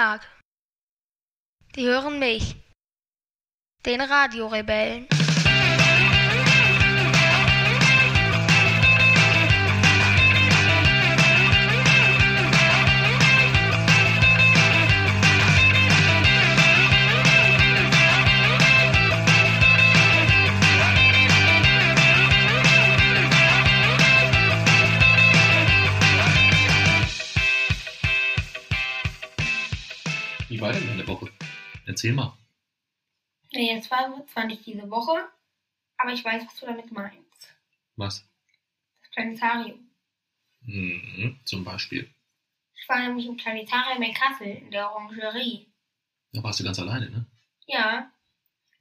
[0.00, 0.22] Tag.
[1.74, 2.56] Sie hören mich,
[3.84, 5.06] den Radiorebellen.
[30.60, 31.32] Wie war denn deine Woche?
[31.86, 32.36] Erzähl mal.
[33.50, 35.26] Nee, jetzt war zwar nicht diese Woche,
[35.96, 37.54] aber ich weiß, was du damit meinst.
[37.96, 38.28] Was?
[39.00, 39.88] Das Planetarium.
[40.60, 42.10] Mhm, zum Beispiel.
[42.74, 45.66] Ich war nämlich im Planetarium in Kassel, in der Orangerie.
[46.34, 47.24] Da warst du ganz alleine, ne?
[47.66, 48.12] Ja,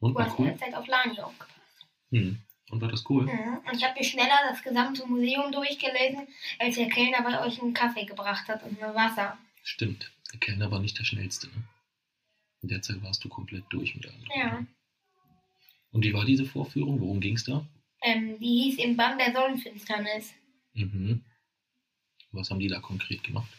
[0.02, 0.52] Und du war hast in cool?
[0.52, 1.88] der Zeit auf Lani aufgepasst.
[2.12, 2.42] Hm.
[2.72, 3.23] Und war das cool?
[3.23, 3.59] Mhm.
[3.66, 6.28] Und ich habe mir schneller das gesamte Museum durchgelesen,
[6.59, 9.38] als der Kellner bei euch einen Kaffee gebracht hat und ein Wasser.
[9.64, 10.12] Stimmt.
[10.34, 11.64] Der Kellner war nicht der schnellste, ne?
[12.62, 14.26] In der Zeit warst du komplett durch mit allem.
[14.36, 14.66] Ja.
[15.92, 17.00] Und wie war diese Vorführung?
[17.00, 17.66] Worum ging's da?
[18.02, 20.34] Ähm, die hieß im Bann der Sonnenfinsternis.
[20.74, 21.24] Mhm.
[22.32, 23.50] Was haben die da konkret gemacht?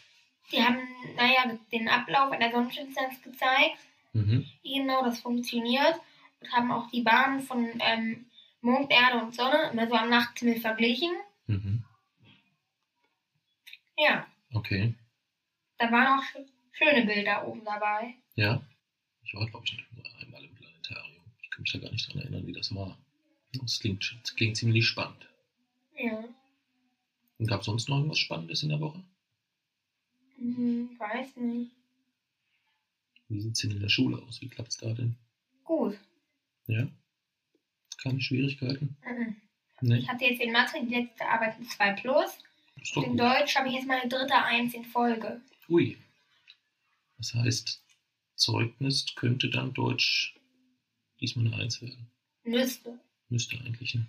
[0.52, 0.78] Die haben,
[1.16, 3.78] naja, den Ablauf einer Sonnenfinsternis gezeigt,
[4.12, 4.44] Mhm.
[4.62, 5.94] wie genau das funktioniert
[6.40, 8.26] und haben auch die Bahnen von ähm,
[8.60, 11.10] Mond, Erde und Sonne immer so am Nachthimmel verglichen.
[11.46, 11.84] Mhm.
[13.96, 14.94] Ja, Okay.
[15.78, 16.36] da waren auch sch
[16.72, 18.14] schöne Bilder oben dabei.
[18.34, 18.62] Ja.
[19.30, 21.22] Ich war, glaube ich, nur einmal im Planetarium.
[21.40, 22.98] Ich kann mich da gar nicht dran erinnern, wie das war.
[23.52, 25.28] Das klingt, das klingt ziemlich spannend.
[25.96, 26.24] Ja,
[27.38, 29.04] Und gab es sonst noch irgendwas Spannendes in der Woche?
[30.36, 31.70] hm, weiß nicht.
[33.28, 34.40] Wie sieht es denn in der Schule aus?
[34.40, 35.14] Wie klappt es da denn?
[35.62, 35.96] Gut.
[36.66, 36.88] Ja?
[38.02, 38.96] Keine Schwierigkeiten?
[39.06, 39.36] Mhm.
[39.82, 39.98] Nee?
[39.98, 42.30] Ich hatte jetzt in Mathe die letzte Arbeit in 2 Plus.
[42.96, 43.16] In.
[43.16, 45.40] Deutsch habe ich jetzt meine dritte Eins in Folge.
[45.68, 45.96] Ui.
[47.18, 47.82] Das heißt,
[48.40, 50.34] Zeugnis könnte dann Deutsch
[51.20, 52.10] diesmal eine Eins werden.
[52.44, 52.98] Müsste.
[53.28, 54.06] Müsste eigentlich, ne?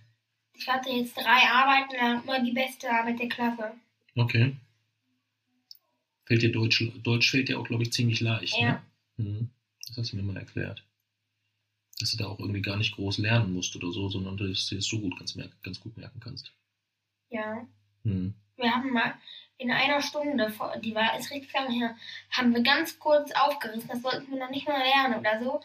[0.54, 3.74] Ich hatte jetzt drei Arbeiten lang immer die beste Arbeit der Klasse.
[4.16, 4.56] Okay.
[6.26, 8.82] Fällt dir Deutsch, Deutsch fällt dir auch, glaube ich, ziemlich leicht, Ja.
[9.18, 9.30] ne?
[9.30, 9.50] Mhm.
[9.88, 10.84] Das hast du mir mal erklärt.
[12.00, 14.78] Dass du da auch irgendwie gar nicht groß lernen musst oder so, sondern dass du
[14.78, 16.54] es so gut ganz, merken, ganz gut merken kannst.
[17.30, 17.68] Ja.
[18.04, 18.34] Mhm.
[18.62, 19.14] Wir haben mal
[19.58, 20.52] in einer Stunde,
[20.84, 21.96] die war ist richtig lange her,
[22.32, 25.62] haben wir ganz kurz aufgerissen, das sollten wir noch nicht mal lernen oder so,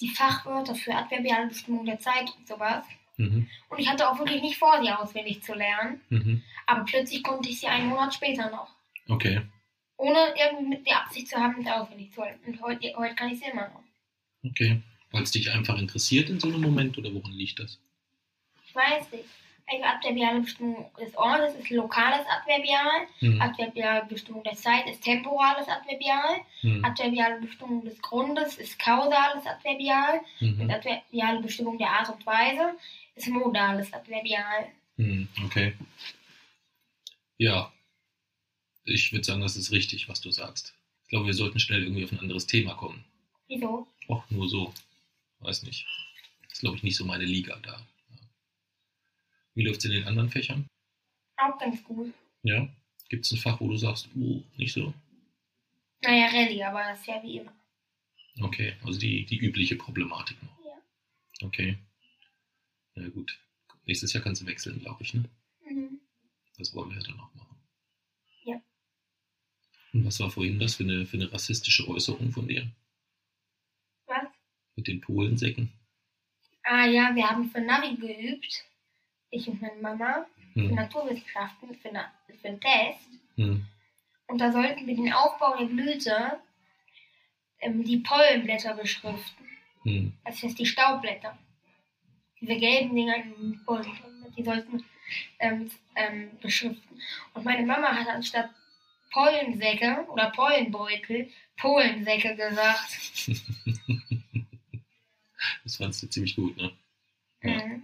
[0.00, 2.84] die Fachwörter für adverbiale Bestimmung der Zeit und sowas.
[3.16, 3.48] Mhm.
[3.68, 6.42] Und ich hatte auch wirklich nicht vor, sie auswendig zu lernen, Mhm.
[6.66, 8.68] aber plötzlich konnte ich sie einen Monat später noch.
[9.08, 9.42] Okay.
[9.96, 12.38] Ohne irgendwie die Absicht zu haben, sie auswendig zu lernen.
[12.46, 13.82] Und heute, heute kann ich sie immer noch.
[14.44, 14.82] Okay.
[15.10, 17.80] Weil es dich einfach interessiert in so einem Moment oder woran liegt das?
[18.66, 19.24] Ich weiß nicht.
[19.70, 23.06] Also adverbiale Bestimmung des Ortes ist lokales Adverbial.
[23.20, 23.40] Mhm.
[23.42, 26.40] Adverbiale Bestimmung der Zeit ist temporales Adverbial.
[26.62, 26.84] Mhm.
[26.84, 30.20] Adverbiale Bestimmung des Grundes ist kausales Adverbial.
[30.40, 30.70] Und Mhm.
[30.70, 32.76] adverbiale Bestimmung der Art und Weise
[33.14, 34.68] ist modales Adverbial.
[34.96, 35.28] Mhm.
[35.44, 35.74] Okay.
[37.36, 37.72] Ja.
[38.84, 40.74] Ich würde sagen, das ist richtig, was du sagst.
[41.04, 43.04] Ich glaube, wir sollten schnell irgendwie auf ein anderes Thema kommen.
[43.48, 43.86] Wieso?
[44.08, 44.72] Och, nur so.
[45.40, 45.86] Weiß nicht.
[46.50, 47.80] ist, glaube ich, nicht so meine Liga da.
[49.58, 50.68] Wie läuft es in den anderen Fächern?
[51.36, 52.14] Auch ganz gut.
[52.44, 52.68] Ja.
[53.08, 54.94] Gibt es ein Fach, wo du sagst, oh, nicht so?
[56.00, 57.52] Naja, Rallye, aber das ist ja wie immer.
[58.40, 60.64] Okay, also die, die übliche Problematik noch.
[60.64, 60.80] Ja.
[61.44, 61.76] Okay.
[62.94, 63.36] Ja gut.
[63.84, 65.24] Nächstes Jahr kannst du wechseln, glaube ich, ne?
[65.68, 65.98] Mhm.
[66.56, 67.56] Das wollen wir ja dann auch machen.
[68.44, 68.62] Ja.
[69.92, 72.70] Und was war vorhin das für eine, für eine rassistische Äußerung von dir?
[74.06, 74.28] Was?
[74.76, 75.72] Mit den Polensäcken?
[76.62, 78.68] Ah ja, wir haben für Navi geübt.
[79.30, 80.26] Ich und meine Mama.
[80.54, 80.74] Für Hm.
[80.74, 82.10] Naturwissenschaften, für, na,
[82.40, 83.08] für einen Test.
[83.36, 83.64] Hm.
[84.26, 86.40] Und da sollten wir den Aufbau der Blüte,
[87.60, 89.44] ähm, die Pollenblätter beschriften.
[89.82, 90.12] Hm.
[90.24, 91.38] Das heißt die Staubblätter.
[92.40, 93.86] Diese gelben Dinger in den Pollen,
[94.36, 94.84] die sollten
[95.38, 97.00] ähm, ähm, beschriften.
[97.34, 98.50] Und meine Mama hat anstatt
[99.12, 102.98] Pollensäcke oder Pollenbeutel Polensäcke gesagt.
[105.62, 106.72] Das fandst du ziemlich gut, ne?
[107.42, 107.64] Ja.
[107.64, 107.82] Mhm.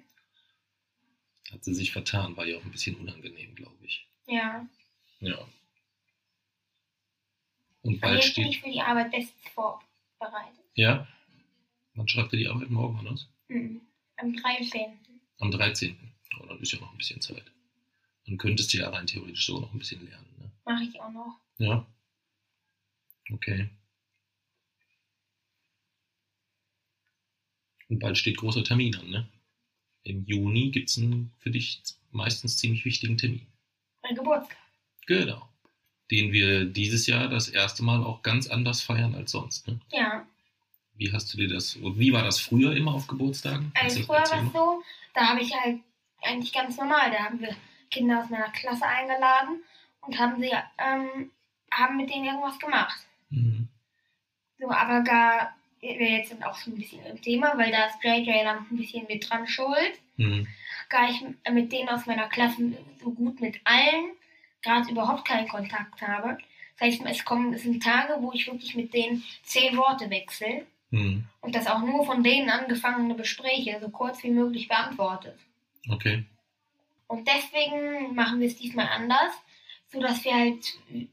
[1.55, 4.09] Hat sie sich vertan, war ja auch ein bisschen unangenehm, glaube ich.
[4.27, 4.69] Ja.
[5.21, 5.39] Ja.
[7.83, 8.49] Und bald jetzt steht.
[8.49, 10.65] ich für die Arbeit bestens vorbereitet.
[10.75, 11.07] Ja?
[11.95, 13.29] Wann schreibt ihr die Arbeit morgen an aus?
[13.47, 13.83] Mhm.
[14.17, 14.99] Am 13.
[15.39, 15.97] Am 13.
[16.41, 17.45] Oh, dann ist ja noch ein bisschen Zeit.
[18.27, 20.51] Dann könntest du ja rein theoretisch so noch ein bisschen lernen, ne?
[20.65, 21.39] Mache ich auch noch.
[21.59, 21.87] Ja.
[23.33, 23.71] Okay.
[27.89, 29.29] Und bald steht großer Termin an, ne?
[30.05, 33.47] Im Juni gibt es einen für dich meistens ziemlich wichtigen Termin.
[34.03, 34.57] Mein Geburtstag.
[35.07, 35.49] Genau.
[36.11, 39.67] den wir dieses Jahr das erste Mal auch ganz anders feiern als sonst.
[39.67, 39.81] Ne?
[39.91, 40.27] Ja.
[40.95, 43.73] Wie hast du dir das, wie war das früher immer auf Geburtstagen?
[43.75, 44.83] Also früher war es so,
[45.15, 45.81] da habe ich halt
[46.23, 47.57] eigentlich ganz normal, da haben wir
[47.91, 49.63] Kinder aus meiner Klasse eingeladen
[50.03, 51.31] und haben sie, ähm,
[51.71, 53.01] haben mit denen irgendwas gemacht.
[53.31, 53.69] Mhm.
[54.59, 55.57] So, aber gar,
[55.99, 58.77] wir jetzt sind auch so ein bisschen im Thema, weil da ist JJ dann ein
[58.77, 60.01] bisschen mit dran schuld.
[60.17, 60.47] Mhm.
[60.89, 62.73] Gar ich mit denen aus meiner Klasse
[63.03, 64.13] so gut mit allen
[64.63, 66.39] gerade überhaupt keinen Kontakt habe.
[66.79, 70.67] Das heißt, es kommen, es sind Tage, wo ich wirklich mit denen zehn Worte wechsle
[70.91, 71.25] Mhm.
[71.41, 75.37] und das auch nur von denen angefangene Gespräche so kurz wie möglich beantwortet.
[75.91, 76.25] Okay.
[77.09, 79.33] Und deswegen machen wir es diesmal anders,
[79.95, 80.65] so dass wir halt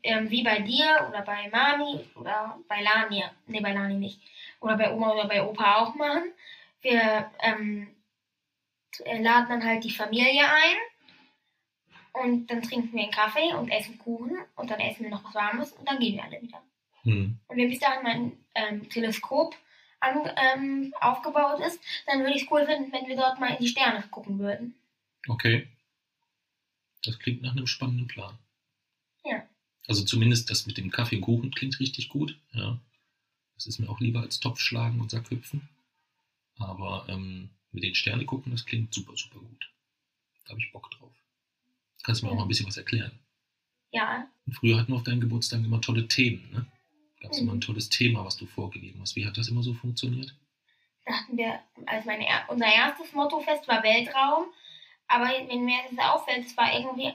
[0.03, 4.19] ähm, wie bei dir oder bei Mami oder bei Lani, nee, bei Lani nicht,
[4.59, 6.23] oder bei Oma oder bei Opa auch machen.
[6.81, 7.87] Wir ähm,
[9.05, 13.99] äh, laden dann halt die Familie ein und dann trinken wir einen Kaffee und essen
[13.99, 16.61] Kuchen und dann essen wir noch was Warmes und dann gehen wir alle wieder.
[17.03, 17.37] Mhm.
[17.47, 19.55] Und wenn bis dahin mein ähm, Teleskop
[19.99, 23.59] an, ähm, aufgebaut ist, dann würde ich es cool finden, wenn wir dort mal in
[23.59, 24.75] die Sterne gucken würden.
[25.27, 25.67] Okay.
[27.03, 28.37] Das klingt nach einem spannenden Plan.
[29.91, 32.39] Also zumindest das mit dem Kaffee und Kuchen klingt richtig gut.
[32.53, 32.79] Ja.
[33.55, 35.67] Das ist mir auch lieber als Topf schlagen und Sackhüpfen.
[36.59, 39.69] Aber ähm, mit den Sterne gucken, das klingt super, super gut.
[40.45, 41.11] Da habe ich Bock drauf.
[42.03, 43.11] Kannst du mir auch mal ein bisschen was erklären?
[43.91, 46.65] Ja, Und früher hatten wir auf deinen Geburtstagen immer tolle Themen, ne?
[47.19, 47.43] Gab es Mhm.
[47.43, 49.17] immer ein tolles Thema, was du vorgegeben hast.
[49.17, 50.33] Wie hat das immer so funktioniert?
[51.05, 54.45] da hatten wir, also meine, er- unser erstes Mottofest war Weltraum,
[55.07, 57.11] aber wenn mir das auffällt, es war irgendwie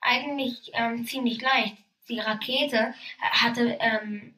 [0.00, 1.78] eigentlich ähm, ziemlich leicht.
[2.08, 4.34] Die Rakete hatte, ähm,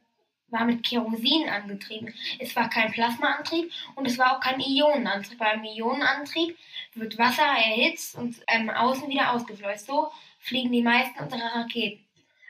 [0.49, 2.15] war mit Kerosin angetrieben.
[2.39, 5.39] Es war kein Plasmaantrieb und es war auch kein Ionenantrieb.
[5.39, 6.57] Beim Ionenantrieb
[6.95, 9.87] wird Wasser erhitzt und ähm, außen wieder ausgefleust.
[9.87, 12.05] So fliegen die meisten unserer Raketen.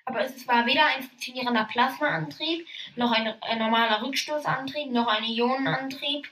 [0.05, 6.29] Aber es war weder ein funktionierender Plasmaantrieb, noch ein, ein normaler Rückstoßantrieb, noch ein Ionenantrieb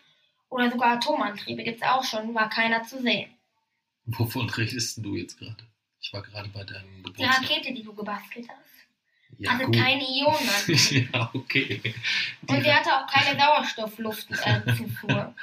[0.51, 3.31] oder sogar Atomantriebe gibt es auch schon, war keiner zu sehen.
[4.05, 5.65] Wovon redest du jetzt gerade?
[6.01, 7.43] Ich war gerade bei deinem Die Geburtstag.
[7.43, 8.72] Rakete, die du gebastelt hast,
[9.39, 9.77] Ja, hatte gut.
[9.77, 11.13] keine Ionenantrieb.
[11.15, 11.81] ja, okay.
[12.43, 15.35] Die Und sie hatte auch keine Sauerstoffluftzufuhr.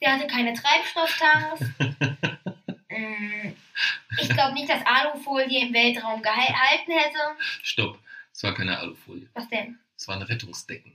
[0.00, 1.64] sie hatte keine Treibstofftanks.
[2.96, 3.52] Mm,
[4.20, 7.18] Ich glaube nicht, dass Alufolie im Weltraum gehalten hätte.
[7.60, 7.98] Stopp,
[8.32, 9.28] es war keine Alufolie.
[9.34, 9.80] Was denn?
[9.96, 10.92] Es waren Rettungsdecken.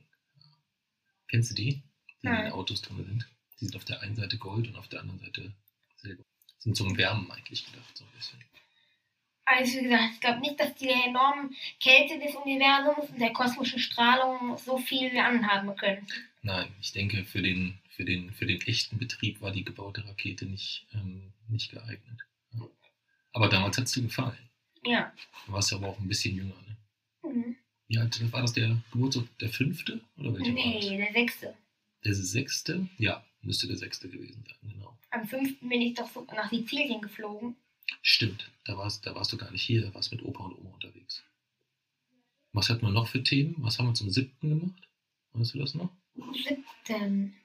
[1.28, 1.82] Kennst du die?
[2.22, 2.46] Die in Nein.
[2.46, 3.28] den Autos drin sind.
[3.60, 5.52] Die sind auf der einen Seite Gold und auf der anderen Seite
[5.98, 6.24] Silber.
[6.60, 8.40] Sind zum Wärmen eigentlich gedacht, so ein bisschen.
[9.52, 13.80] Also wie gesagt, ich glaube nicht, dass die enormen Kälte des Universums und der kosmischen
[13.80, 16.06] Strahlung so viel anhaben können.
[16.44, 20.46] Nein, ich denke, für den, für den, für den echten Betrieb war die gebaute Rakete
[20.46, 22.22] nicht, ähm, nicht geeignet.
[22.54, 22.68] Ja.
[23.34, 24.38] Aber damals hat es dir gefallen.
[24.86, 25.12] Ja.
[25.48, 26.56] Du warst ja aber auch ein bisschen jünger.
[26.68, 27.32] Ne?
[27.32, 27.56] Mhm.
[27.88, 29.26] Wie alt war das der Geburtstag?
[29.40, 30.00] Der fünfte?
[30.18, 31.56] Oder welcher Nee, der sechste.
[32.06, 32.88] Der sechste?
[33.00, 34.96] Ja, müsste der sechste gewesen sein, genau.
[35.10, 37.56] Am fünften bin ich doch nach Sizilien geflogen.
[38.02, 40.74] Stimmt, da warst, da warst du gar nicht hier, da warst mit Opa und Oma
[40.74, 41.24] unterwegs.
[42.54, 43.56] Was hatten wir noch für Themen?
[43.60, 44.88] Was haben wir zum siebten gemacht?
[45.34, 45.90] Weißt du das noch?
[46.34, 47.36] Siebten.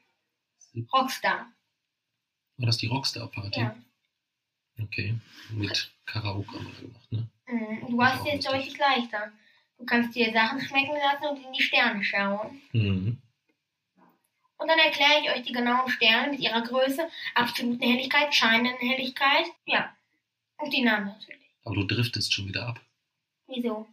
[0.58, 1.52] Sieb- Rockstar.
[2.56, 3.60] War das die Rockstar-Party?
[3.60, 3.76] Ja.
[4.80, 5.14] Okay,
[5.50, 7.28] mit Karaoke haben wir gemacht, ne?
[7.46, 7.90] Mhm.
[7.90, 9.32] Du hast es jetzt deutlich leichter.
[9.78, 12.60] Du kannst dir Sachen schmecken lassen und in die Sterne schauen.
[12.72, 13.20] Mhm.
[14.56, 19.46] Und dann erkläre ich euch die genauen Sterne mit ihrer Größe, absoluten Helligkeit, scheinenden Helligkeit.
[19.66, 19.94] Ja.
[20.58, 21.40] Und die Namen natürlich.
[21.64, 22.80] Aber du driftest schon wieder ab.
[23.46, 23.88] Wieso?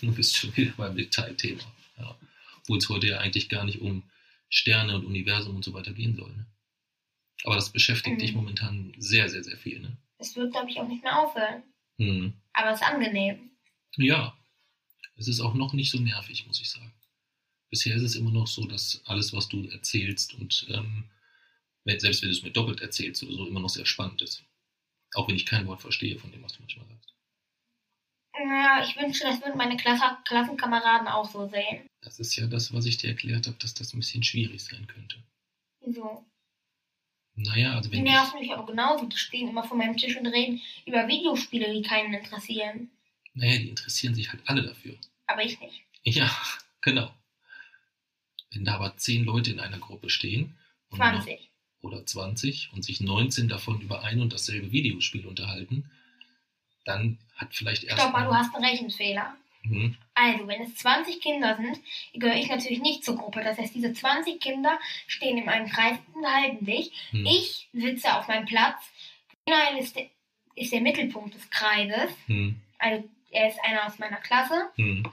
[0.00, 1.62] Du bist schon wieder beim Detailthema.
[1.98, 2.16] Ja.
[2.58, 4.02] Obwohl es heute ja eigentlich gar nicht um
[4.48, 6.30] Sterne und Universum und so weiter gehen soll.
[6.32, 6.46] Ne?
[7.44, 8.20] Aber das beschäftigt Mhm.
[8.20, 9.80] dich momentan sehr, sehr, sehr viel.
[9.80, 9.96] Ne?
[10.18, 11.62] Es wird, glaube ich, auch nicht mehr aufhören.
[11.98, 12.34] Mhm.
[12.52, 13.50] Aber es ist angenehm.
[13.96, 14.36] Ja,
[15.16, 16.92] es ist auch noch nicht so nervig, muss ich sagen.
[17.70, 21.04] Bisher ist es immer noch so, dass alles, was du erzählst und ähm,
[21.86, 24.44] selbst wenn du es mir doppelt erzählst oder so, immer noch sehr spannend ist.
[25.14, 27.14] Auch wenn ich kein Wort verstehe von dem, was du manchmal sagst.
[28.36, 31.86] Ja, ich wünsche, das würden meine Klasse Klassenkameraden auch so sehen.
[32.00, 34.86] Das ist ja das, was ich dir erklärt habe, dass das ein bisschen schwierig sein
[34.86, 35.22] könnte.
[35.80, 36.24] Wieso?
[37.36, 39.06] Naja, also Die wenn nerven mich aber genauso.
[39.06, 42.90] Die stehen immer vor meinem Tisch und reden über Videospiele, die keinen interessieren.
[43.34, 44.96] naja, die interessieren sich halt alle dafür.
[45.26, 45.82] Aber ich nicht.
[46.02, 46.30] Ja,
[46.80, 47.14] genau.
[48.52, 50.56] Wenn da aber zehn Leute in einer Gruppe stehen
[50.90, 51.50] und noch- 20.
[51.84, 55.90] oder 20 und sich 19 davon über ein und dasselbe Videospiel unterhalten,
[56.84, 59.34] dann hat vielleicht erst Stopp mal, du hast einen Rechenfehler.
[59.64, 59.96] Mhm.
[60.14, 61.80] Also, wenn es 20 Kinder sind,
[62.12, 63.42] gehöre ich natürlich nicht zur Gruppe.
[63.42, 66.92] Das heißt, diese 20 Kinder stehen in einem Kreis und halten dich.
[67.12, 67.26] Mhm.
[67.26, 68.82] Ich sitze auf meinem Platz.
[69.46, 70.06] Michael ist der,
[70.54, 72.10] ist der Mittelpunkt des Kreises.
[72.26, 72.60] Mhm.
[72.78, 74.68] Also, er ist einer aus meiner Klasse.
[74.76, 75.04] Mhm.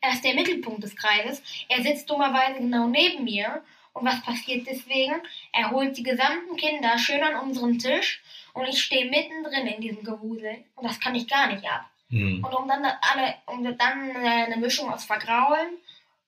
[0.00, 1.42] Er ist der Mittelpunkt des Kreises.
[1.68, 3.62] Er sitzt dummerweise genau neben mir.
[3.96, 5.14] Und was passiert deswegen?
[5.52, 8.22] Er holt die gesamten Kinder schön an unseren Tisch
[8.52, 10.64] und ich stehe mittendrin in diesem Gewusel.
[10.74, 11.88] Und das kann ich gar nicht ab.
[12.10, 12.44] Hm.
[12.44, 15.78] Und um dann alle, um dann äh, eine Mischung aus Vergraulen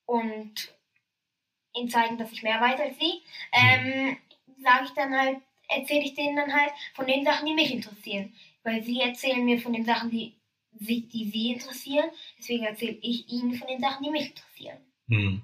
[0.06, 0.74] und
[1.74, 3.22] ihnen zeigen, dass ich mehr weiß als sie,
[3.52, 4.16] ähm,
[4.62, 5.36] sage ich dann halt,
[5.68, 8.34] erzähle ich denen dann halt von den Sachen, die mich interessieren.
[8.62, 10.34] Weil sie erzählen mir von den Sachen, die,
[10.80, 12.10] sie- die sie interessieren.
[12.38, 14.78] Deswegen erzähle ich ihnen von den Sachen, die mich interessieren.
[15.08, 15.42] Hm.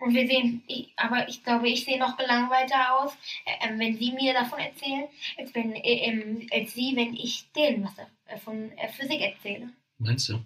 [0.00, 3.12] Und wir sehen, ich, aber ich glaube, ich sehe noch gelangweilter aus,
[3.44, 7.50] äh, ähm, wenn sie mir davon erzählen, als, wenn, äh, ähm, als sie, wenn ich
[7.52, 9.70] denen was äh, von äh, Physik erzähle.
[9.98, 10.38] Meinst du?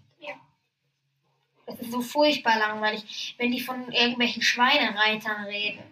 [1.66, 5.82] Das ist so furchtbar langweilig, wenn die von irgendwelchen Schweinereitern reden.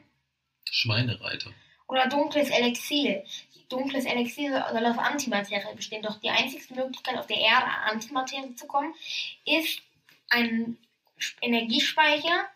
[0.70, 1.52] Schweinereiter.
[1.88, 3.24] Oder dunkles Elixier.
[3.68, 6.02] Dunkles Elixier soll aus Antimaterie bestehen.
[6.02, 8.94] Doch die einzigste Möglichkeit, auf der Erde an Antimaterie zu kommen,
[9.44, 9.82] ist
[10.30, 10.76] ein
[11.40, 12.48] Energiespeicher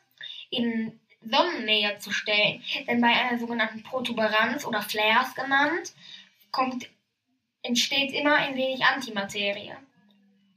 [0.57, 2.63] in Sonnennähe zu stellen.
[2.87, 5.93] Denn bei einer sogenannten Protuberanz oder Flares genannt,
[6.51, 6.89] kommt,
[7.63, 9.75] entsteht immer ein wenig Antimaterie.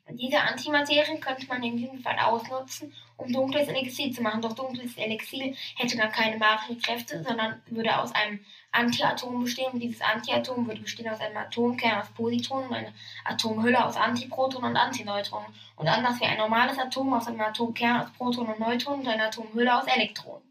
[0.09, 4.41] Diese Antimaterie könnte man in diesem Fall ausnutzen, um dunkles Elixier zu machen.
[4.41, 8.39] Doch dunkles Elixier hätte dann keine magischen Kräfte, sondern würde aus einem
[8.71, 9.71] Antiatom bestehen.
[9.73, 12.93] Und dieses Antiatom würde bestehen aus einem Atomkern aus Positronen und einer
[13.25, 15.47] Atomhülle aus Antiprotonen und Antineutronen.
[15.75, 19.25] Und anders wie ein normales Atom aus einem Atomkern aus Protonen und Neutronen und einer
[19.27, 20.43] Atomhülle aus Elektronen.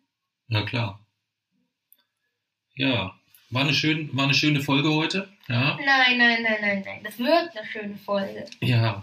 [0.48, 1.00] Ja, klar.
[2.74, 3.14] Ja,
[3.50, 5.28] war eine, schön, war eine schöne Folge heute.
[5.48, 7.00] Ja, Nein, nein, nein, nein, nein.
[7.04, 8.44] Das wird eine schöne Folge.
[8.60, 9.02] ja.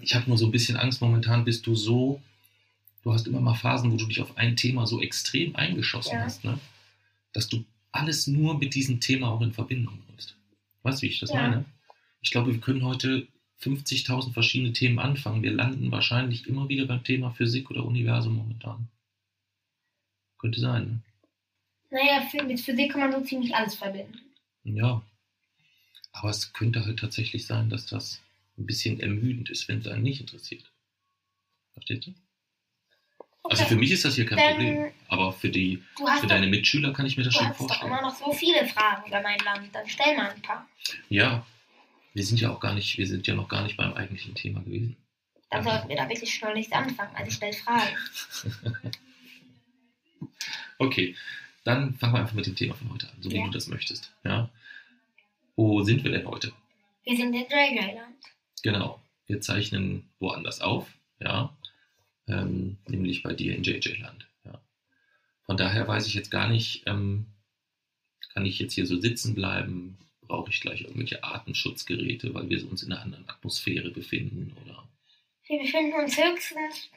[0.00, 1.00] Ich habe nur so ein bisschen Angst.
[1.00, 2.20] Momentan bist du so,
[3.04, 6.22] du hast immer mal Phasen, wo du dich auf ein Thema so extrem eingeschossen Ja.
[6.24, 6.58] hast, ne?
[7.32, 10.36] dass du alles nur mit diesem Thema auch in Verbindung bringst.
[10.82, 11.36] Weißt du, wie ich das Ja.
[11.42, 11.64] meine?
[12.20, 13.28] Ich glaube, wir können heute
[13.60, 15.42] 50.000 verschiedene Themen anfangen.
[15.42, 18.88] Wir landen wahrscheinlich immer wieder beim Thema Physik oder Universum momentan.
[20.38, 21.02] Könnte sein,
[21.90, 24.18] Naja, für- mit Physik kann man so ziemlich alles verbinden.
[24.64, 24.78] ne?
[24.80, 25.02] Ja.
[26.12, 28.20] Aber es könnte halt tatsächlich sein, dass das
[28.58, 30.70] ein bisschen ermüdend ist, wenn es einen nicht interessiert.
[31.72, 32.06] Verstehst
[33.44, 33.50] du?
[33.50, 34.92] Also für mich ist das hier kein Dann- Problem.
[35.08, 37.66] Aber für, die, für doch, deine Mitschüler kann ich mir das du schon hast doch
[37.68, 37.92] vorstellen.
[37.92, 39.74] immer noch so viele Fragen über mein Land.
[39.74, 40.66] Dann stell mal ein paar.
[41.08, 41.46] Ja,
[42.14, 44.60] wir sind ja auch gar nicht, wir sind ja noch gar nicht beim eigentlichen Thema
[44.62, 44.96] gewesen.
[45.50, 45.72] Dann Ja.
[45.72, 47.14] sollten wir da wirklich schnell anfangen.
[47.14, 47.96] Also stell Fragen.
[50.78, 51.14] Okay,
[51.62, 53.44] dann fangen wir einfach mit dem Thema von heute an, so wie Ja.
[53.44, 54.12] du das möchtest.
[54.24, 54.50] Ja.
[55.56, 56.52] Wo sind wir denn heute?
[57.04, 58.16] Wir sind in JJ-Land.
[58.62, 60.88] Genau, wir zeichnen woanders auf,
[61.20, 61.54] ja,
[62.28, 64.26] ähm, nämlich bei dir in JJ-Land.
[64.44, 64.60] Ja.
[65.46, 67.26] Von daher weiß ich jetzt gar nicht, ähm,
[68.32, 69.98] kann ich jetzt hier so sitzen bleiben?
[70.22, 74.56] Brauche ich gleich irgendwelche Atemschutzgeräte, weil wir uns in einer anderen Atmosphäre befinden?
[74.64, 74.88] Oder
[75.46, 76.90] Wir befinden uns höchstens.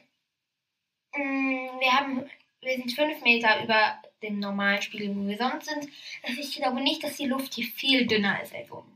[1.14, 2.24] mh, wir haben.
[2.60, 5.88] Wir sind fünf Meter über dem normalen Spiegel, wo wir sonst sind.
[6.24, 8.90] Also ich glaube nicht, dass die Luft hier viel dünner ist als oben.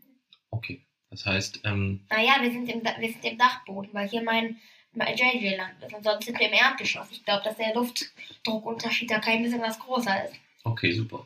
[0.51, 4.59] okay, das heißt, ähm, Naja, wir sind im, wir sind im Dachboden, weil hier mein,
[4.95, 5.95] mein JJ-Land ist.
[5.95, 7.09] Und sonst sind wir im Erdgeschoss.
[7.11, 10.35] Ich glaube, dass der Luftdruckunterschied da kein besonders großer ist.
[10.65, 11.25] okay, super.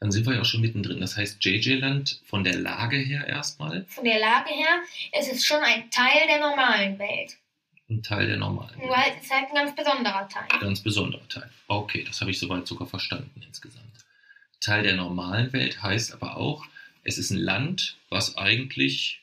[0.00, 1.00] Dann sind wir ja auch schon mittendrin.
[1.00, 4.82] Das heißt, JJ-Land von der Lage her erstmal Von der Lage her
[5.18, 7.36] ist es schon ein Teil der normalen Welt.
[7.88, 8.78] ein Teil der normalen.
[8.78, 10.60] Nur halt, es ist halt ein ganz besonderer Teil.
[10.60, 11.48] Ganz besonderer Teil.
[11.68, 13.84] Okay, das habe ich soweit sogar verstanden insgesamt.
[14.60, 16.66] Teil der normalen Welt heißt aber auch,
[17.02, 19.22] es ist ein Land, was eigentlich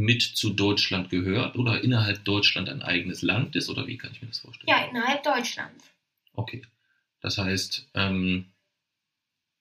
[0.00, 4.22] mit zu Deutschland gehört oder innerhalb Deutschland ein eigenes Land ist oder wie kann ich
[4.22, 4.68] mir das vorstellen?
[4.68, 5.84] Ja, innerhalb Deutschlands.
[6.32, 6.62] Okay.
[7.20, 8.46] Das heißt, ähm,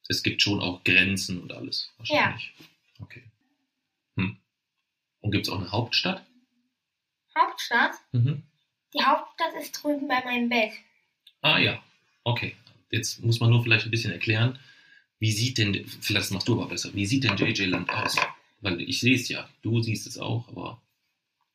[0.07, 2.53] es gibt schon auch Grenzen und alles wahrscheinlich.
[3.01, 3.23] Okay.
[4.15, 4.37] Hm.
[5.19, 6.25] Und gibt es auch eine Hauptstadt?
[7.37, 7.95] Hauptstadt?
[8.13, 8.43] Mhm.
[8.93, 10.71] Die Hauptstadt ist drüben bei meinem Bett.
[11.41, 11.83] Ah ja,
[12.23, 12.55] okay.
[12.91, 14.57] Jetzt muss man nur vielleicht ein bisschen erklären,
[15.19, 18.15] wie sieht denn, vielleicht machst du aber besser, wie sieht denn JJ Land aus?
[18.61, 20.81] Weil ich sehe es ja, du siehst es auch, aber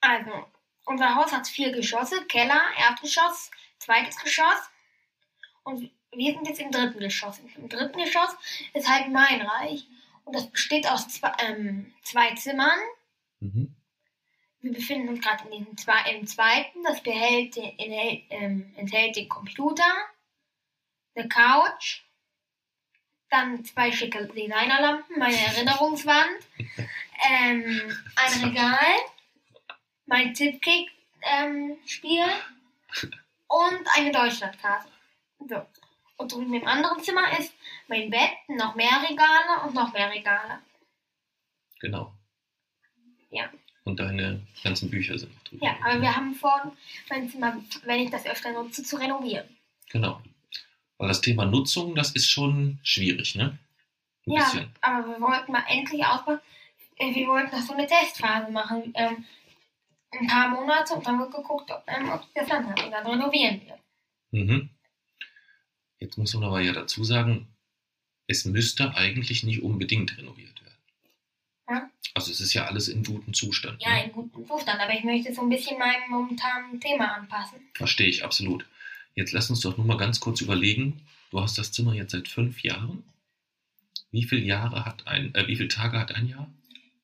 [0.00, 0.46] Also,
[0.86, 4.70] unser Haus hat vier Geschosse, Keller, Erdgeschoss, zweites Geschoss.
[5.64, 7.40] Und wir sind jetzt im dritten Geschoss.
[7.56, 8.36] Im dritten Geschoss
[8.72, 9.86] ist halt mein Reich.
[10.24, 12.78] Und das besteht aus zwei, ähm, zwei Zimmern.
[13.40, 13.74] mhm.
[14.60, 16.82] Wir befinden uns gerade in diesem zwei, im zweiten.
[16.84, 19.84] Das behält enthält, ähm, enthält den Computer,
[21.14, 22.03] eine Couch,
[23.34, 26.38] dann zwei schicke Designerlampen, meine Erinnerungswand,
[27.28, 28.94] ähm, ein Regal,
[30.06, 32.24] mein Tipkick-Spiel
[33.48, 34.88] und eine Deutschlandkarte.
[35.48, 35.66] So.
[36.16, 37.52] Und drüben im anderen Zimmer ist
[37.88, 40.60] mein Bett, noch mehr Regale und noch mehr Regale.
[41.80, 42.12] genau.
[43.30, 43.50] Ja.
[43.82, 45.58] Und deine ganzen Bücher sind noch drin.
[45.60, 46.72] Ja, aber wir haben vor,
[47.10, 49.48] mein Zimmer, wenn ich das öfter nutze, zu renovieren.
[49.90, 50.22] Genau.
[50.98, 53.58] Weil das Thema Nutzung, das ist schon schwierig, ne?
[54.26, 54.70] Ein ja, bisschen.
[54.80, 56.40] aber wir wollten mal endlich ausbauen.
[56.96, 58.92] Äh, Wir wollten noch so eine Testphase machen.
[58.94, 59.24] Ähm,
[60.12, 62.84] ein paar Monate und dann wird geguckt, ob, ähm, ob das Land hat.
[62.84, 63.78] Und dann renovieren wir.
[64.40, 64.70] Mhm.
[65.98, 67.48] Jetzt muss man aber ja dazu sagen,
[68.26, 70.78] es müsste eigentlich nicht unbedingt renoviert werden.
[71.68, 71.90] Ja.
[72.14, 73.82] Also es ist ja alles in gutem Zustand.
[73.82, 74.04] Ja, ne?
[74.04, 77.58] in gutem Zustand, aber ich möchte es so ein bisschen meinem momentanen Thema anpassen.
[77.74, 78.66] Verstehe ich absolut.
[79.14, 81.02] Jetzt lass uns doch nur mal ganz kurz überlegen.
[81.30, 83.04] Du hast das Zimmer jetzt seit fünf Jahren.
[84.10, 86.50] Wie viele Jahre hat ein, äh, wie viele Tage hat ein Jahr?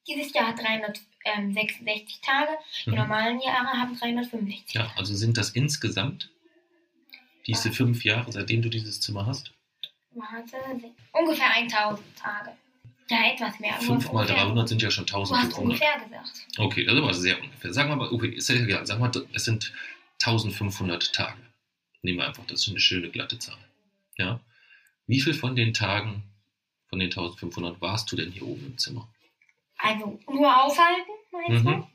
[0.09, 2.51] Dieses Jahr hat 366 Tage,
[2.87, 2.97] die Mhm.
[2.97, 6.31] normalen Jahre haben 365 Ja, also sind das insgesamt
[7.47, 9.53] diese fünf Jahre, seitdem du dieses Zimmer hast?
[10.13, 10.57] Warte,
[11.13, 12.51] ungefähr 1000 Tage.
[13.09, 13.75] Ja, etwas mehr.
[13.75, 14.37] aber Fünf mal ungefähr.
[14.45, 15.59] 300 sind ja schon Du hast 1500.
[15.59, 16.47] ungefähr gesagt.
[16.59, 17.73] Okay, das ist aber sehr ungefähr.
[17.73, 18.87] Sagen wir mal, okay, ist ja egal.
[18.87, 19.73] Sagen wir mal, es sind
[20.23, 21.37] 1500 Tage.
[22.03, 23.59] Nehmen wir einfach, das ist eine schöne glatte Zahl.
[24.17, 24.41] Ja.
[25.07, 26.23] Wie viel von den Tagen,
[26.89, 29.09] von den 1500 warst du denn hier oben im Zimmer?
[29.79, 31.69] Also nur aushalten, meinst Mhm.
[31.71, 31.89] du?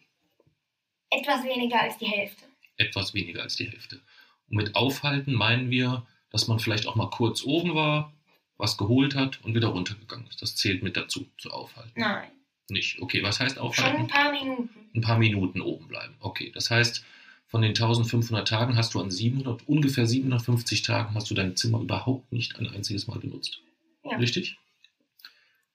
[1.11, 2.45] Etwas weniger als die Hälfte.
[2.77, 4.01] Etwas weniger als die Hälfte.
[4.49, 8.11] Und mit aufhalten meinen wir, dass man vielleicht auch mal kurz oben war,
[8.57, 10.41] was geholt hat und wieder runtergegangen ist.
[10.41, 11.93] Das zählt mit dazu, zu aufhalten.
[11.99, 12.29] Nein,
[12.69, 12.99] Nicht.
[13.01, 14.07] Okay, was heißt schon ein aufhalten?
[14.07, 14.89] paar Minuten.
[14.95, 16.15] Ein paar Minuten oben bleiben.
[16.19, 17.05] Okay, das heißt,
[17.47, 21.79] von den 1500 Tagen hast du an 700, ungefähr 750 Tagen hast du dein Zimmer
[21.79, 23.59] überhaupt nicht ein einziges Mal benutzt.
[24.03, 24.17] Ja.
[24.17, 24.57] Richtig?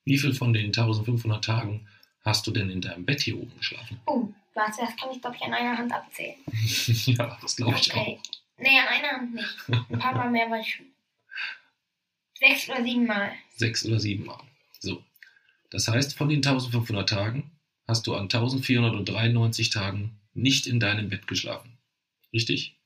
[0.05, 1.87] Wie viel von den 1500 Tagen
[2.25, 4.01] hast du denn in deinem Bett hier oben geschlafen?
[4.07, 6.37] Oh, warte, das kann ich, glaube ich, an einer Hand abzählen.
[7.07, 8.19] ja, das glaube ich Okay.
[8.19, 8.23] auch.
[8.59, 9.57] Nee, an einer Hand nicht.
[9.69, 10.87] Ein paar Mal mehr war ich schon.
[12.39, 13.33] Sechs oder sieben Mal.
[13.57, 14.41] Sechs oder sieben Mal.
[14.81, 15.03] So.
[15.71, 17.51] Das heißt, von den 1500 Tagen
[17.87, 21.79] hast du an 1493 Tagen nicht in deinem Bett geschlafen.
[22.33, 22.77] Richtig?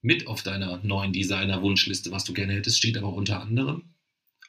[0.00, 3.84] Mit auf deiner neuen Designer-Wunschliste, was du gerne hättest, steht aber unter anderem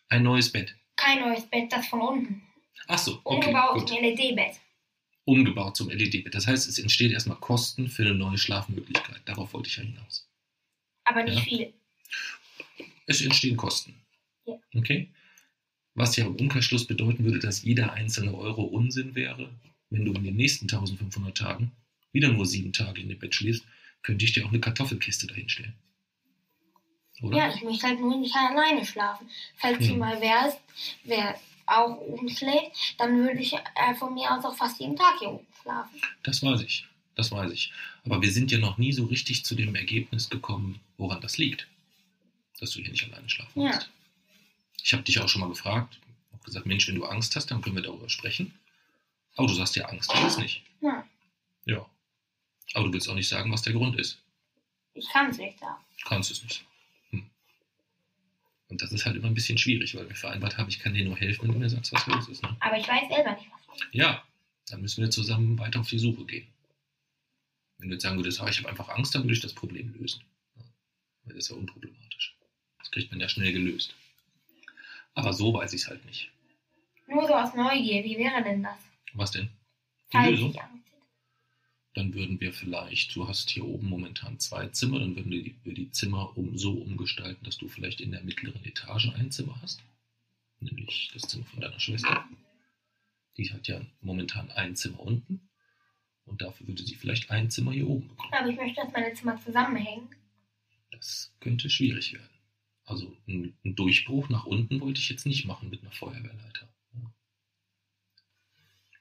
[0.10, 0.76] ein neues Bett.
[0.96, 2.42] Kein neues Bett, das von unten.
[2.88, 3.90] Ach so, okay, Umgebaut gut.
[3.90, 4.60] zum LED-Bett.
[5.26, 6.34] Umgebaut zum LED-Bett.
[6.36, 9.22] Das heißt, es entsteht erstmal Kosten für eine neue Schlafmöglichkeit.
[9.26, 10.28] Darauf wollte ich ja hinaus.
[11.06, 11.44] Aber nicht Ja.
[11.44, 11.74] viel.
[13.06, 13.96] Es entstehen Kosten.
[14.46, 14.56] Ja.
[14.76, 15.10] Okay?
[15.96, 19.50] Was ja im Umkehrschluss bedeuten würde, dass jeder einzelne Euro Unsinn wäre,
[19.90, 21.72] wenn du in den nächsten 1500 Tagen
[22.14, 23.64] wieder nur sieben Tage in dem Bett schläfst,
[24.04, 25.74] könnte ich dir auch eine Kartoffelkiste dahinstellen.
[27.22, 27.38] Oder?
[27.38, 29.30] Ja, ich möchte halt nur nicht alleine schlafen.
[29.58, 29.86] Falls Hm.
[29.86, 30.58] hier mal wer ist,
[31.04, 35.20] wer auch oben schläft, dann würde ich äh, von mir aus auch fast jeden Tag
[35.20, 36.02] hier oben schlafen.
[36.24, 36.86] Das weiß ich.
[37.16, 37.72] Das weiß ich.
[38.06, 41.68] Aber wir sind ja noch nie so richtig zu dem Ergebnis gekommen, woran das liegt,
[42.60, 43.68] dass du hier nicht alleine schlafen Ja.
[43.76, 43.90] musst.
[44.84, 46.00] Ich habe dich auch schon mal gefragt,
[46.34, 48.54] habe gesagt, Mensch, wenn du Angst hast, dann können wir darüber sprechen.
[49.36, 50.64] Aber du sagst ja, Angst ist es nicht.
[50.82, 51.06] Ja,
[51.66, 51.86] Ja.
[52.74, 54.20] Aber du willst auch nicht sagen, was der Grund ist.
[54.94, 55.84] ich kann es nicht sagen.
[56.02, 56.66] Du kannst es nicht.
[57.12, 57.30] Hm.
[58.70, 61.06] Und das ist halt immer ein bisschen schwierig, weil wir vereinbart haben, ich kann dir
[61.06, 62.44] nur helfen, wenn du mir sagst, was los ist.
[62.44, 62.56] Ne?
[62.60, 63.80] Aber ich weiß selber nicht, was.
[63.92, 64.24] Ja,
[64.68, 66.48] dann müssen wir zusammen weiter auf die Suche gehen.
[67.78, 69.94] Wenn du jetzt sagen würdest, ah, ich habe einfach Angst, dann würde ich das Problem
[69.94, 70.24] lösen.
[70.56, 70.64] Ja.
[71.24, 72.36] Weil das ist ja unproblematisch.
[72.80, 73.96] Das kriegt man ja schnell gelöst.
[75.16, 76.32] Aber so weiß ich es halt nicht.
[77.08, 78.78] Nur so aus Neugier, wie wäre denn das?
[79.14, 79.50] Was denn?
[80.14, 80.54] Die Lösung?
[80.54, 80.83] hätte.
[81.94, 85.56] Dann würden wir vielleicht, du hast hier oben momentan zwei Zimmer, dann würden wir die,
[85.64, 89.60] wir die Zimmer um, so umgestalten, dass du vielleicht in der mittleren Etage ein Zimmer
[89.62, 89.84] hast.
[90.60, 92.28] Nämlich das Zimmer von deiner Schwester.
[93.38, 95.50] Die hat ja momentan ein Zimmer unten.
[96.26, 98.34] Und dafür würde sie vielleicht ein Zimmer hier oben bekommen.
[98.34, 100.10] Aber ich möchte, dass meine Zimmer zusammenhängen.
[100.92, 102.30] Das könnte schwierig werden.
[102.86, 106.73] Also einen einen Durchbruch nach unten wollte ich jetzt nicht machen mit einer Feuerwehrleiter.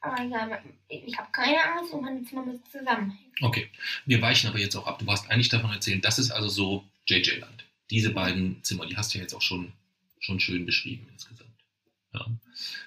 [0.02, 3.32] Aber egal, ich habe keine Angst und meine Zimmer müssen zusammenhängen.
[3.40, 3.70] Okay,
[4.04, 4.98] wir weichen aber jetzt auch ab.
[4.98, 7.64] Du warst eigentlich davon erzählen, das ist also so JJ Land.
[7.90, 9.72] Diese beiden Zimmer, die hast du ja jetzt auch schon,
[10.18, 11.50] schon schön beschrieben insgesamt.
[12.12, 12.26] Ja.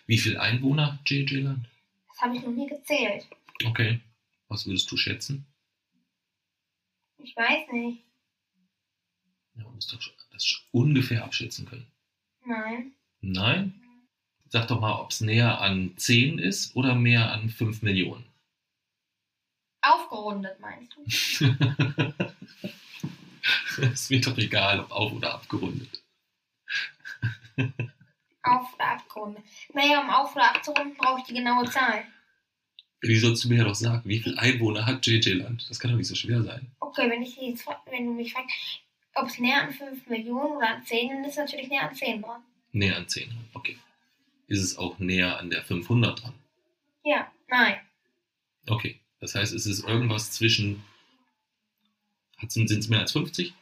[0.07, 1.67] Wie viele Einwohner hat JJ Land?
[2.09, 3.25] Das habe ich noch nie gezählt.
[3.65, 3.99] Okay.
[4.49, 5.45] Was würdest du schätzen?
[7.23, 8.03] Ich weiß nicht.
[9.55, 11.87] Ja, man muss doch schon- das ungefähr abschätzen können.
[12.45, 12.91] Nein.
[13.21, 13.81] Nein?
[14.55, 18.23] Sag doch mal, ob es näher an 10 ist oder mehr an 5 Millionen.
[19.81, 21.03] Aufgerundet meinst du?
[23.81, 26.01] Es wird doch egal, ob auf- oder abgerundet.
[28.43, 29.43] Auf- oder abgerundet.
[29.73, 32.05] Naja, um auf- oder abzurunden, brauche ich die genaue Zahl.
[33.01, 35.69] Wie sollst du mir ja doch sagen, wie viele Einwohner hat JJ Land?
[35.69, 36.71] Das kann doch nicht so schwer sein.
[36.79, 38.55] Okay, wenn, ich jetzt, wenn du mich fragst,
[39.15, 41.95] ob es näher an 5 Millionen oder an 10, dann ist es natürlich näher an
[41.95, 42.41] 10 dran.
[42.71, 43.29] Näher an 10.
[43.53, 43.77] Okay.
[44.47, 46.33] Ist es auch näher an der 500 dran?
[47.03, 47.79] Ja, nein.
[48.67, 48.99] Okay.
[49.19, 50.83] Das heißt, es ist irgendwas zwischen.
[52.47, 53.53] Sind es mehr als 50?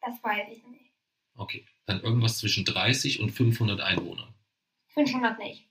[0.00, 0.90] Das weiß ich nicht.
[1.34, 1.64] Okay.
[1.86, 4.34] Dann irgendwas zwischen 30 und 500 Einwohnern.
[4.88, 5.66] 500 nicht.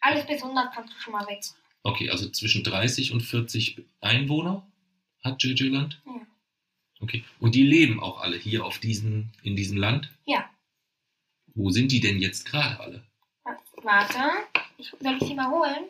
[0.00, 1.42] Alles bis 100 kannst du schon mal weg.
[1.82, 4.70] Okay, also zwischen 30 und 40 Einwohner
[5.24, 6.00] hat JJ Land?
[6.06, 6.26] Ja.
[7.00, 7.24] Okay.
[7.40, 10.10] Und die leben auch alle hier auf diesen, in diesem Land?
[10.26, 10.48] Ja.
[11.56, 13.02] Wo sind die denn jetzt gerade alle?
[13.82, 14.18] Warte,
[14.78, 15.86] ich, soll ich sie mal holen?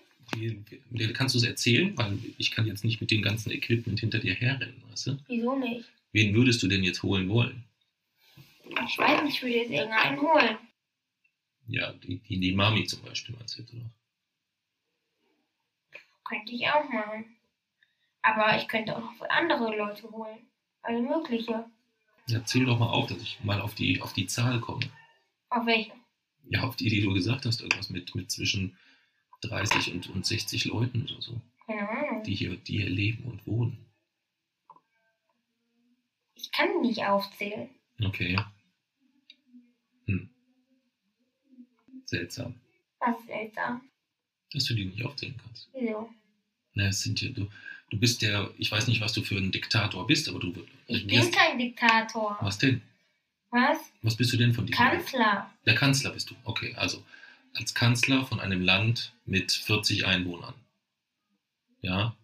[0.91, 1.97] Wie- Kannst du es erzählen?
[1.99, 5.19] Weil ich kann jetzt nicht mit dem ganzen Equipment hinter dir herrennen, weißt du?
[5.29, 5.89] Wieso nicht?
[6.13, 7.65] Wen würdest du denn jetzt holen wollen?
[8.65, 10.59] Ich weiß nicht, ich würde jetzt irgendeinen holen.
[11.69, 13.91] Ja, die, die, die Mami zum Beispiel, meinst du oder?
[16.25, 17.37] Könnte ich auch machen.
[18.23, 20.39] Aber ich könnte auch noch andere Leute holen.
[20.83, 21.65] Alle mögliche.
[22.29, 24.87] Ja, zähl doch mal auf, dass ich mal auf die, auf die Zahl komme.
[25.51, 25.93] Auf welche?
[26.49, 28.77] Ja, auf die, die du gesagt hast, irgendwas mit, mit zwischen
[29.43, 32.23] 30 und, und 60 Leuten oder so, Ahnung.
[32.25, 33.79] die hier, die hier leben und wohnen.
[36.35, 37.69] Ich kann die nicht aufzählen.
[38.03, 38.39] Okay.
[40.07, 40.29] Hm.
[42.05, 42.55] Seltsam,
[43.01, 43.81] Das ist seltsam.
[44.53, 45.69] dass du die nicht aufzählen kannst.
[45.73, 46.09] Wieso?
[46.75, 47.49] Na, es sind ja, du,
[47.91, 50.55] du bist der, ich weiß nicht, was du für ein Diktator bist, aber du
[50.87, 52.37] Ich bin kein Diktator.
[52.41, 52.83] Was denn?
[53.51, 53.79] Was?
[54.03, 54.99] Was bist du denn von diesem Land?
[54.99, 55.51] Kanzler.
[55.65, 56.35] Der Kanzler bist du.
[56.45, 57.05] Okay, also
[57.55, 60.55] als Kanzler von einem Land mit 40 Einwohnern.
[61.81, 62.17] Ja,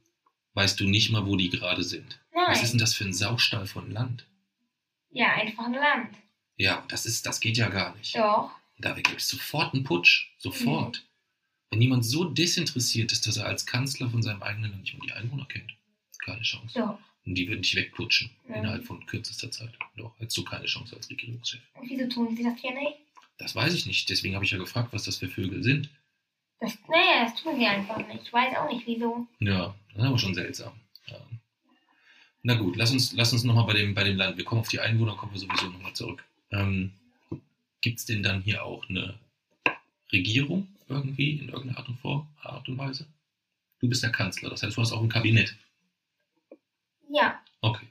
[0.55, 2.21] weißt du nicht mal, wo die gerade sind.
[2.35, 2.71] Was ist Nein.
[2.73, 4.27] denn das für ein Saustall von Land?
[5.11, 6.17] Ja, einfach ein Land.
[6.57, 8.17] Ja, das ist, das geht ja gar nicht.
[8.17, 8.51] Doch.
[8.79, 10.31] Da gibt es sofort einen Putsch.
[10.39, 11.05] Sofort.
[11.71, 15.07] Wenn jemand so desinteressiert ist, dass er als Kanzler von seinem eigenen Land nicht mal
[15.07, 15.73] die Einwohner kennt,
[16.25, 16.79] keine Chance.
[16.79, 16.99] Doch.
[17.25, 18.57] Und die würden dich wegputschen Ja.
[18.57, 19.71] innerhalb von kürzester Zeit.
[19.97, 21.61] Doch, hättest du keine Chance als Regierungschef.
[21.75, 22.99] Und wieso tun sie das hier nicht?
[23.39, 24.09] Das weiß ich nicht.
[24.11, 25.89] Deswegen habe ich ja gefragt, was das für Vögel sind.
[26.61, 28.23] Das, naja, das tun sie einfach nicht.
[28.25, 29.27] Ich weiß auch nicht wieso.
[29.41, 30.73] Ja, das ist aber schon seltsam.
[31.07, 31.19] Ja.
[32.43, 34.37] Na gut, lass uns, lass uns nochmal bei dem, bei dem Land.
[34.37, 36.25] Wir kommen auf die Einwohner, kommen wir sowieso nochmal zurück.
[36.51, 36.93] Ähm,
[37.81, 39.19] Gibt es denn dann hier auch eine
[40.13, 43.07] Regierung irgendwie in irgendeiner Art und, Form, Art und Weise?
[43.81, 45.57] Du bist der Kanzler, das heißt, du hast auch ein Kabinett.
[47.15, 47.87] Ja, Okay.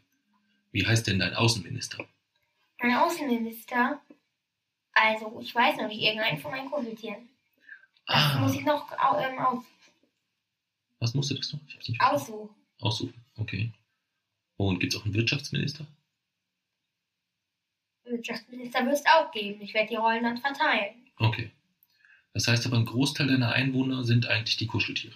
[0.71, 2.05] Wie heißt denn dein Außenminister?
[2.79, 4.01] ein Außenminister.
[4.93, 7.29] Also, ich weiß noch nicht, irgendeinen von meinen Kuscheltieren.
[8.07, 9.63] Das Ah, muss ich noch ähm, aus,
[10.99, 11.59] was musst du das noch?
[11.67, 12.49] Ich hab's nicht aussuchen.
[12.79, 13.25] Aussuchen.
[13.37, 13.71] Okay.
[14.57, 15.85] Und gibt es auch einen Wirtschaftsminister?
[18.03, 19.61] Wirtschaftsminister wird es auch geben.
[19.61, 20.95] Ich werde die Rollen dann verteilen.
[21.17, 21.51] Okay.
[22.33, 25.15] Das heißt aber, ein Großteil deiner Einwohner sind eigentlich die Kuscheltiere.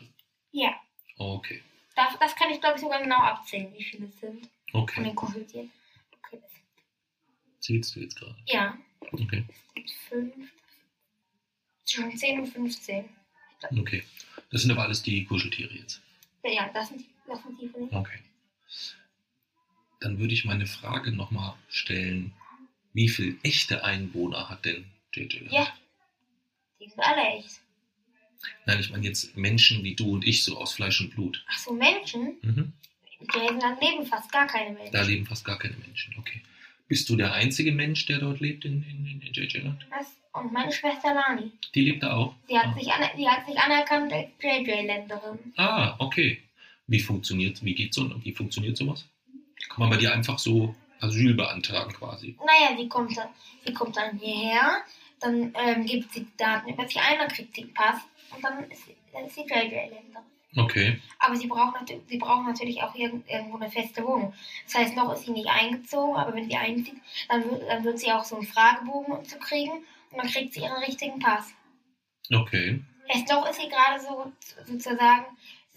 [0.51, 0.75] Ja,
[1.17, 1.63] Okay.
[1.95, 5.03] Das, das kann ich glaube ich sogar genau abzählen, wie viele es sind von Okay.
[5.03, 5.71] den Kuscheltieren.
[6.25, 6.41] Okay,
[7.59, 8.35] Zählst du jetzt gerade?
[8.47, 8.77] Ja,
[9.11, 9.43] Okay.
[9.75, 10.51] sind fünf.
[11.85, 13.09] Zwischen 10 und 15.
[13.79, 14.03] Okay.
[14.51, 16.01] Das sind aber alles die Kuscheltiere jetzt.
[16.43, 18.19] Ja, ja, das sind die, das sind die von den Okay.
[20.01, 22.33] Dann würde ich meine Frage nochmal stellen.
[22.93, 25.47] Wie viel echte Einwohner hat denn JJ?
[25.49, 25.67] Ja.
[26.79, 27.61] Die sind alle echt.
[28.65, 31.43] Nein, ich meine jetzt Menschen wie du und ich, so aus Fleisch und Blut.
[31.49, 32.37] Ach so, Menschen?
[32.41, 32.73] Mhm.
[33.19, 34.91] In Griechenland leben fast gar keine Menschen.
[34.91, 36.15] Da leben fast gar keine Menschen.
[36.19, 36.41] Okay.
[36.87, 39.87] Bist du der einzige Mensch, der dort lebt in, in, in JJ Land?
[39.89, 41.51] Das, und meine Schwester Lani.
[41.73, 42.35] Die lebt da auch?
[42.49, 42.73] Die hat, Ah.
[42.77, 45.39] sich, aner die hat sich anerkannt als JJ-Länderin.
[45.57, 46.41] Ah, okay.
[46.87, 49.07] Wie funktioniert, wie geht so, wie funktioniert sowas?
[49.69, 52.37] Kann man bei dir einfach so Asyl beantragen quasi?
[52.45, 53.29] Naja, sie kommt dann,
[53.65, 54.83] sie kommt dann hierher,
[55.19, 58.01] dann ähm, gibt sie die Daten über sich ein, dann kriegt sie einen Pass
[58.33, 60.23] und dann ist sie, dann ist sie JJ-Länderin.
[60.57, 61.01] Okay.
[61.19, 64.33] Aber sie braucht, nat sie braucht natürlich auch irgend irgendwo eine feste Wohnung.
[64.65, 66.95] Das heißt, noch ist sie nicht eingezogen, aber wenn sie einzieht,
[67.27, 70.61] dann wird, dann wird sie auch so einen Fragebogen zu kriegen und dann kriegt sie
[70.61, 71.53] ihren richtigen Pass.
[72.33, 72.81] Okay.
[73.07, 74.31] Erst noch ist sie gerade so
[74.65, 75.25] sozusagen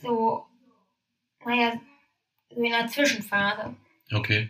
[0.01, 0.47] so,
[1.45, 1.81] naja,
[2.51, 3.75] so in einer Zwischenphase.
[4.13, 4.49] Okay.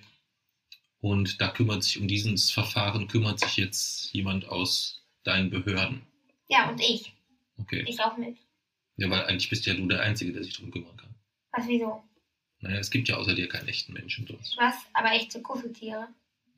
[1.01, 6.07] Und da kümmert sich um dieses Verfahren, kümmert sich jetzt jemand aus deinen Behörden.
[6.49, 7.15] Ja, und ich.
[7.59, 7.85] Okay.
[7.89, 8.37] Ich auch mit.
[8.97, 11.15] Ja, weil eigentlich bist ja du der Einzige, der sich darum kümmern kann.
[11.53, 12.03] Was, wieso?
[12.61, 14.57] Naja, es gibt ja außer dir keinen echten Menschen sonst.
[14.59, 14.75] Was?
[14.93, 16.09] Aber echte Kuscheltiere.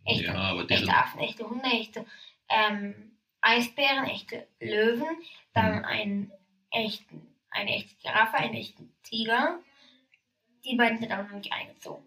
[0.07, 0.83] Echte, Ja, aber deren.
[0.85, 2.07] echte Affen, echte Hunde, echte
[2.49, 5.07] ähm, Eisbären, echte Löwen,
[5.53, 5.85] dann Mhm.
[5.85, 6.33] einen
[6.71, 9.61] echten, eine echte Giraffe, einen echten Tiger.
[10.65, 12.05] Die beiden sind aber noch nicht eingezogen.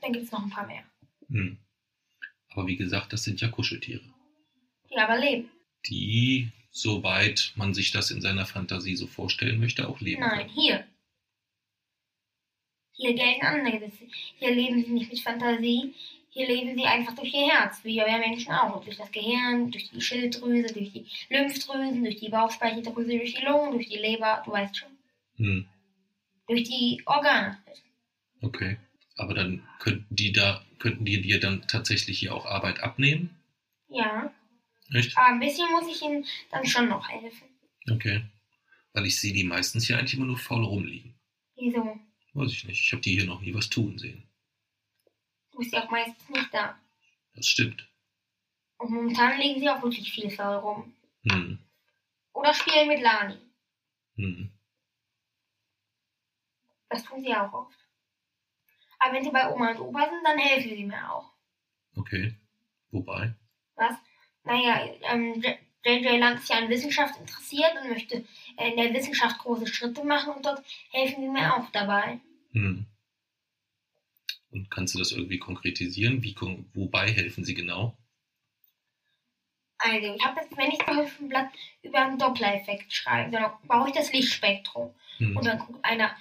[0.00, 0.84] Dann gibt es noch ein paar mehr,
[1.28, 1.58] Hm.
[2.50, 4.02] Aber wie gesagt, das sind ja Kuscheltiere.
[4.90, 5.50] die aber leben.
[5.86, 10.50] Die, soweit man sich das in seiner Fantasie so vorstellen möchte, auch leben Nein, können.
[10.50, 10.86] hier.
[12.92, 14.06] Hier gelten andere Gesetze.
[14.38, 15.94] Hier leben sie nicht mit Fantasie.
[16.30, 18.84] Hier leben sie einfach durch ihr Herz, wie wir Menschen auch.
[18.84, 23.72] Durch das Gehirn, durch die Schilddrüse, durch die Lymphdrüsen, durch die Bauchspeicheldrüse, durch die Lungen,
[23.72, 24.42] durch die Leber.
[24.44, 24.88] Du weißt schon.
[25.36, 25.66] Hm.
[26.48, 27.58] Durch die Organe.
[28.42, 28.78] Okay.
[29.16, 33.36] Aber dann könnten die da, könnten die dir dann tatsächlich hier auch Arbeit abnehmen?
[33.88, 34.32] Ja.
[34.92, 35.16] Echt?
[35.16, 37.48] Aber ein bisschen muss ich ihnen dann schon noch helfen.
[37.90, 38.24] Okay.
[38.92, 41.18] Weil ich sehe die meistens hier eigentlich immer nur faul rumliegen.
[41.56, 41.98] Wieso?
[42.34, 42.80] Weiß ich nicht.
[42.80, 44.28] Ich habe die hier noch nie was tun sehen.
[45.52, 46.78] Du bist ja auch meistens nicht da.
[47.34, 47.88] Das stimmt.
[48.78, 50.94] Und momentan legen sie auch wirklich viel faul rum.
[51.30, 51.58] Hm.
[52.32, 53.38] Oder spielen mit Lani.
[54.16, 54.52] Hm.
[56.88, 57.76] Das tun sie auch oft.
[58.98, 61.32] Aber wenn sie bei Oma und Opa sind, dann helfen sie mir auch.
[61.94, 62.36] Okay.
[62.90, 63.34] Wobei?
[63.74, 63.96] Was?
[64.48, 65.42] Naja, ähm,
[65.84, 68.24] JJ Land ist ja an Wissenschaft interessiert und möchte
[68.56, 72.18] äh, in der Wissenschaft große Schritte machen und dort helfen sie mir auch dabei.
[72.52, 72.86] Hm.
[74.50, 76.22] Und kannst du das irgendwie konkretisieren?
[76.22, 76.34] Wie,
[76.72, 77.96] wobei helfen sie genau?
[79.76, 81.48] Also, ich habe jetzt, wenn ich zum Beispiel ein Blatt
[81.82, 84.94] über einen Doppler-Effekt schreibe, dann brauche ich das Lichtspektrum.
[85.18, 85.36] Hm.
[85.36, 86.16] Und dann guckt einer,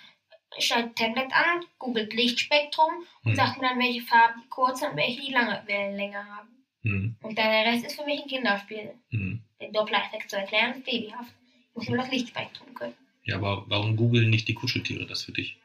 [0.60, 3.36] schaltet Tablet an, googelt Lichtspektrum und Hm.
[3.36, 6.57] sagt mir dann, welche Farben die kurze und welche die lange Wellenlänge haben.
[6.88, 7.16] Hm.
[7.22, 8.94] Und dann der Rest ist für mich ein Kinderspiel.
[9.10, 9.42] Hm.
[9.62, 11.34] Den Doppler-Effekt zu erklären ist babyhaft.
[11.70, 12.94] Ich muss nur das Lichtspektrum können.
[13.24, 15.58] Ja, aber warum googeln nicht die Kuscheltiere das für dich?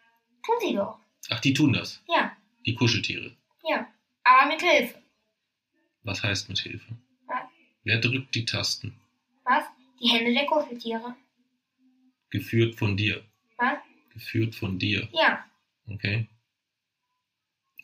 [0.44, 0.98] Tun sie doch.
[1.30, 2.02] Ach, die tun das.
[2.08, 3.36] Ja, Die Kuscheltiere.
[3.68, 3.86] ja.
[4.24, 5.00] Aber mit Hilfe.
[6.04, 6.96] Was heißt mit Hilfe?
[7.26, 7.42] Was?
[7.84, 8.94] Wer drückt die Tasten?
[9.44, 9.64] Was?
[10.00, 11.14] Die Hände der Kuscheltiere.
[12.30, 13.22] Geführt von dir.
[13.56, 13.78] Was?
[14.12, 15.08] Geführt von dir.
[15.12, 15.44] Ja.
[15.88, 16.28] Okay.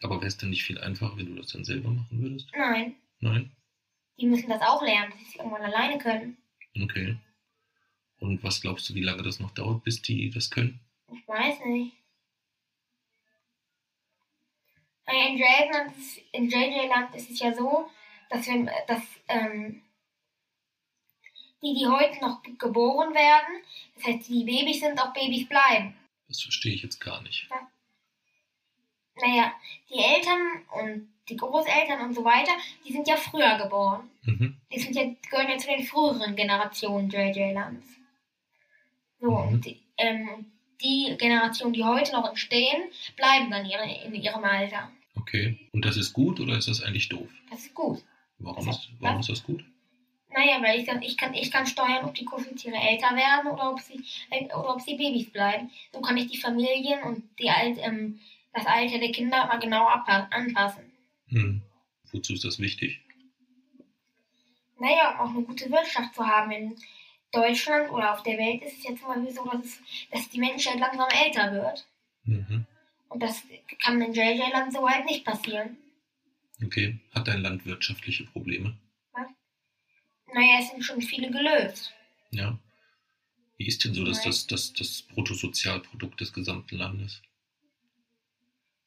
[0.03, 2.48] Aber wäre es denn nicht viel einfacher, wenn du das dann selber machen würdest?
[2.57, 2.94] Nein.
[3.21, 3.51] Nein?
[4.19, 6.37] Die müssen das auch lernen, dass sie irgendwann alleine können.
[6.81, 7.17] Okay.
[8.21, 10.81] Und was glaubst du, wie lange das noch dauert, bis die das können?
[11.13, 11.97] Ich weiß nicht.
[15.11, 17.91] In JJ-Land ist, in JJ-Land ist es ja so,
[18.29, 19.83] dass, wir, dass ähm,
[21.63, 23.63] die, die heute noch ge- geboren werden,
[23.95, 25.97] das heißt, die Babys sind, auch Babys bleiben.
[26.29, 27.49] Das verstehe ich jetzt gar nicht.
[29.17, 29.55] Naja,
[29.89, 32.53] die Eltern und die Großeltern und so weiter,
[32.87, 34.11] die sind ja früher geboren.
[34.23, 34.57] Mhm.
[34.73, 37.87] Die sind ja, gehören ja zu den früheren Generationen JJ-Lands.
[39.21, 39.49] So, Mhm.
[39.49, 40.47] und die, ähm,
[40.81, 42.83] die Generationen, die heute noch entstehen,
[43.17, 44.91] bleiben dann ihre, in ihrem Alter.
[45.17, 45.59] Okay.
[45.73, 47.29] Und das ist gut oder ist das eigentlich doof?
[47.51, 48.03] Das ist gut.
[48.38, 49.29] Warum Was- ist, warum was?
[49.29, 49.64] ist das gut?
[50.31, 53.73] Naja, weil ich, dann, ich, kann, ich kann steuern, ob die Kuscheltiere älter werden oder
[53.73, 55.71] ob sie, äh, oder ob sie Babys bleiben.
[55.93, 58.21] So kann ich die Familien und die Alt, ähm,
[58.53, 60.88] das Alter der Kinder mal genau anpassen.
[61.29, 61.62] Hm.
[62.11, 63.01] Wozu ist das wichtig?
[64.79, 66.51] Naja, um auch eine gute Wirtschaft zu haben.
[66.53, 66.77] In
[67.33, 69.79] Deutschland oder auf der Welt ist es jetzt zum Beispiel so, dass, es,
[70.11, 71.87] dass die Menschheit langsam älter wird.
[72.25, 72.67] Mhm.
[73.09, 73.43] Und das
[73.83, 75.77] kann in JJ-Land so halt nicht passieren.
[76.64, 76.99] Okay.
[77.14, 78.77] Hat dein Land wirtschaftliche Probleme?
[80.35, 81.93] Naja, es sind schon viele gelöst.
[82.31, 82.59] Ja.
[83.57, 84.27] Wie ist denn so das, Nein.
[84.27, 87.23] das, das, das Bruttosozialprodukt des gesamten Landes?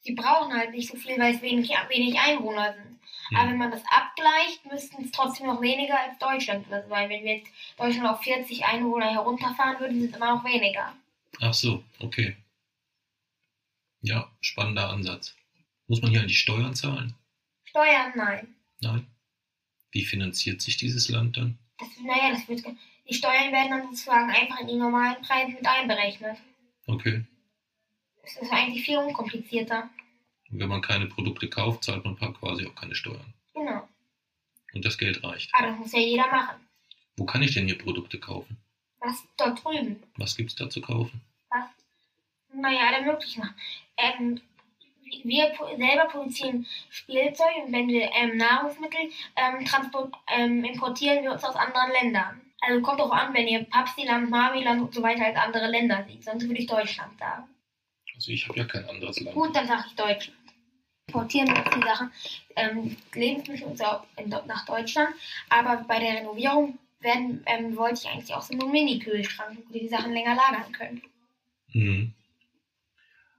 [0.02, 3.00] Sie brauchen halt nicht so viel, weil es wenig, wenig Einwohner sind.
[3.34, 3.58] Aber wenn Hm.
[3.60, 7.10] man das abgleicht, müssten es trotzdem noch weniger als Deutschland sein.
[7.10, 10.94] Wenn wir jetzt Deutschland auf 40 Einwohner herunterfahren würden, sind es immer noch weniger.
[11.40, 12.36] Ach so, okay.
[14.02, 15.36] Ja, spannender Ansatz.
[15.88, 17.14] Muss man hier eigentlich Steuern zahlen?
[17.64, 18.56] Steuern, nein.
[18.82, 19.08] Nein.
[19.92, 21.58] Wie finanziert sich dieses Land dann?
[21.78, 22.64] Das, naja, das wird,
[23.10, 26.38] die Steuern werden dann sozusagen einfach in die normalen Preise mit einberechnet.
[26.88, 27.24] Okay.
[28.24, 29.90] Das ist eigentlich viel unkomplizierter.
[30.52, 33.34] Und wenn man keine Produkte kauft, zahlt man quasi auch keine Steuern.
[33.54, 33.88] Genau.
[34.74, 35.50] Und das Geld reicht.
[35.54, 36.56] Aber das muss ja jeder machen.
[37.18, 38.58] Wo kann ich denn hier Produkte kaufen?
[39.00, 40.02] Was dort drüben?
[40.18, 41.22] Was gibt's da zu kaufen?
[41.50, 41.66] Was?
[42.54, 43.44] Naja, alle möglichen.
[43.98, 44.40] Ähm,
[45.24, 51.44] wir selber produzieren Spielzeug und wenn wir ähm, Nahrungsmittel ähm, transport, ähm, importieren wir uns
[51.44, 52.42] aus anderen Ländern.
[52.62, 56.24] Also kommt auch an, wenn ihr Papsiland, Marmiland und so weiter als andere Länder seht.
[56.24, 57.44] Sonst würde ich Deutschland sagen.
[58.22, 59.36] Also ich habe ja kein anderes Land.
[59.36, 60.38] Gut, dann sage ich Deutschland.
[61.08, 62.12] Importieren wir die Sachen,
[62.56, 63.84] ähm, Lebensmittel und so
[64.46, 65.16] nach Deutschland.
[65.50, 69.82] Aber bei der Renovierung werden, ähm, wollte ich eigentlich auch so einen Mini-Kühlschrank, wo wir
[69.82, 71.02] die Sachen länger lagern können.
[71.74, 72.14] Mhm.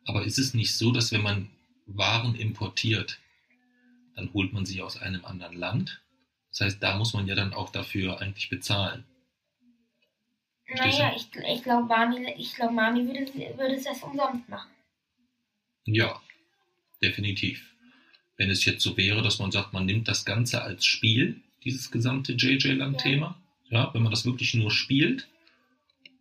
[0.05, 1.49] Aber ist es nicht so, dass wenn man
[1.87, 3.21] Waren importiert,
[4.17, 6.03] dann holt man sie aus einem anderen Land?
[6.51, 9.05] Das heißt, da muss man ja dann auch dafür eigentlich bezahlen.
[10.67, 11.03] Verstehst du?
[11.03, 14.71] Naja, ich, ich glaube, Mami, ich glaub, Mami würde, würde das umsonst machen.
[15.85, 16.21] Ja,
[17.03, 17.75] definitiv.
[18.37, 21.91] Wenn es jetzt so wäre, dass man sagt, man nimmt das Ganze als Spiel, dieses
[21.91, 23.93] gesamte JJ-Land-Thema, ja.
[23.93, 25.29] wenn man das wirklich nur spielt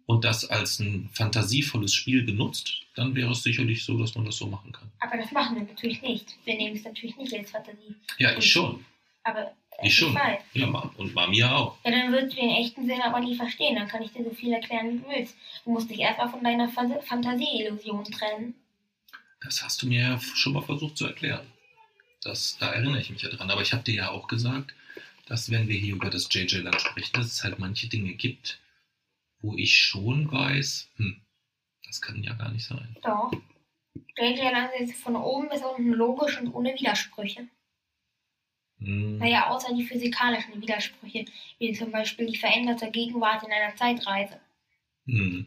[0.06, 4.38] und das als ein fantasievolles Spiel genutzt, dann wäre es sicherlich so, dass man das
[4.38, 4.92] so machen kann.
[5.00, 6.36] Aber das machen wir natürlich nicht.
[6.46, 7.96] Wir nehmen es natürlich nicht als Fantasie.
[8.18, 8.86] Ja, ich schon.
[9.24, 10.14] Aber Ich schon.
[10.14, 10.42] weiß.
[10.54, 10.92] Ja, Mam.
[10.98, 11.78] Und Mami ja auch.
[11.84, 13.76] Ja, dann würdest du den echten Sinn aber nie verstehen.
[13.76, 15.36] Dann kann ich dir so viel erklären, wie du willst.
[15.64, 18.56] Du musst dich erstmal von deiner Fantasieillusion trennen.
[19.42, 21.46] Das hast du mir ja schon mal versucht zu erklären.
[22.24, 23.50] Das, da erinnere ich mich ja dran.
[23.50, 24.74] Aber ich habe dir ja auch gesagt,
[25.26, 28.60] dass wenn wir hier über das JJ-Land sprechen, dass es halt manche Dinge gibt,
[29.40, 31.22] wo ich schon weiß, hm,
[31.86, 32.96] das kann ja gar nicht sein.
[33.04, 33.32] Doch.
[34.18, 37.48] JJ Land ist von oben bis unten logisch und ohne Widersprüche.
[38.82, 41.26] Hm, Naja, außer die physikalischen Widersprüche,
[41.60, 44.40] wie zum Beispiel die veränderte Gegenwart in einer Zeitreise.
[45.06, 45.46] hm.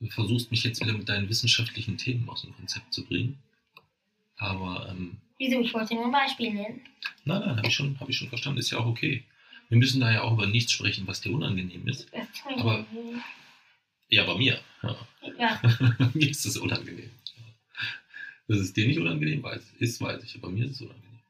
[0.00, 3.36] Du versuchst mich jetzt wieder mit deinen wissenschaftlichen Themen aus dem Konzept zu bringen.
[4.36, 5.60] Aber ähm, Wieso?
[5.60, 6.80] Ich wollte nur ein Beispiel nennen.
[7.24, 9.24] nein, nein, habe ich, schon- hab ich schon verstanden, ist ja auch okay.
[9.68, 12.06] Wir müssen da ja auch über nichts sprechen, was dir unangenehm ist.
[12.12, 12.86] Das ist Aber-
[14.08, 14.60] Ja, bei mir.
[14.82, 14.96] Ja.
[15.36, 15.60] ja,
[16.14, 17.10] mir ist es unangenehm.
[18.48, 21.20] Dass es dir nicht unangenehm weiß, ist, weiß ich, aber mir ist es unangenehm.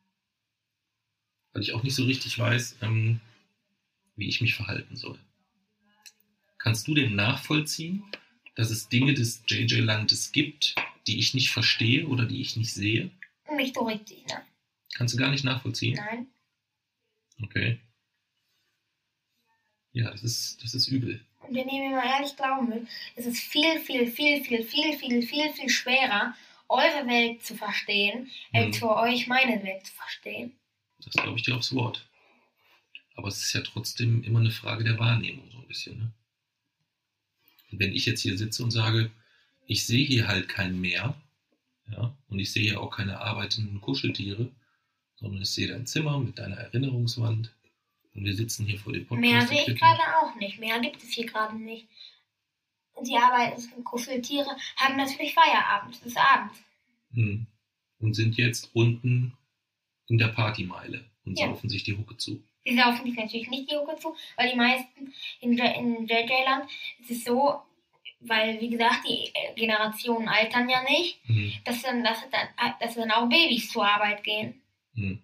[1.53, 3.21] Weil ich auch nicht so richtig weiß, ähm,
[4.17, 5.19] wie ich mich verhalten soll.
[6.59, 8.05] Kannst du denn nachvollziehen,
[8.55, 10.77] dass es Dinge des JJ-Landes gibt,
[11.07, 13.11] die ich nicht verstehe oder die ich nicht sehe?
[13.57, 14.45] nicht so richtig, ne?
[14.95, 15.95] Kannst du gar nicht nachvollziehen?
[15.97, 16.27] Nein.
[17.43, 17.81] Okay.
[19.93, 21.25] Ja, das ist, das ist übel.
[21.41, 24.99] Und wenn ihr mir mal ehrlich glauben will, ist es viel, viel, viel, viel, viel,
[24.99, 26.35] viel, viel, viel schwerer,
[26.69, 28.81] eure Welt zu verstehen, als Mhm.
[28.81, 30.53] für euch meine Welt zu verstehen.
[31.01, 32.07] Das glaube ich dir aufs Wort.
[33.15, 35.99] Aber es ist ja trotzdem immer eine Frage der Wahrnehmung, so ein bisschen.
[35.99, 36.13] Ne?
[37.73, 39.11] Und wenn ich jetzt hier sitze und sage,
[39.67, 41.15] ich sehe hier halt kein Meer,
[41.91, 44.51] ja, und ich sehe hier auch keine arbeitenden Kuscheltiere,
[45.17, 47.55] sondern ich sehe dein Zimmer mit deiner Erinnerungswand
[48.15, 49.21] und wir sitzen hier vor dem Podcast.
[49.31, 50.59] Mehr sehe ich gerade auch nicht.
[50.59, 51.89] Mehr gibt es hier gerade nicht.
[53.03, 55.95] Die arbeitenden Kuscheltiere haben natürlich Feierabend.
[55.95, 56.53] Es ist Abend.
[57.13, 57.47] Hm.
[58.01, 59.33] Und sind jetzt unten
[60.09, 61.47] in der Partymeile und Ja.
[61.49, 62.43] saufen sich die Hucke zu.
[62.65, 67.11] Sie saufen sich natürlich nicht die Hucke zu, weil die meisten in, in JJ-Land ist
[67.11, 67.61] es so,
[68.21, 71.53] weil wie gesagt, die Generationen altern ja nicht, Hm.
[71.65, 72.49] dass dann, dass dann,
[72.81, 74.61] dass dann auch Babys zur Arbeit gehen.
[74.95, 75.23] Hm.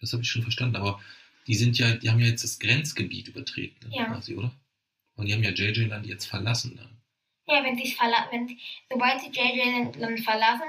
[0.00, 1.00] Das habe ich schon verstanden, aber
[1.46, 4.04] die sind ja, die haben ja jetzt das Grenzgebiet übertreten, ne, Ja.
[4.06, 4.52] quasi, oder?
[5.16, 6.96] Und die haben ja JJ Land jetzt verlassen dann.
[7.46, 8.58] Ja, wenn sie verla wenn sie,
[8.90, 10.68] sobald sie JJ-Land verlassen,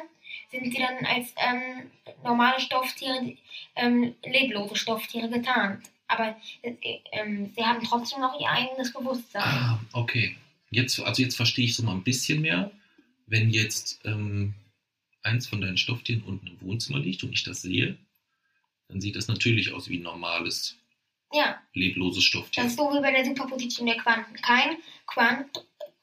[0.52, 1.92] sind sie dann als ähm,
[2.24, 3.36] normale Stofftiere,
[3.76, 5.86] ähm, leblose Stofftiere getarnt.
[6.08, 6.74] Aber äh,
[7.12, 9.42] ähm, sie haben trotzdem noch ihr eigenes Bewusstsein.
[9.44, 10.36] Ah, okay.
[10.70, 12.72] Jetzt, also jetzt verstehe ich so mal ein bisschen mehr.
[13.28, 14.54] Wenn jetzt ähm,
[15.22, 17.98] eins von deinen Stofftieren unten im Wohnzimmer liegt und ich das sehe,
[18.90, 20.78] dann sieht das natürlich aus wie ein normales,
[21.32, 22.64] Ja, lebloses Stofftier.
[22.64, 24.36] das ist so wie bei der Superposition der Quanten.
[24.36, 25.48] Kein Quant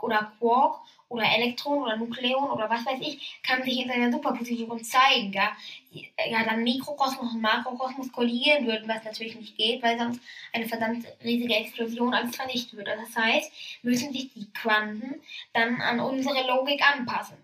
[0.02, 4.82] oder Quark oder Elektron oder Nukleon oder was weiß ich kann sich in seiner Superposition
[4.82, 5.32] zeigen.
[5.32, 5.52] Ja,
[5.92, 10.20] ja dann Mikrokosmos und Makrokosmos kollidieren würden, was natürlich nicht geht, weil sonst
[10.52, 12.96] eine verdammt riesige Explosion alles vernichten würde.
[12.96, 15.20] Das heißt, müssen sich die Quanten
[15.52, 17.36] dann an unsere Logik anpassen,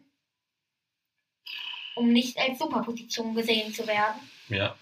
[1.96, 4.20] um nicht als Superposition gesehen zu werden.
[4.48, 4.76] Ja.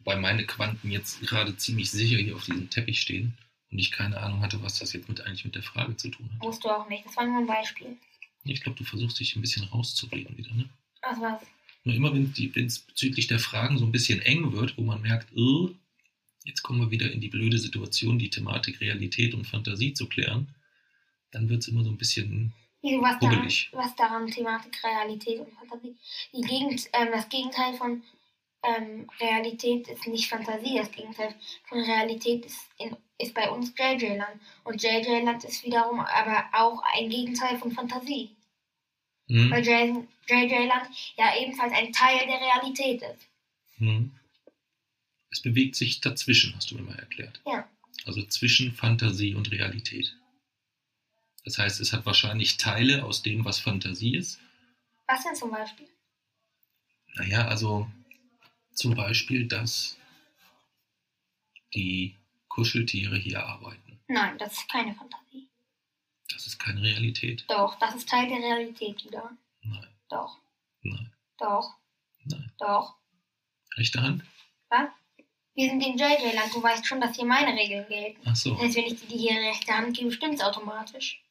[0.00, 3.36] Wobei meine Quanten jetzt gerade ziemlich sicher hier auf diesem Teppich stehen
[3.70, 6.30] und ich keine Ahnung hatte, was das jetzt mit, eigentlich mit der Frage zu tun
[6.32, 6.42] hat.
[6.42, 7.04] Musst du auch nicht.
[7.06, 7.96] Das war nur ein Beispiel.
[8.44, 10.68] Ich glaube, du versuchst dich ein bisschen rauszureden wieder, ne?
[11.02, 11.42] Was war's?
[11.84, 15.32] Nur immer, wenn es bezüglich der Fragen so ein bisschen eng wird, wo man merkt,
[15.36, 15.68] äh,
[16.44, 20.54] jetzt kommen wir wieder in die blöde Situation, die Thematik Realität und Fantasie zu klären,
[21.30, 22.52] dann wird es immer so ein bisschen,
[22.82, 25.96] Wieso, was daran, was daran Thematik Realität und Fantasie?
[26.32, 28.02] Die Gegend, ähm, das Gegenteil von
[28.66, 31.34] ähm, Realität ist nicht Fantasie, das Gegenteil
[31.68, 34.40] von Realität ist, in, ist bei uns JJ-Land.
[34.64, 38.30] Und JJ-Land ist wiederum aber auch ein Gegenteil von Fantasie.
[39.28, 43.28] hm, Weil J- JJ-Land ja ebenfalls ein Teil der Realität ist.
[43.78, 44.12] hm.
[45.30, 47.40] es bewegt sich dazwischen, hast du mir mal erklärt.
[47.46, 47.68] Ja.
[48.04, 50.16] Also zwischen Fantasie und Realität.
[51.44, 54.40] Das heißt, es hat wahrscheinlich Teile aus dem, was Fantasie ist.
[55.06, 55.88] Was denn zum Beispiel?
[57.14, 57.88] Naja, also
[58.76, 59.96] zum Beispiel, dass
[61.74, 62.14] die
[62.48, 63.98] Kuscheltiere hier arbeiten.
[64.08, 65.48] Nein, das ist keine Fantasie.
[66.32, 67.44] Das ist keine Realität.
[67.48, 69.36] Doch, das ist Teil der Realität wieder.
[69.62, 70.38] Nein, Doch,
[70.82, 71.74] nein, doch,
[72.24, 72.52] nein.
[72.58, 72.96] doch.
[73.76, 74.22] Rechte Hand?
[74.68, 74.88] Was?
[75.54, 78.20] Wir sind in JJ-Land, du weißt schon, dass hier meine Regeln gelten.
[78.26, 81.22] Ach so, Das heißt, wenn ich dir die hier rechte Hand gebe, stimmt's automatisch.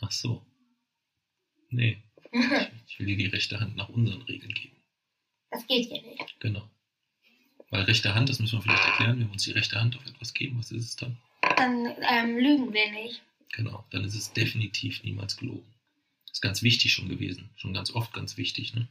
[0.00, 0.44] ach so.
[1.70, 2.02] Nee,
[2.86, 4.76] ich will dir die rechte Hand nach unseren Regeln geben.
[5.50, 6.38] das geht hier nicht.
[6.40, 6.68] Genau.
[7.72, 10.06] Weil rechte Hand, das müssen wir vielleicht erklären, wenn wir uns die rechte Hand auf
[10.06, 11.16] etwas geben, was ist es dann?
[11.56, 13.22] Dann ähm, lügen wir nicht.
[13.52, 15.64] Genau, dann ist es definitiv niemals gelogen.
[16.30, 18.88] Ist ganz wichtig schon gewesen, schon ganz oft ganz wichtig, ne?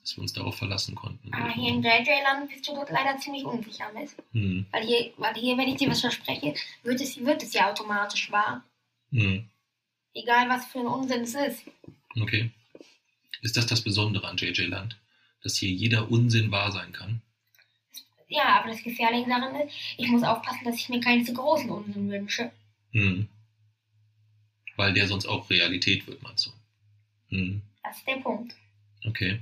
[0.00, 1.32] dass wir uns darauf verlassen konnten.
[1.32, 4.10] Aber hier in JJ-Land bist du dort leider ziemlich unsicher mit.
[4.32, 4.66] Hm.
[4.72, 8.32] Weil hier, weil hier, wenn ich dir was verspreche, wird es, wird es ja automatisch
[8.32, 8.64] wahr.
[9.12, 9.48] Hm.
[10.14, 11.62] Egal was für ein Unsinn es ist.
[12.20, 12.50] Okay.
[13.42, 14.98] Ist das das Besondere an JJ Land?
[15.44, 17.22] Dass hier jeder Unsinn wahr sein kann?
[18.32, 21.68] Ja, aber das Gefährliche daran ist, ich muss aufpassen, dass ich mir keinen zu großen
[21.68, 22.52] Unsinn wünsche.
[22.92, 23.28] Hm.
[24.76, 26.50] Weil der sonst auch Realität wird, meinst du?
[27.36, 27.60] Hm.
[27.82, 28.54] Das ist der Punkt.
[29.04, 29.40] Okay.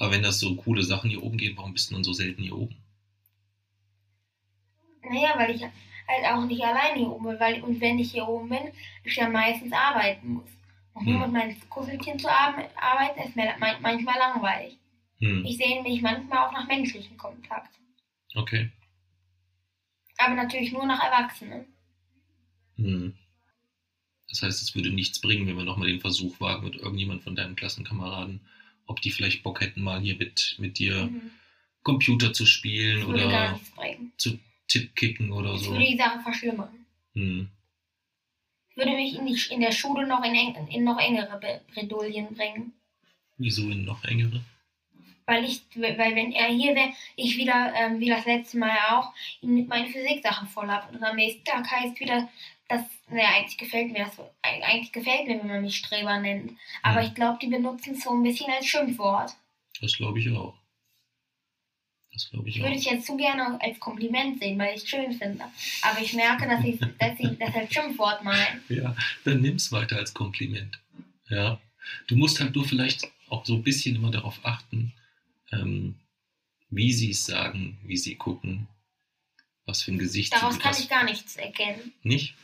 [0.00, 2.42] Aber wenn das so coole Sachen hier oben gehen, warum bist du dann so selten
[2.42, 2.74] hier oben?
[5.02, 7.40] Naja, weil ich halt auch nicht alleine hier oben bin.
[7.40, 8.72] Weil, und wenn ich hier oben bin,
[9.04, 10.50] ich ja meistens arbeiten muss.
[10.94, 11.20] Und nur Hm.
[11.22, 14.76] mit meinen Kusselchen zu ar- arbeiten, ist mir man- manchmal langweilig.
[15.20, 15.44] Hm.
[15.44, 17.70] Ich sehne mich manchmal auch nach menschlichem Kontakt.
[18.34, 18.70] Okay.
[20.18, 21.66] Aber natürlich nur nach Erwachsenen.
[22.76, 23.14] Hm.
[24.28, 27.34] Das heißt, es würde nichts bringen, wenn wir nochmal den Versuch wagen mit irgendjemand von
[27.34, 28.40] deinen Klassenkameraden,
[28.86, 31.30] ob die vielleicht Bock hätten, mal hier mit, mit dir Mhm.
[31.82, 33.60] Computer zu spielen Das oder
[34.18, 35.72] zu Tippkicken oder Das so.
[35.72, 36.86] würde die Sache verschlimmern.
[37.14, 37.48] Hm.
[38.76, 41.40] Würde mich in, die, in der Schule noch in, eng, in noch engere
[41.72, 42.72] Bredouillen bringen.
[43.36, 44.44] Wieso in noch engere?
[45.30, 49.12] Weil ich, weil wenn er hier wäre, ich wieder, ähm, wie das letzte Mal auch,
[49.42, 50.92] ihn mit meinen Physiksachen voll habe.
[50.92, 52.28] Und am nächsten Tag heißt wieder,
[52.68, 56.52] dass, naja, eigentlich gefällt mir das, eigentlich gefällt mir, wenn man mich Streber nennt.
[56.82, 57.06] Aber Hm.
[57.06, 59.32] ich glaube, die benutzen es so ein bisschen als Schimpfwort.
[59.80, 60.54] Das glaube ich auch.
[62.12, 62.78] Das glaube ich Ich würde auch.
[62.78, 65.44] es jetzt zu gerne als Kompliment sehen, weil ich es schön finde.
[65.82, 68.64] Aber ich merke, dass ich dass sie das als Schimpfwort meinen.
[68.68, 70.80] Ja, dann nimm's weiter als Kompliment.
[71.28, 71.60] Ja.
[72.08, 74.92] Du musst halt nur vielleicht auch so ein bisschen immer darauf achten,
[75.52, 75.96] ähm,
[76.70, 78.68] wie sie es sagen, wie sie gucken,
[79.66, 81.92] was für ein Gesicht Daraus sie kann was- ich gar nichts erkennen.
[82.02, 82.34] Nicht?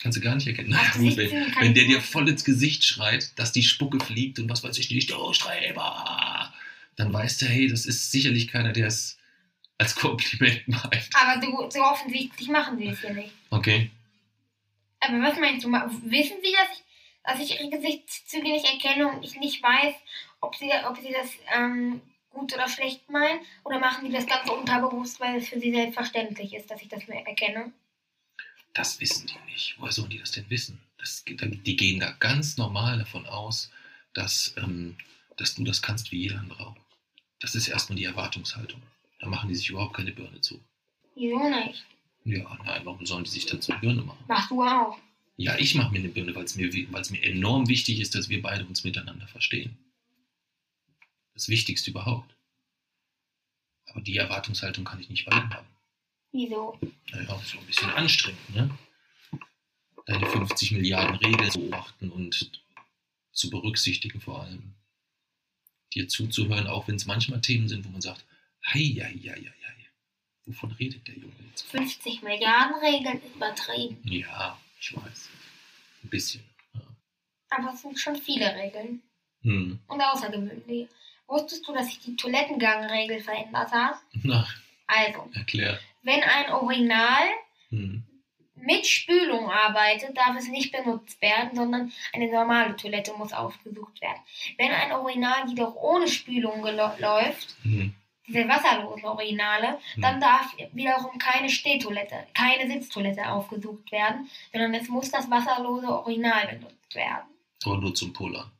[0.00, 0.68] Kannst du gar nicht erkennen.
[0.70, 4.38] Na gut, wenn, kann wenn der dir voll ins Gesicht schreit, dass die Spucke fliegt
[4.38, 6.52] und was weiß ich nicht, oh Streber,
[6.96, 9.16] dann weißt du, hey, das ist sicherlich keiner, der es
[9.78, 11.08] als Kompliment meint.
[11.14, 13.32] Aber so, so offensichtlich machen sie es hier nicht.
[13.50, 13.90] Okay.
[15.00, 15.70] Aber was meinst du?
[15.72, 16.84] Wissen sie, dass ich,
[17.24, 19.94] dass ich ihre Gesichtszüge nicht erkenne und ich nicht weiß,
[20.40, 22.00] ob sie, ob sie das ähm,
[22.36, 23.40] gut oder schlecht meinen?
[23.64, 27.06] Oder machen sie das ganz unterbewusst, weil es für sie selbstverständlich ist, dass ich das
[27.08, 27.72] mehr erkenne?
[28.74, 29.74] Das wissen die nicht.
[29.78, 30.78] Woher sollen die das denn wissen?
[30.98, 33.70] Das, die gehen da ganz normal davon aus,
[34.12, 34.96] dass, ähm,
[35.36, 36.76] dass du das kannst wie jeder andere auch.
[37.40, 38.82] Das ist erstmal die Erwartungshaltung.
[39.20, 40.60] Da machen die sich überhaupt keine Birne zu.
[41.14, 41.84] Wieso nicht?
[42.24, 44.24] Ja, nein, warum sollen die sich dann zur Birne machen?
[44.28, 44.98] Machst du auch.
[45.38, 48.00] Ja, ich mache mir eine Birne, weil es mir, wi- weil es mir enorm wichtig
[48.00, 49.78] ist, dass wir beide uns miteinander verstehen.
[51.36, 52.34] Das Wichtigste überhaupt.
[53.84, 55.68] Aber die Erwartungshaltung kann ich nicht bei ihm haben.
[56.32, 56.78] Wieso?
[57.10, 58.78] Naja, so ein bisschen anstrengend, ne?
[60.06, 62.62] Deine 50 Milliarden Regeln zu beobachten und
[63.32, 64.74] zu berücksichtigen vor allem.
[65.92, 68.24] Dir zuzuhören, auch wenn es manchmal Themen sind, wo man sagt,
[68.64, 69.88] hei, hei, hei, hei.
[70.46, 71.66] Wovon redet der Junge jetzt?
[71.66, 74.00] 50 Milliarden Regeln übertrieben.
[74.04, 75.28] Ja, ich weiß.
[76.02, 76.44] Ein bisschen.
[76.72, 76.80] Ja.
[77.50, 79.02] Aber es sind schon viele Regeln.
[79.42, 79.80] Hm.
[79.86, 80.88] Und außergewöhnliche.
[81.28, 83.96] Wusstest du, dass sich die Toilettengangregel verändert hat?
[84.22, 84.46] Na,
[84.86, 85.78] Also, erklär.
[86.02, 87.24] wenn ein Urinal
[87.70, 88.04] Hm.
[88.54, 94.20] mit Spülung arbeitet, darf es nicht benutzt werden, sondern eine normale Toilette muss aufgesucht werden.
[94.56, 97.92] Wenn ein Urinal jedoch ohne Spülung läuft, Hm.
[98.28, 100.20] diese wasserlosen Urinale, dann Hm.
[100.20, 106.94] darf wiederum keine Stehtoilette, keine Sitztoilette aufgesucht werden, sondern es muss das wasserlose Urinal benutzt
[106.94, 107.26] werden.
[107.64, 108.50] Aber nur zum Pullern.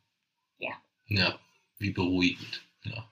[0.59, 0.73] Ja.
[1.07, 1.37] Ja,
[1.79, 2.61] wie beruhigend.
[2.83, 3.09] Ja.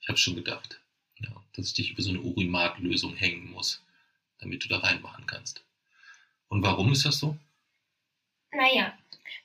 [0.00, 0.80] Ich habe schon gedacht,
[1.18, 3.84] ja, dass ich dich über so eine Urimat-Lösung hängen muss,
[4.38, 5.64] damit du da reinmachen kannst.
[6.48, 7.36] Und warum ist das so?
[8.52, 8.96] Naja,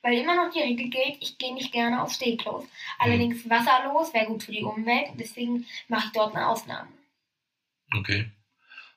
[0.02, 2.64] weil immer noch die Regel gilt, ich gehe nicht gerne auf Stehklos.
[2.98, 6.88] Allerdings wasserlos wäre gut für die Umwelt, deswegen mache ich dort eine Ausnahme.
[7.94, 8.30] Okay.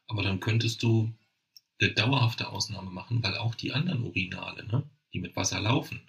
[0.08, 1.12] Aber dann könntest du
[1.82, 4.84] eine dauerhafte Ausnahme machen, weil auch die anderen Urinale, ne,
[5.14, 6.02] die mit Wasser laufen,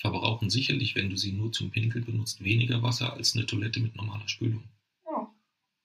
[0.00, 3.94] verbrauchen sicherlich, wenn du sie nur zum Pinkeln benutzt, weniger Wasser als eine Toilette mit
[3.96, 4.64] normaler Spülung.
[5.04, 5.26] Oh.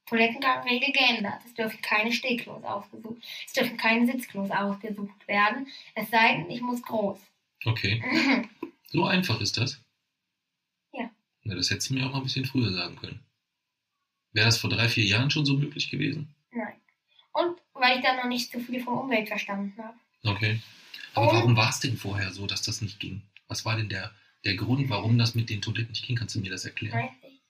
[0.07, 1.41] Toilettengangregel geändert.
[1.45, 6.61] Es dürfen keine Stehklos ausgesucht, es dürfen keine Sitzklos ausgesucht werden, es sei denn, ich
[6.61, 7.19] muss groß.
[7.65, 8.01] Okay.
[8.87, 9.81] So einfach ist das?
[10.93, 11.09] Ja.
[11.43, 13.19] Na, das hättest du mir auch mal ein bisschen früher sagen können.
[14.31, 16.33] Wäre das vor drei, vier Jahren schon so möglich gewesen?
[16.51, 16.79] Nein.
[17.33, 19.97] Und weil ich da noch nicht so viel von Umwelt verstanden habe.
[20.23, 20.61] Okay.
[21.13, 23.21] Aber Und- warum war es denn vorher so, dass das nicht ging?
[23.47, 24.11] Was war denn der,
[24.43, 26.15] der Grund, warum das mit den Toiletten nicht ging?
[26.15, 26.97] Kannst du mir das erklären?
[26.99, 27.41] Weiß ich.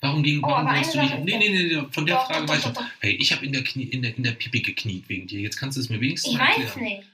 [0.00, 1.18] Warum ging, Oh, warum wolltest du nicht?
[1.20, 2.72] Nee, ist nee, nee, von der Doch, Frage doch, weiß ich.
[2.72, 2.84] doch.
[3.00, 5.40] Hey, ich habe in der, Knie, in, der, in der Pipi gekniet wegen dir.
[5.40, 6.82] Jetzt kannst du es mir wenigstens Ich mal weiß erklären.
[6.98, 7.08] nicht.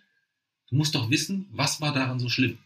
[0.70, 2.58] Du musst doch wissen, was war daran so schlimm?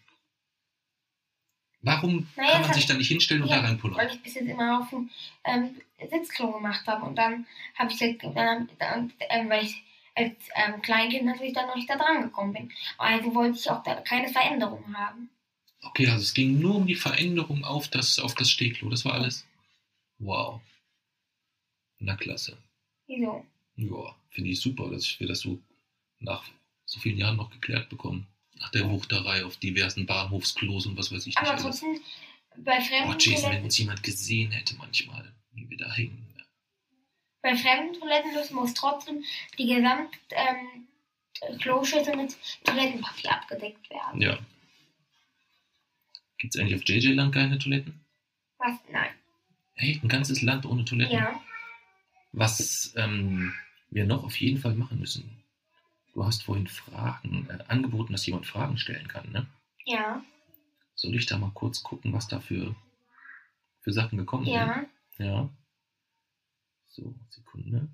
[1.84, 3.96] Warum Naja, kann man sich da nicht hinstellen und Ja, da reinpullern?
[3.98, 5.10] weil ich bis jetzt immer auf dem
[5.44, 5.74] ähm,
[6.10, 7.04] Sitzklo gemacht habe.
[7.06, 7.44] Und dann
[7.74, 9.82] habe ich halt, dann, dann, ähm, weil ich
[10.14, 12.72] als ähm, Kleinkind natürlich dann noch nicht da dran gekommen bin.
[12.98, 15.28] Also wollte ich auch da keine Veränderung haben.
[15.82, 18.88] Okay, also es ging nur um die Veränderung auf das, auf das Stehklo.
[18.88, 19.44] Das war alles.
[20.18, 20.60] Wow.
[21.98, 22.56] Na klasse.
[23.06, 23.44] Wieso?
[23.76, 25.60] Ja, finde ich super, dass wir das so
[26.20, 26.44] nach
[26.86, 28.26] so vielen Jahren noch geklärt bekommen.
[28.58, 32.00] Nach der Wuchterei auf diversen Bahnhofsklos und was weiß ich nicht Aber trotzdem,
[32.58, 36.26] bei fremden, Oh, Jason, wenn uns jemand gesehen hätte manchmal, wie wir da hängen.
[37.42, 39.24] bei fremden Toiletten muss- muss trotzdem
[39.58, 40.86] die gesamte ähm,
[41.58, 44.20] Kloschüssel mit Toilettenpapier abgedeckt werden.
[44.20, 44.38] Ja.
[46.42, 48.04] Gibt es eigentlich auf JJ-Land keine Toiletten?
[48.58, 48.80] Was?
[48.90, 49.12] Nein.
[49.74, 51.14] Hey, ein ganzes Land ohne Toiletten?
[51.16, 51.40] Ja.
[52.32, 53.54] Was ähm,
[53.90, 55.44] wir noch auf jeden Fall machen müssen.
[56.12, 59.46] Du hast vorhin Fragen, äh, angeboten, dass jemand Fragen stellen kann, ne?
[59.84, 60.20] Ja.
[60.96, 62.74] Soll ich da mal kurz gucken, was da für,
[63.82, 64.54] für Sachen gekommen sind?
[64.54, 64.84] Ja.
[65.18, 65.48] Ja.
[66.88, 67.88] So, Sekunde.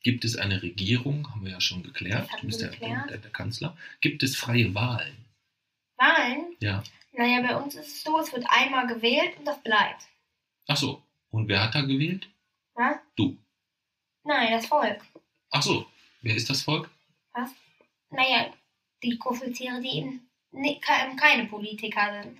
[0.00, 1.30] Gibt es eine Regierung?
[1.30, 2.30] Haben wir ja schon geklärt.
[2.40, 3.10] Du bist der, geklärt.
[3.10, 3.76] der, der Kanzler.
[4.00, 5.26] Gibt es freie Wahlen?
[5.98, 6.45] Wahlen?
[6.60, 6.82] Ja.
[7.12, 10.02] Naja, bei uns ist es so, es wird einmal gewählt und das bleibt.
[10.68, 11.02] Ach so.
[11.30, 12.28] Und wer hat da gewählt?
[12.74, 12.96] Was?
[13.16, 13.36] Du.
[14.24, 15.00] Nein, das Volk.
[15.50, 15.86] Ach so.
[16.22, 16.90] Wer ist das Volk?
[17.32, 17.50] Was?
[18.10, 18.52] Naja,
[19.02, 22.38] die Kuscheltiere, die eben ne, ke- keine Politiker sind.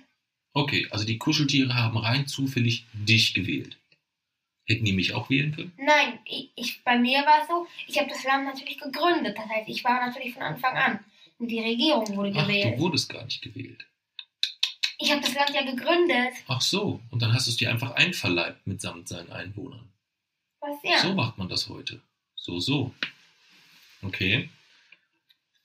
[0.53, 3.77] Okay, also die Kuscheltiere haben rein zufällig dich gewählt.
[4.67, 5.71] Hätten die mich auch wählen können?
[5.77, 9.37] Nein, ich, ich, bei mir war es so, ich habe das Land natürlich gegründet.
[9.37, 10.99] Das heißt, ich war natürlich von Anfang an.
[11.39, 12.79] Und die Regierung wurde Ach, du gewählt.
[12.79, 13.85] wurdest gar nicht gewählt.
[14.97, 16.33] Ich habe das Land ja gegründet.
[16.47, 16.99] Ach so.
[17.11, 19.87] Und dann hast du es dir einfach einverleibt mitsamt seinen Einwohnern.
[20.59, 20.99] Was ja?
[20.99, 22.01] So macht man das heute.
[22.35, 22.91] So, so.
[24.01, 24.49] Okay.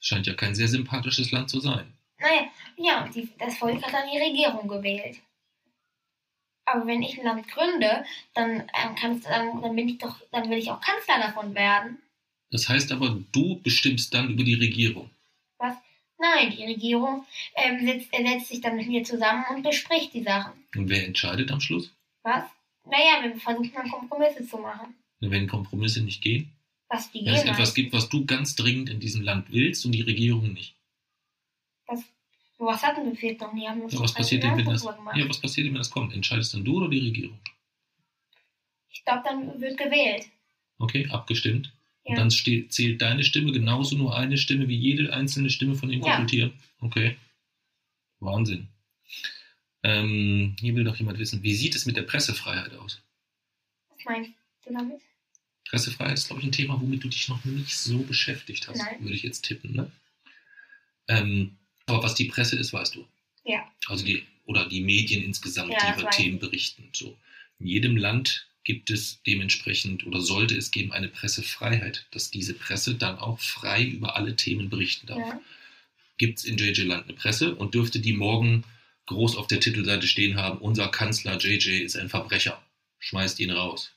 [0.00, 1.92] Scheint ja kein sehr sympathisches Land zu sein.
[2.18, 5.18] Naja, ja, die, das Volk hat dann die Regierung gewählt.
[6.64, 8.04] Aber wenn ich ein Land gründe,
[8.34, 11.54] dann, ähm, kann es, dann, dann bin ich doch, dann will ich auch Kanzler davon
[11.54, 11.98] werden.
[12.50, 15.10] Das heißt aber, du bestimmst dann über die Regierung.
[16.22, 20.22] Nein, die Regierung ähm, setzt, äh, setzt sich dann mit mir zusammen und bespricht die
[20.22, 20.52] Sachen.
[20.76, 21.92] Und wer entscheidet am Schluss?
[22.22, 22.44] Was?
[22.84, 24.94] Naja, wir versuchen dann Kompromisse zu machen.
[25.18, 26.52] Wenn Kompromisse nicht gehen?
[26.88, 27.52] Was die Wenn es gehen.
[27.54, 30.76] etwas gibt, was du ganz dringend in diesem Land willst und die Regierung nicht.
[31.88, 33.66] So was hatten wir jetzt noch nie.
[33.66, 36.14] Haben uns Ja, was passiert denn, wenn das, ja, was passiert denn, wenn das kommt?
[36.14, 37.40] Entscheidest dann du oder die Regierung?
[38.90, 40.26] Ich glaube, dann wird gewählt.
[40.78, 41.72] Okay, abgestimmt.
[42.04, 42.18] Und Ja.
[42.20, 46.10] dann zählt deine Stimme genauso nur eine Stimme wie jede einzelne Stimme von den Ja.
[46.10, 46.52] Kuscheltieren.
[46.80, 47.16] Okay.
[48.18, 48.68] Wahnsinn.
[49.84, 53.00] Ähm, hier will doch jemand wissen, wie sieht es mit der Pressefreiheit aus?
[53.88, 54.30] Was meinst
[54.64, 55.00] du damit?
[55.68, 59.00] Pressefreiheit ist, glaube ich, ein Thema, womit du dich noch nicht so beschäftigt hast, Nein.
[59.00, 59.72] würde ich jetzt tippen.
[59.74, 59.90] Ne?
[61.08, 63.06] Ähm, aber was die Presse ist, weißt du.
[63.44, 63.68] Ja.
[63.88, 66.10] Also die, oder die Medien insgesamt, Ja, die über.
[66.10, 66.88] Themen berichten.
[66.92, 67.16] So.
[67.58, 72.94] In jedem Land gibt es dementsprechend oder sollte es geben eine Pressefreiheit, dass diese Presse
[72.94, 75.18] dann auch frei über alle Themen berichten darf.
[75.18, 75.40] Ja.
[76.18, 78.64] Gibt es in JJ Land eine Presse und dürfte die morgen
[79.06, 82.62] groß auf der Titelseite stehen haben, unser Kanzler JJ ist ein Verbrecher,
[83.00, 83.92] schmeißt ihn raus.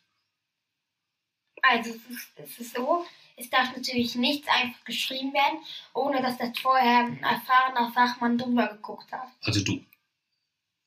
[1.62, 3.06] Also es ist, es ist so,
[3.38, 5.60] es darf natürlich nichts einfach geschrieben werden,
[5.94, 9.28] ohne dass das vorher ein erfahrener Fachmann drüber geguckt hat.
[9.42, 9.84] Also du.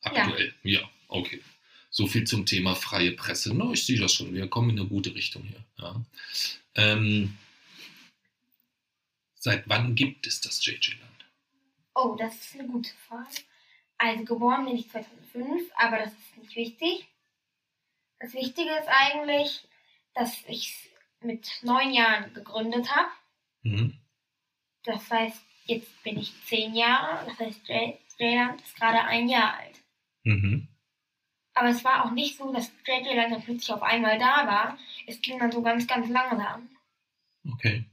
[0.01, 0.55] Aktuell.
[0.63, 1.43] Ja, okay.
[1.91, 3.55] So viel zum Thema freie Presse.
[3.55, 4.35] No, ich sehe das schon.
[4.35, 5.65] Wir kommen in eine gute Richtung hier.
[5.79, 6.01] Ja.
[6.75, 7.37] Ähm,
[9.35, 11.27] seit wann gibt es das JJ-Land?
[11.95, 13.43] Oh, das ist eine gute Frage.
[13.97, 17.09] Also geboren bin ich 2005, aber das ist nicht wichtig.
[18.21, 19.67] Das Wichtige ist eigentlich,
[20.15, 23.11] dass ich es mit neun Jahren gegründet habe.
[23.63, 23.99] Mhm.
[24.85, 27.27] Das heißt, jetzt bin ich zehn Jahre.
[27.27, 29.77] Das heißt, J-Land ist gerade ein Jahr alt.
[30.23, 30.69] Mhm.
[31.59, 34.79] Aber es war auch nicht so, dass JJ-Land dann plötzlich auf einmal da war.
[35.09, 36.69] Es ging dann so ganz, ganz langsam.
[37.53, 37.85] Okay.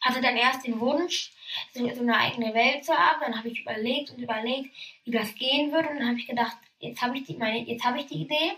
[0.00, 1.32] Hatte dann erst den Wunsch,
[1.74, 3.20] so, so eine eigene Welt zu haben.
[3.20, 5.90] Dann habe ich überlegt und überlegt, wie das gehen würde.
[5.90, 8.52] Und dann habe ich gedacht, jetzt habe ich die, meine, jetzt habe ich die Idee.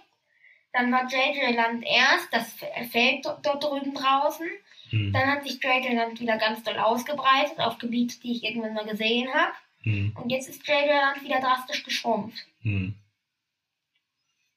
[0.72, 2.52] Dann war JJ Land erst, das
[2.92, 4.46] Feld dort, drüben draußen.
[4.92, 5.12] Mhm.
[5.12, 8.86] Dann hat sich JJ Land wieder ganz doll ausgebreitet auf Gebiete, die ich irgendwann mal
[8.86, 9.52] gesehen habe.
[9.82, 10.14] Mhm.
[10.14, 12.46] Und jetzt ist JJ Land wieder drastisch geschrumpft.
[12.62, 12.94] Mhm.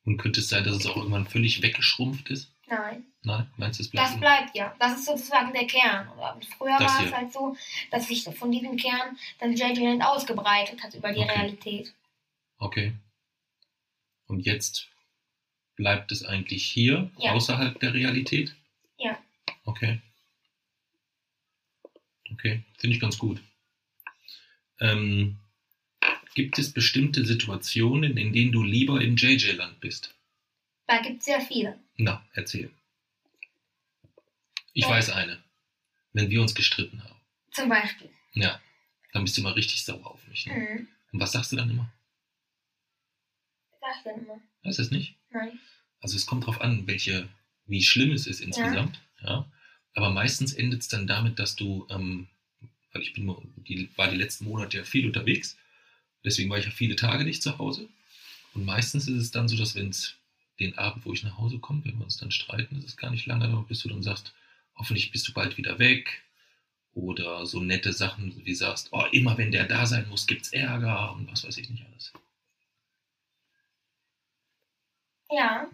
[0.09, 2.51] Und könnte es sein, dass es auch irgendwann völlig weggeschrumpft ist?
[2.65, 3.05] Nein.
[3.21, 3.47] Nein?
[3.57, 4.09] Meinst du, es bleibt?
[4.09, 4.75] Das bleibt ja.
[4.79, 6.07] Das ist sozusagen der Kern.
[6.09, 7.07] Und früher Das war hier.
[7.09, 7.55] es halt so,
[7.91, 11.29] dass sich von diesem Kern dann JJ Land ausgebreitet hat über die Okay.
[11.31, 11.93] Realität.
[12.57, 12.95] Okay.
[14.25, 14.87] Und jetzt
[15.75, 17.33] bleibt es eigentlich hier, Ja.
[17.33, 18.55] außerhalb der Realität?
[18.97, 19.15] Ja.
[19.65, 20.01] Okay.
[22.33, 23.43] Okay, finde ich ganz gut.
[24.79, 25.37] Ähm,
[26.35, 30.15] Gibt es bestimmte Situationen, in denen du lieber in JJ-Land bist?
[30.87, 31.79] Da gibt es sehr viele.
[31.97, 32.71] Na, erzähl.
[34.73, 34.89] Ich Ja.
[34.91, 35.41] weiß eine.
[36.13, 37.19] Wenn wir uns gestritten haben.
[37.51, 38.09] Zum Beispiel.
[38.33, 38.61] Ja.
[39.11, 40.45] Dann bist du immer richtig sauer auf mich.
[40.45, 40.53] Ne?
[40.53, 40.87] Mhm.
[41.11, 41.91] Und was sagst du dann immer?
[43.81, 44.39] Sag ich dann immer.
[44.63, 45.15] Weißt du es nicht?
[45.31, 45.59] Nein.
[46.01, 47.27] Also es kommt drauf an, welche,
[47.65, 49.01] wie schlimm es ist insgesamt.
[49.21, 49.51] Ja.
[49.93, 52.27] Aber meistens endet es dann damit, dass du, ähm,
[52.93, 55.57] weil ich bin die, war die letzten Monate ja viel unterwegs,
[56.23, 57.87] deswegen war ich ja viele Tage nicht zu Hause.
[58.53, 60.15] Und meistens ist es dann so, dass wenn es
[60.59, 63.11] den Abend, wo ich nach Hause komme, wenn wir uns dann streiten, ist es gar
[63.11, 64.33] nicht lange, bis du dann sagst,
[64.75, 66.23] hoffentlich bist du bald wieder weg.
[66.93, 71.13] Oder so nette Sachen, wie sagst, oh, immer wenn der da sein muss, gibt's Ärger
[71.13, 72.11] und was weiß ich nicht alles.
[75.31, 75.69] Ja.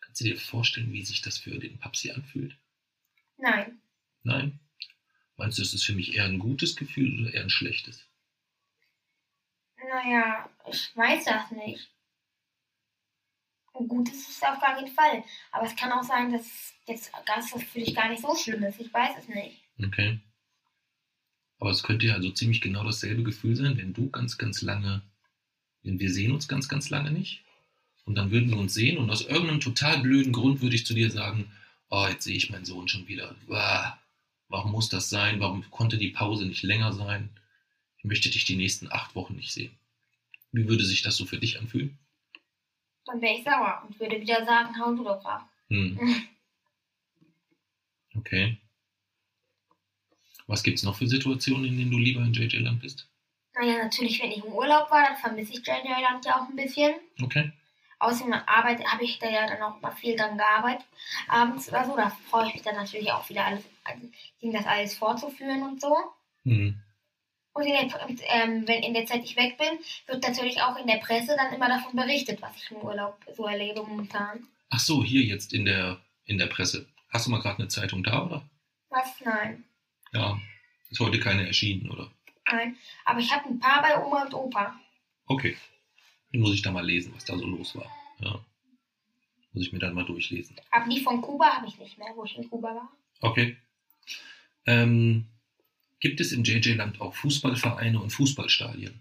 [0.00, 2.56] Kannst du dir vorstellen, wie sich das für den Papsi anfühlt?
[3.38, 3.80] Nein.
[4.24, 4.58] Nein?
[5.36, 8.04] Meinst du, ist es für mich eher ein gutes Gefühl oder eher ein schlechtes?
[9.92, 11.90] Naja, ich weiß das nicht.
[13.74, 15.22] Gut ist es auf gar keinen Fall.
[15.50, 18.80] Aber es kann auch sein, dass jetzt das für dich gar nicht so schlimm ist.
[18.80, 19.60] Ich weiß es nicht.
[19.82, 20.18] Okay.
[21.58, 25.02] Aber es könnte ja also ziemlich genau dasselbe Gefühl sein, wenn du ganz, ganz lange,
[25.82, 27.44] wenn wir sehen uns ganz, ganz lange nicht.
[28.04, 30.94] Und dann würden wir uns sehen und aus irgendeinem total blöden Grund würde ich zu
[30.94, 31.52] dir sagen,
[31.90, 33.36] oh, jetzt sehe ich meinen Sohn schon wieder.
[34.48, 35.38] Warum muss das sein?
[35.38, 37.28] Warum konnte die Pause nicht länger sein?
[37.98, 39.76] Ich möchte dich die nächsten acht Wochen nicht sehen.
[40.52, 41.98] Wie würde sich das so für dich anfühlen?
[43.06, 45.48] Dann wäre ich sauer und würde wieder sagen, hau du doch ab.
[45.68, 45.98] Hm.
[48.14, 48.58] Okay.
[50.46, 53.08] Was gibt's noch für Situationen, in denen du lieber in JJ Land bist?
[53.54, 56.54] Naja, natürlich, wenn ich im Urlaub war, dann vermisse ich JJ Land ja auch ein
[56.54, 56.92] bisschen.
[57.22, 57.52] Okay.
[58.00, 60.84] Außerdem Arbeit habe ich da ja dann auch mal viel dran gearbeitet.
[61.28, 64.10] Abends oder so, da freue ich mich dann natürlich auch wieder alles, also,
[64.42, 65.96] das alles vorzuführen und so.
[66.44, 66.82] Hm.
[67.54, 70.76] Und in der, und, ähm, wenn in der Zeit ich weg bin, wird natürlich auch
[70.76, 74.46] in der Presse dann immer davon berichtet, was ich im Urlaub so erlebe momentan.
[74.70, 76.86] Ach so, hier jetzt in der, in der Presse.
[77.10, 78.48] Hast du mal gerade eine Zeitung da, oder?
[78.88, 79.20] Was?
[79.22, 79.64] Nein.
[80.12, 80.40] Ja.
[80.88, 82.10] Ist heute keine erschienen, oder?
[82.50, 82.76] Nein.
[83.04, 84.78] Aber ich habe ein paar bei Oma und Opa.
[85.26, 85.56] Okay.
[86.32, 87.90] Dann muss ich da mal lesen, was da so los war.
[88.20, 88.44] Ja.
[89.52, 90.56] Muss ich mir dann mal durchlesen.
[90.70, 92.92] Aber die von Kuba habe ich nicht mehr, wo ich in Kuba war.
[93.20, 93.58] Okay.
[94.66, 95.26] Ähm,
[96.02, 99.00] gibt es im JJ-Land auch Fußballvereine und Fußballstadien?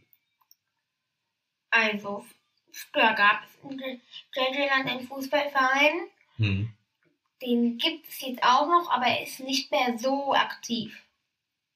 [1.71, 2.25] Also,
[2.71, 6.07] früher gab es in JJ-Land einen Fußballverein.
[6.37, 6.73] Hm.
[7.41, 11.03] Den gibt es jetzt auch noch, aber er ist nicht mehr so aktiv.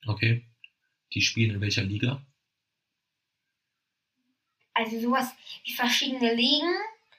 [0.05, 0.45] Okay.
[1.13, 2.23] Die spielen in welcher Liga?
[4.75, 6.71] Also sowas wie verschiedene Ligen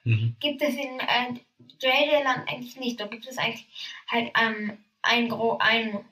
[0.04, 0.36] Mhm.
[0.38, 1.32] gibt es in äh,
[1.80, 3.00] JJ-Land eigentlich nicht.
[3.00, 3.66] Da gibt es eigentlich
[4.06, 6.04] halt ähm, ein Gro ein,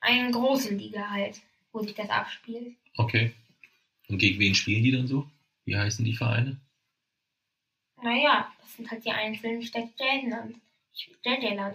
[0.00, 1.40] eine große Liga halt,
[1.72, 2.76] wo sich das abspielt.
[2.96, 3.32] Okay.
[4.08, 5.28] Und gegen wen spielen die dann so?
[5.64, 6.60] Wie heißen die Vereine?
[8.02, 10.56] Naja, das sind halt die einzelnen Städte JJ-Land.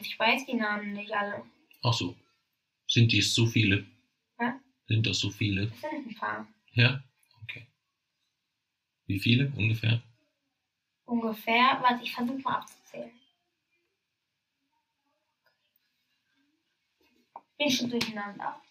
[0.01, 1.43] Ich, weiß die Namen nicht alle.
[1.83, 2.15] Ach so.
[2.87, 3.85] Sind dies so viele?
[4.39, 4.59] Ja.
[4.87, 5.67] Sind das so viele?
[5.67, 6.47] Das sind ein paar.
[6.73, 7.03] Ja?
[7.43, 7.67] Okay.
[9.05, 10.01] Wie viele ungefähr?
[11.05, 12.82] Ungefähr, warte, ich versuche mal abzuzählen.
[17.57, 18.61] Bin schon durcheinander.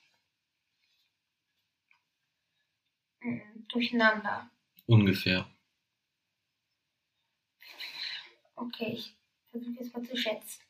[3.20, 4.50] Mhm, durcheinander.
[4.86, 5.48] Ungefähr.
[8.54, 9.14] Okay, ich
[9.50, 10.60] versuche jetzt mal zu schätzen.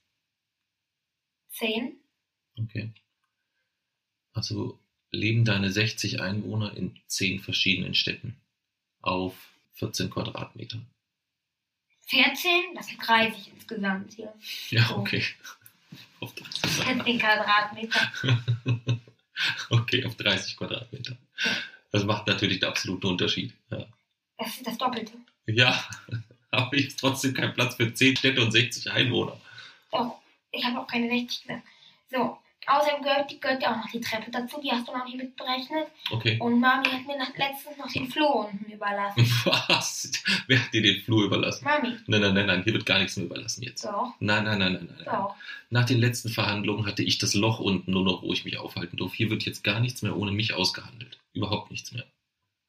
[1.50, 2.00] Zehn?
[2.58, 2.92] Okay.
[4.32, 4.78] Also
[5.10, 8.40] leben deine 60 Einwohner in 10 verschiedenen Städten
[9.00, 9.34] auf
[9.74, 10.86] 14 Quadratmetern.
[12.06, 12.74] 14?
[12.74, 14.34] Das sind 30 insgesamt hier.
[14.70, 14.96] Ja, So.
[14.98, 15.22] okay.
[16.20, 16.70] Auf 30,
[17.04, 18.12] 14 Quadratmeter.
[19.70, 21.16] okay, auf 30 Quadratmeter.
[21.90, 23.52] Das macht natürlich den absoluten Unterschied.
[23.70, 23.86] Ja,
[24.38, 25.12] Das ist das Doppelte.
[25.46, 25.82] ja
[26.50, 29.40] aber ich habe trotzdem keinen Platz für 10 Städte und 60 Einwohner.
[29.90, 30.20] Doch,
[30.50, 31.62] ich habe auch keine 60 mehr.
[32.10, 34.60] So, außerdem gehört, gehört ja auch noch die Treppe dazu.
[34.62, 35.88] Die hast du noch nicht mitberechnet.
[36.10, 36.38] Okay.
[36.40, 39.22] Und Mami hat mir nach- letztens noch den Flur unten überlassen.
[39.68, 40.10] Was?
[40.46, 41.64] Wer hat dir den Flur überlassen?
[41.64, 43.84] Mami, Nein, nein, nein, nein, hier wird gar nichts mehr überlassen jetzt.
[43.84, 45.04] doch, Nein, nein, nein, nein, nein.
[45.04, 45.34] doch.
[45.70, 48.96] Nach den letzten Verhandlungen hatte ich das Loch unten nur noch, wo ich mich aufhalten
[48.96, 49.16] durfte.
[49.16, 51.18] Hier wird jetzt gar nichts mehr ohne mich ausgehandelt.
[51.32, 52.04] Überhaupt nichts mehr.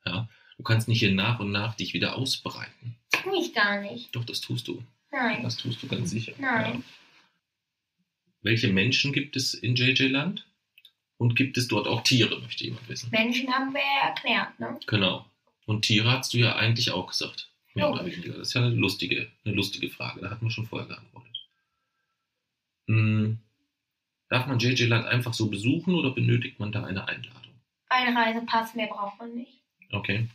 [0.06, 0.28] Ja?
[0.58, 2.96] Du kannst nicht hier nach und nach dich wieder ausbreiten.
[3.12, 4.16] Tu ich gar nicht.
[4.16, 4.84] Doch, das tust du.
[5.12, 5.44] Nein.
[5.44, 6.32] Das tust du ganz sicher.
[6.38, 6.76] Nein.
[6.76, 6.82] Ja.
[8.44, 10.46] Welche Menschen gibt es in JJ-Land?
[11.18, 13.10] Und gibt es dort auch Tiere, möchte jemand wissen.
[13.12, 14.78] Menschen haben wir ja erklärt, ne?
[14.88, 15.26] Genau.
[15.66, 17.50] Und Tiere hast du ja eigentlich auch gesagt.
[17.76, 17.94] Mehr Oh.
[17.94, 18.34] oder weniger.
[18.34, 20.20] Das ist ja eine lustige, eine lustige Frage.
[20.22, 21.48] Da hatten wir schon vorher geantwortet.
[22.88, 23.38] Hm.
[24.30, 27.54] Darf man JJ Land einfach so besuchen oder benötigt man da eine Einladung?
[27.88, 29.62] Ein Reisepass mehr braucht man nicht.
[29.91, 30.28] Okay.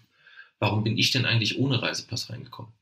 [0.60, 2.72] Warum bin ich denn eigentlich ohne Reisepass reingekommen?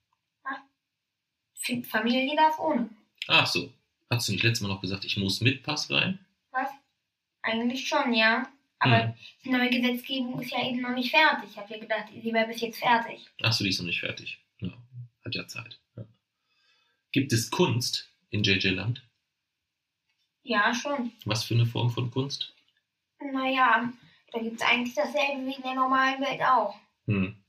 [1.54, 2.88] Für Familie darf ohne.
[3.26, 3.72] Ach so.
[4.10, 6.18] Hast du nicht letztes Mal noch gesagt, ich muss mit Pass rein?
[6.52, 6.70] Was?
[7.42, 8.48] Eigentlich schon, ja.
[8.78, 9.14] Aber Hm.
[9.44, 11.50] die neue Gesetzgebung ist ja eben noch nicht fertig.
[11.50, 13.26] Ich habe ja gedacht, sie wäre bis jetzt fertig.
[13.42, 14.38] Ach so, die ist noch nicht fertig.
[14.58, 14.70] Ja,
[15.24, 15.80] hat ja Zeit.
[15.96, 16.04] Ja.
[17.12, 19.02] Gibt es Kunst in JJ Land?
[20.42, 21.12] Ja, schon.
[21.24, 22.54] Was für eine Form von Kunst?
[23.32, 23.92] Naja,
[24.32, 26.78] da gibt es eigentlich dasselbe wie in der normalen Welt auch.
[27.06, 27.42] Hm.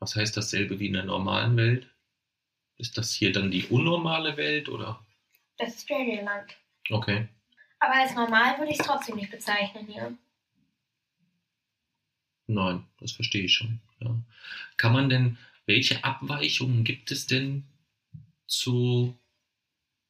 [0.00, 1.88] Was heißt dasselbe wie in der normalen Welt?
[2.76, 5.04] Ist das hier dann die unnormale Welt oder?
[5.60, 6.56] Das ist Land.
[6.88, 7.28] Okay.
[7.80, 10.16] Aber als normal würde ich es trotzdem nicht bezeichnen hier.
[12.46, 13.80] Nein, das verstehe ich schon.
[14.00, 14.14] Ja.
[14.78, 17.64] Kann man denn, welche Abweichungen gibt es denn
[18.46, 19.14] zu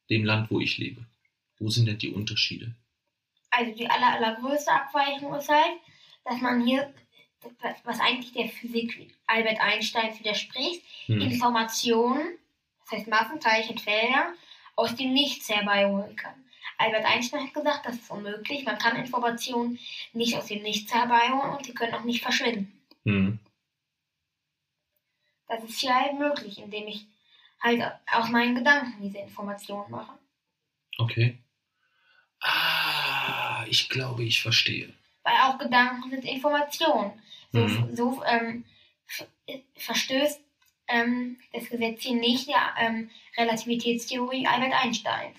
[0.09, 1.05] dem Land, wo ich lebe?
[1.59, 2.73] Wo sind denn die Unterschiede?
[3.49, 5.77] Also die aller, allergrößte Abweichung ist halt,
[6.23, 6.93] dass man hier,
[7.83, 11.21] was eigentlich der Physik Albert Einstein widerspricht, Hm.
[11.21, 12.37] Informationen,
[12.83, 14.33] das heißt Massen, Teilchen, Felder,
[14.81, 16.33] aus dem Nichts herbeiholen kann.
[16.77, 18.65] Albert Einstein hat gesagt, das ist unmöglich.
[18.65, 19.77] Man kann Informationen
[20.13, 22.71] nicht aus dem Nichts herbeiholen und sie können auch nicht verschwinden.
[23.05, 23.39] Hm.
[25.47, 27.05] Das ist hier halt möglich, indem ich
[27.61, 30.17] halt aus meinen Gedanken diese Informationen mache.
[30.97, 31.37] Okay.
[32.41, 34.91] Ah, ich glaube, ich verstehe.
[35.23, 37.21] Weil auch Gedanken sind Informationen.
[37.51, 37.95] So, Mhm.
[37.95, 38.65] so ähm,
[39.75, 40.40] verstößt
[40.91, 45.37] ähm, das Gesetz hier nicht der ähm, Relativitätstheorie Albert Einsteins.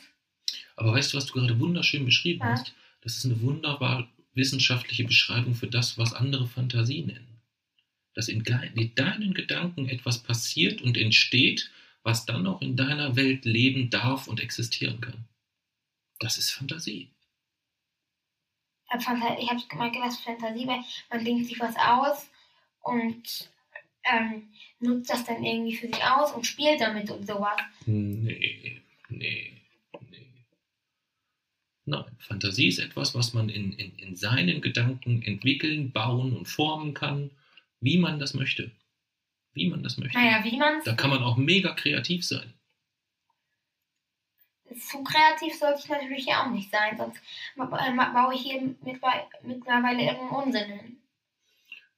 [0.77, 2.53] Aber weißt du, was du gerade wunderschön beschrieben Ja.
[2.53, 2.75] hast?
[3.03, 7.41] Das ist eine wunderbar wissenschaftliche Beschreibung für das, was andere Fantasie nennen.
[8.15, 8.45] Dass in,
[8.75, 11.71] in deinen Gedanken etwas passiert und entsteht,
[12.03, 15.25] was dann auch in deiner Welt leben darf und existieren kann.
[16.19, 17.11] Das ist Fantasie.
[18.87, 22.29] Ich habe hab mal gedacht, Fantasie, weil man denkt sich was aus
[22.83, 23.51] und
[24.05, 24.49] ähm,
[24.81, 27.59] nutzt das dann irgendwie für sich aus und spielt damit und sowas.
[27.87, 29.63] Nee, nee, nee.
[31.85, 36.95] Nein, Fantasie ist etwas, was man in, in, in seinen Gedanken entwickeln, bauen und formen
[36.95, 37.31] kann,
[37.81, 38.71] wie man das möchte.
[39.53, 40.17] Wie man das möchte.
[40.17, 42.55] Naja, wie man Da kann man auch mega kreativ sein.
[44.79, 47.21] zu kreativ sollte ich natürlich ja auch nicht sein, sonst
[47.57, 48.63] baue ich hier
[49.43, 51.02] mittlerweile irgendeinen Unsinn hin.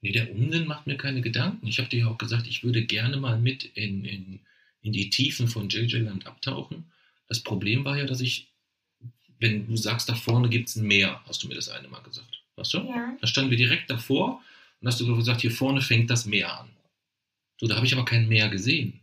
[0.04, 1.66] Nee, der Unsinn macht mir keine Gedanken.
[1.66, 4.38] Ich habe dir ja auch gesagt, ich würde gerne mal mit in, in,
[4.82, 6.92] in die Tiefen von JJ Land abtauchen.
[7.26, 8.52] Das Problem war ja, dass ich,
[9.40, 12.02] wenn du sagst, da vorne gibt es ein Meer, hast du mir das eine Mal
[12.02, 12.42] gesagt.
[12.56, 12.78] Weißt du?
[12.80, 13.16] Ja.
[13.18, 14.42] Da standen wir direkt davor
[14.82, 16.68] und hast du gesagt, hier vorne fängt das Meer an.
[17.58, 19.00] So, da habe ich aber kein Meer gesehen.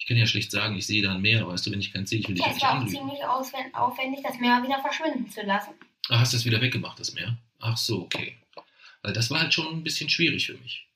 [0.00, 2.10] Ich kann ja schlecht sagen, ich sehe da ein Meer, weißt du, wenn ich keins
[2.10, 2.96] sehe, ich will dich Ja, ja es nicht war auch anlügen.
[2.98, 5.70] ziemlich aufwendig, das Meer wieder verschwinden zu lassen.
[6.08, 7.38] Ah, hast du das wieder weggemacht, das Meer?
[7.60, 8.34] Ach so, okay.
[9.02, 10.86] Weil das war halt schon ein bisschen schwierig für mich.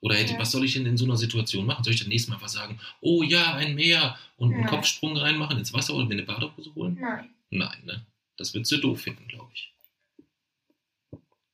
[0.00, 0.38] Oder hätte, Ja.
[0.38, 1.82] was soll ich denn in so einer Situation machen?
[1.84, 4.70] Soll ich dann nächstes Mal einfach sagen, oh ja, ein Meer und einen Nein.
[4.70, 6.98] Kopfsprung reinmachen ins Wasser oder mir eine Badehose holen?
[7.00, 7.30] Nein.
[7.50, 8.04] Nein, ne?
[8.36, 9.72] Das würdest du doof finden, glaube ich.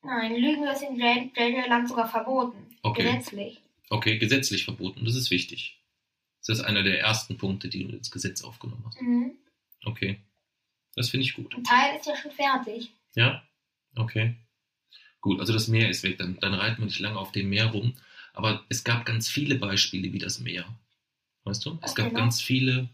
[0.03, 2.57] Nein, Lügen ist in JJ-Land sogar verboten.
[2.83, 3.03] Okay.
[3.05, 3.61] Gesetzlich.
[3.91, 5.79] Okay, gesetzlich verboten, das ist wichtig.
[6.47, 9.01] Das ist einer der ersten Punkte, die du ins Gesetz aufgenommen hast.
[9.03, 9.33] Mhm.
[9.85, 10.21] Okay.
[10.95, 11.55] Das finde ich gut.
[11.55, 12.91] Ein Teil ist ja schon fertig.
[13.15, 13.43] Ja?
[13.95, 14.37] Okay.
[15.21, 17.67] Gut, also das Meer ist weg, dann, dann reiten wir nicht lange auf dem Meer
[17.67, 17.95] rum.
[18.33, 20.65] Aber es gab ganz viele Beispiele wie das Meer.
[21.45, 21.79] Weißt du?
[21.83, 22.19] Es Okay, gab ne?
[22.19, 22.89] ganz viele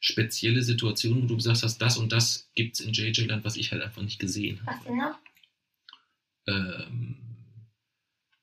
[0.00, 3.56] spezielle Situationen, wo du gesagt hast, das und das gibt es in JJ Land, was
[3.56, 4.84] ich halt einfach nicht gesehen Was habe.
[4.88, 5.18] denn noch?
[6.46, 7.16] Ähm,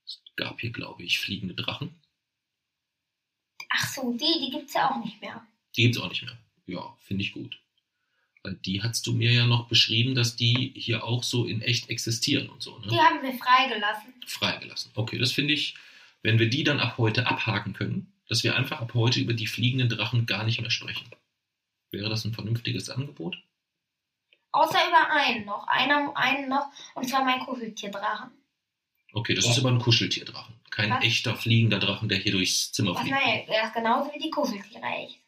[0.06, 1.90] es gab hier, glaube ich, fliegende Drachen.
[3.70, 5.46] Ach so, die, die gibt es ja auch nicht mehr.
[5.76, 6.38] Die gibt es auch nicht mehr.
[6.68, 7.60] Ja, finde ich gut.
[8.48, 11.90] Weil die hast du mir ja noch beschrieben, dass die hier auch so in echt
[11.90, 12.80] existieren und so.
[12.80, 12.88] Ne?
[12.88, 14.14] Die haben wir freigelassen.
[14.26, 14.92] freigelassen.
[14.96, 15.76] Okay, das finde ich,
[16.22, 19.48] wenn wir die dann ab heute abhaken können, dass wir einfach ab heute über die
[19.48, 21.10] fliegenden Drachen gar nicht mehr sprechen.
[21.92, 23.38] Wäre das ein vernünftiges Angebot?
[24.54, 25.68] Außer über einen noch.
[25.68, 28.32] Einer, einen noch, und zwar mein Kuscheltierdrachen.
[29.12, 30.56] Okay, das ist aber ein Kuscheltierdrachen.
[30.72, 31.04] Kein Was?
[31.04, 33.14] echter fliegender Drachen, der hier durchs Zimmer Was, fliegt.
[33.14, 35.20] naja, der ist genauso wie die Kuscheltiere echt.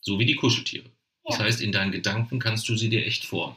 [0.00, 0.90] So wie die Kuscheltiere.
[1.24, 1.44] Das Ja.
[1.44, 3.56] heißt, in deinen Gedanken kannst du sie dir echt formen.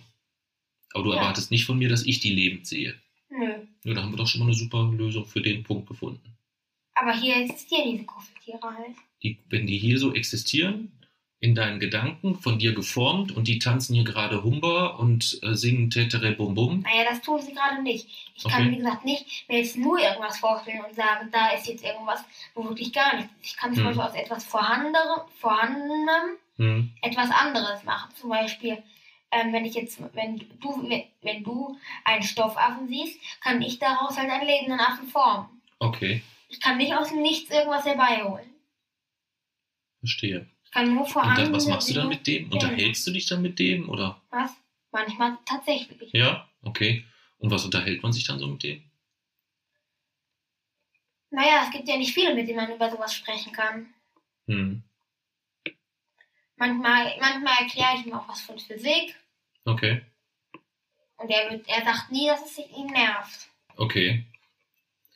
[0.93, 1.17] Aber du Ja.
[1.17, 2.95] erwartest nicht von mir, dass ich die lebend sehe.
[3.29, 3.53] Nö.
[3.83, 6.37] Ja, da haben wir doch schon mal eine super Lösung für den Punkt gefunden.
[6.95, 8.95] Aber hier existieren diese Kuscheltiere halt.
[9.23, 10.91] Die, wenn die hier so existieren,
[11.39, 15.89] in deinen Gedanken, von dir geformt und die tanzen hier gerade Humba und äh, singen
[15.89, 18.07] Tetere Bum Bum, Naja, das tun sie gerade nicht.
[18.35, 18.71] Ich kann, Okay.
[18.71, 22.63] wie gesagt, nicht mir jetzt nur irgendwas vorstellen und sagen, da ist jetzt irgendwas, wo
[22.63, 23.31] wirklich gar nichts.
[23.43, 23.95] Ich kann zum Hm.
[23.97, 28.13] Beispiel aus etwas Vorhandenem, Vorhandenem hm, etwas anderes machen.
[28.15, 28.83] Zum Beispiel,
[29.31, 30.89] ähm, wenn ich jetzt, wenn du,
[31.21, 35.61] wenn, du einen Stoffaffen siehst, kann ich daraus halt einen lebenden Affen formen.
[35.79, 36.21] okay.
[36.49, 38.47] Ich kann nicht aus dem Nichts irgendwas herbeiholen.
[39.97, 40.47] Verstehe.
[40.63, 42.51] Ich kann nur vor Und dann, was machst du dann mit dem?
[42.51, 43.89] Unterhältst du dich dann mit dem?
[43.89, 44.21] Oder?
[44.29, 44.51] Was?
[44.91, 46.11] Manchmal tatsächlich.
[46.13, 47.05] Ja, okay.
[47.39, 48.83] Und was unterhält man sich dann so mit dem?
[51.31, 53.87] Naja, es gibt ja nicht viele, mit denen man über sowas sprechen kann.
[54.45, 54.83] Hm.
[56.57, 59.15] Manchmal, manchmal erkläre ich ihm auch was von Physik
[59.65, 60.01] Okay.
[61.17, 63.47] und er, wird, er sagt nie, dass es ihn nervt.
[63.77, 64.25] Okay.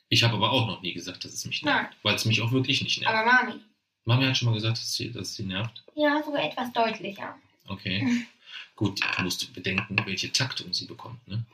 [0.08, 1.96] Ich habe aber auch noch nie gesagt, dass es mich nervt.
[2.02, 3.14] Weil es mich auch wirklich nicht nervt.
[3.14, 3.60] Aber Mami,
[4.04, 5.84] Mami hat schon mal gesagt, dass sie, dass sie nervt.
[5.94, 7.36] ja, sogar etwas deutlicher.
[7.66, 8.24] Okay.
[8.76, 11.26] Gut, du musst bedenken, welche Taktung sie bekommt.
[11.28, 11.44] Ne?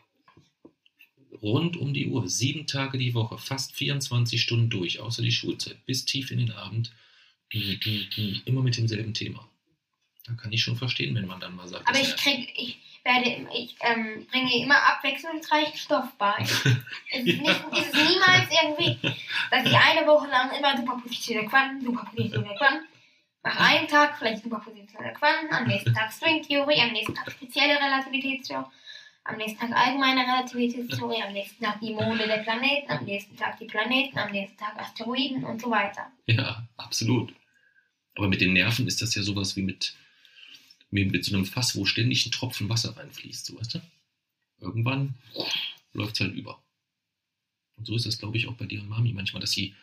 [1.43, 5.85] Rund um die Uhr, sieben Tage die Woche, fast 24 Stunden durch, außer die Schulzeit,
[5.87, 6.93] bis tief in den Abend,
[8.45, 9.49] immer mit demselben Thema.
[10.27, 13.47] Da kann ich schon verstehen, wenn man dann mal sagt, Aber ich krieg, ich werde,
[13.55, 16.35] ich ähm, bringe immer abwechslungsreichen Stoff bei.
[16.41, 18.99] es, ist nicht, es ist niemals irgendwie,
[19.51, 22.87] dass ich eine Woche lang immer Superposition der Quanten, Superposition der Quanten,
[23.43, 27.75] nach einem Tag vielleicht Superposition der Quanten, am nächsten Tag Stringtheorie, am nächsten Tag spezielle
[27.75, 28.65] Relativitätstheorie,
[29.25, 33.59] am nächsten Tag allgemeine Relativitätstheorie, am nächsten Tag die Monde der Planeten, am nächsten Tag
[33.59, 36.11] die Planeten, am nächsten Tag Asteroiden und so weiter.
[36.25, 37.35] Ja, absolut.
[38.17, 39.95] Aber mit den Nerven ist das ja sowas wie mit,
[40.95, 43.83] wie mit so einem Fass, wo ständig ein Tropfen Wasser reinfließt, so weißt du?
[44.61, 45.15] Irgendwann
[45.93, 46.63] läuft es halt über.
[47.77, 49.75] Und so ist das, glaube ich, auch bei dir und Mami manchmal, dass sie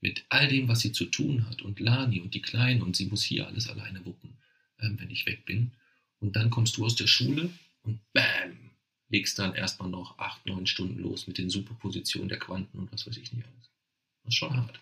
[0.00, 3.06] mit all dem, was sie zu tun hat und Lani und die Kleinen und sie
[3.06, 4.36] muss hier alles alleine wuppen,
[4.80, 5.72] ähm, wenn ich weg bin.
[6.20, 7.50] Und dann kommst du aus der Schule
[7.82, 8.70] und bam,
[9.08, 13.06] legst dann erstmal noch acht, neun Stunden los mit den Superpositionen der Quanten und was
[13.06, 13.70] weiß ich nicht alles.
[14.22, 14.78] Das ist schon hart.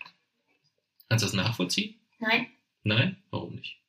[1.07, 1.95] Kannst du das nachvollziehen?
[2.19, 2.47] Nein?
[2.83, 3.15] Nein?
[3.31, 3.79] Warum nicht?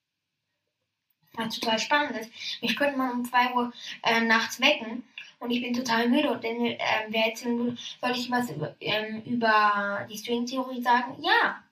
[1.35, 2.31] Was total spannend ist.
[2.63, 3.73] Mich könnte man um 2 Uhr
[4.03, 5.05] äh, nachts wecken
[5.39, 8.75] und ich bin total müde und dann ähm, wer erzählen würde, soll ich was über,
[8.81, 11.23] ähm, über die Stringtheorie sagen?
[11.23, 11.63] Ja,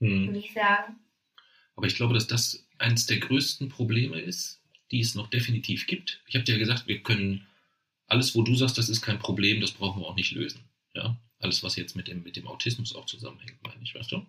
[0.00, 0.26] Hm.
[0.26, 0.96] würde ich sagen.
[1.76, 4.60] Aber ich glaube, dass das eines der größten Probleme ist,
[4.90, 6.20] die es noch definitiv gibt.
[6.26, 7.46] Ich habe dir ja gesagt, wir können
[8.06, 10.60] alles, wo du sagst, das ist kein Problem, das brauchen wir auch nicht lösen.
[10.94, 11.16] Ja?
[11.38, 14.26] Alles, was jetzt mit dem, mit dem Autismus auch zusammenhängt, meine ich, weißt du?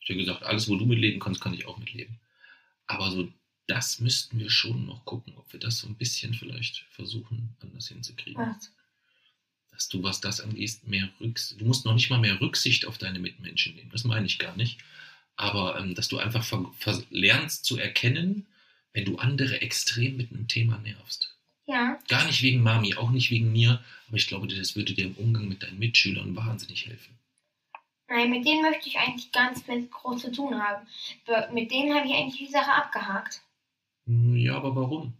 [0.00, 2.18] Ich habe gesagt, alles, wo du mitleben kannst, kann ich auch mitleben.
[2.86, 3.28] Aber so,
[3.68, 7.88] das müssten wir schon noch gucken, ob wir das so ein bisschen vielleicht versuchen, anders
[7.88, 8.42] hinzukriegen.
[8.42, 8.72] Was?
[9.70, 12.98] dass du, was das angeht, mehr Rücksicht, du musst noch nicht mal mehr Rücksicht auf
[12.98, 14.78] deine Mitmenschen nehmen, das meine ich gar nicht.
[15.36, 16.44] Aber ähm, dass du einfach
[17.10, 18.46] lernst zu erkennen,
[18.92, 21.32] wenn du andere extrem mit einem Thema nervst.
[21.66, 25.04] Ja, Gar nicht wegen Mami, auch nicht wegen mir, aber ich glaube, das würde dir
[25.04, 27.16] im Umgang mit deinen Mitschülern wahnsinnig helfen.
[28.08, 30.88] nein, mit denen möchte ich eigentlich nichts mehr groß zu tun haben.
[31.24, 33.42] Be- Mit denen habe ich eigentlich die Sache abgehakt.
[34.08, 35.14] Hm, Ja, aber warum?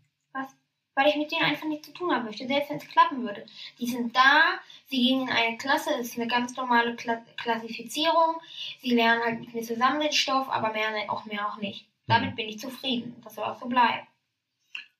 [0.94, 3.46] Weil ich mit denen einfach nichts zu tun haben möchte, selbst wenn es klappen würde.
[3.78, 8.40] Die sind da, sie gehen in eine Klasse, es ist eine ganz normale Kla Klassifizierung.
[8.82, 11.86] Sie lernen halt mit mir zusammen den Stoff, aber mehr auch mehr auch nicht.
[12.08, 12.34] Damit Mhm.
[12.34, 13.14] bin ich zufrieden.
[13.22, 14.08] Das soll auch so bleiben.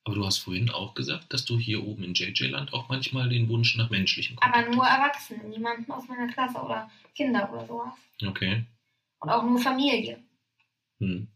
[0.04, 3.48] Aber du hast vorhin auch gesagt, dass du hier oben in JJ-Land auch manchmal den
[3.48, 4.98] Wunsch nach menschlichem Aber Kontakt nur hast.
[5.00, 7.94] Erwachsene, niemanden aus meiner Klasse oder Kinder oder sowas.
[8.24, 8.64] Okay.
[9.18, 10.22] Und auch nur Familie.
[11.00, 11.26] Hm.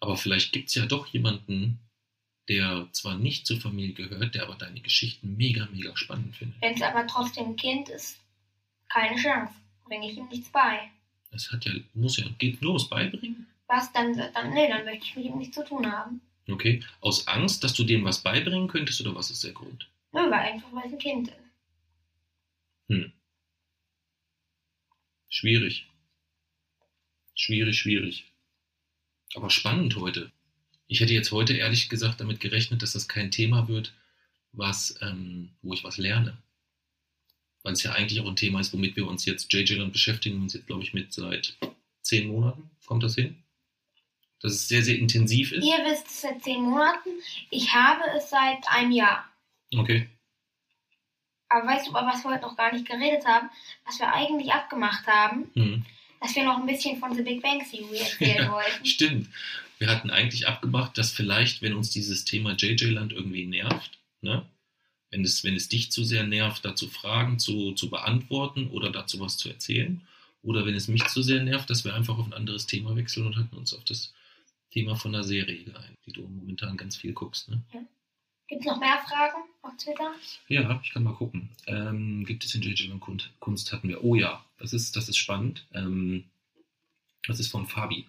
[0.00, 1.80] Aber vielleicht gibt es ja doch jemanden,
[2.48, 6.60] der zwar nicht zur Familie gehört, der aber deine Geschichten mega, mega spannend findet.
[6.62, 8.18] Wenn es aber trotzdem ein Kind ist,
[8.88, 9.54] keine Chance.
[9.84, 10.90] Bringe ich ihm nichts bei.
[11.30, 13.46] Das hat ja, muss ja, geht nur ums Beibringen.
[13.66, 16.20] Was dann, dann, nee, dann möchte ich mit ihm nichts zu tun haben.
[16.48, 16.82] Okay.
[17.00, 19.88] Aus Angst, dass du dem was beibringen könntest, oder was ist der Grund?
[20.12, 21.48] Nö, weil einfach, weil es ein Kind ist.
[25.28, 25.86] Schwierig.
[27.34, 28.27] Schwierig, schwierig.
[29.34, 30.30] Aber spannend heute.
[30.86, 33.92] Ich hätte jetzt heute ehrlich gesagt damit gerechnet, dass das kein Thema wird,
[34.52, 36.38] was, ähm, wo ich was lerne.
[37.62, 40.40] Weil es ja eigentlich auch ein Thema ist, womit wir uns jetzt, JJ und beschäftigen
[40.40, 41.56] uns jetzt, glaube ich, mit seit
[42.02, 42.70] zehn Monaten.
[42.86, 43.42] Kommt das hin?
[44.40, 45.64] Dass es sehr, sehr intensiv ist.
[45.64, 47.10] Ihr wisst es seit zehn Monaten.
[47.50, 49.28] Ich habe es seit einem Jahr.
[49.76, 50.08] Okay.
[51.50, 53.50] Aber weißt du, über was wir heute noch gar nicht geredet haben?
[53.84, 55.84] Was wir eigentlich abgemacht haben, Hm.
[56.20, 58.52] Dass wir noch ein bisschen von The Big Bang Theory erzählen Ja.
[58.52, 58.84] wollten.
[58.84, 59.28] Stimmt.
[59.78, 64.44] Wir hatten eigentlich abgemacht, dass vielleicht, wenn uns dieses Thema JJ-Land irgendwie nervt, ne?
[65.10, 69.20] wenn, es, wenn es dich zu sehr nervt, dazu Fragen zu, zu beantworten oder dazu
[69.20, 70.02] was zu erzählen,
[70.42, 73.26] oder wenn es mich zu sehr nervt, dass wir einfach auf ein anderes Thema wechseln
[73.26, 74.14] und hatten uns auf das
[74.70, 77.48] Thema von der Serie geeinigt, die du momentan ganz viel guckst.
[77.48, 77.62] Ne?
[78.48, 80.14] Gibt es noch mehr Fragen auf Twitter?
[80.48, 81.50] Ja, ich kann mal gucken.
[81.66, 84.02] Ähm, gibt es in JJ Kunst, Kunst hatten wir?
[84.04, 85.66] Oh ja, das ist, das ist spannend.
[85.72, 86.24] Ähm,
[87.26, 88.06] das ist von Fabi.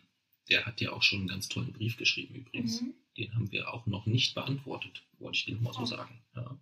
[0.50, 2.82] Der hat ja auch schon einen ganz tollen Brief geschrieben übrigens.
[2.82, 2.94] Mhm.
[3.18, 5.86] Den haben wir auch noch nicht beantwortet, wollte ich dir noch mal so Oh.
[5.86, 6.20] sagen.
[6.36, 6.58] Ja.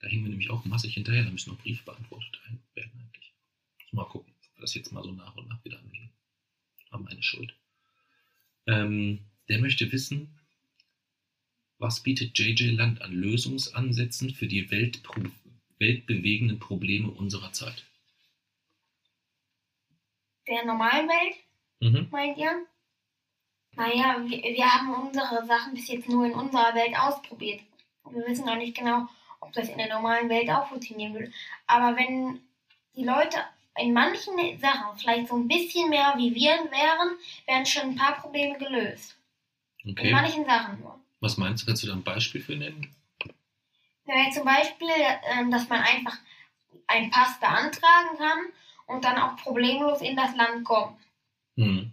[0.00, 2.40] Da hängen wir nämlich auch massig hinterher, da müssen noch Briefe beantwortet
[2.74, 3.32] werden eigentlich.
[3.92, 4.32] Mal gucken.
[4.58, 6.10] das jetzt mal so nach und nach wieder angehen.
[6.90, 7.54] War meine Schuld.
[8.66, 10.39] Ähm, der möchte wissen,
[11.80, 17.84] was bietet JJ Land an Lösungsansätzen für die weltbewegenden Probleme unserer Zeit?
[20.46, 21.36] Der normalen Welt,
[21.80, 22.08] Mhm.
[22.10, 22.66] meint ihr?
[23.76, 27.60] Naja, wir, wir haben unsere Sachen bis jetzt nur in unserer Welt ausprobiert.
[28.10, 29.06] Wir wissen noch nicht genau,
[29.40, 31.32] ob das in der normalen Welt auch funktionieren würde.
[31.66, 32.40] Aber wenn
[32.96, 33.38] die Leute
[33.78, 37.16] in manchen Sachen vielleicht so ein bisschen mehr wie wir wären,
[37.46, 39.16] wären schon ein paar Probleme gelöst.
[39.84, 40.10] In Okay.
[40.10, 40.99] manchen Sachen nur.
[41.20, 41.66] Was meinst du?
[41.66, 42.94] Kannst du da ein Beispiel für nennen?
[44.06, 44.88] Ja, zum Beispiel,
[45.32, 46.16] ähm, dass man einfach
[46.86, 48.38] einen Pass beantragen kann
[48.86, 50.98] und dann auch problemlos in das Land kommt,
[51.56, 51.92] Hm.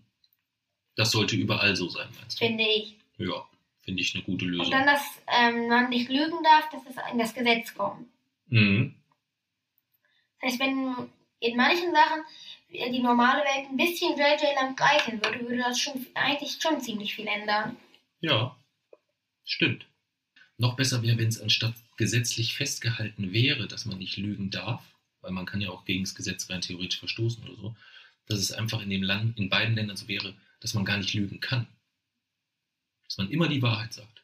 [0.96, 2.46] Das sollte überall so sein, meinst du?
[2.46, 2.96] finde ich.
[3.18, 3.46] Ja,
[3.82, 4.72] finde ich eine gute Und Lösung.
[4.72, 8.08] dann, dass ähm, man nicht lügen darf, dass es in das Gesetz kommt.
[8.48, 8.96] Mhm.
[10.42, 11.10] Das heißt, wenn
[11.40, 12.24] in manchen Sachen
[12.70, 17.28] die normale Welt ein bisschen JJ-Land gleichen würde, würde das schon eigentlich schon ziemlich viel
[17.28, 17.78] ändern.
[18.22, 18.57] Ja,
[19.48, 19.88] stimmt.
[20.58, 24.84] Noch besser wäre, wenn es anstatt gesetzlich festgehalten wäre, dass man nicht lügen darf,
[25.22, 27.76] weil man kann ja auch gegen das Gesetz rein theoretisch verstoßen oder so,
[28.28, 31.14] dass es einfach in dem Land, in beiden Ländern so wäre, dass man gar nicht
[31.14, 31.68] lügen kann.
[33.06, 34.24] Dass man immer die Wahrheit sagt.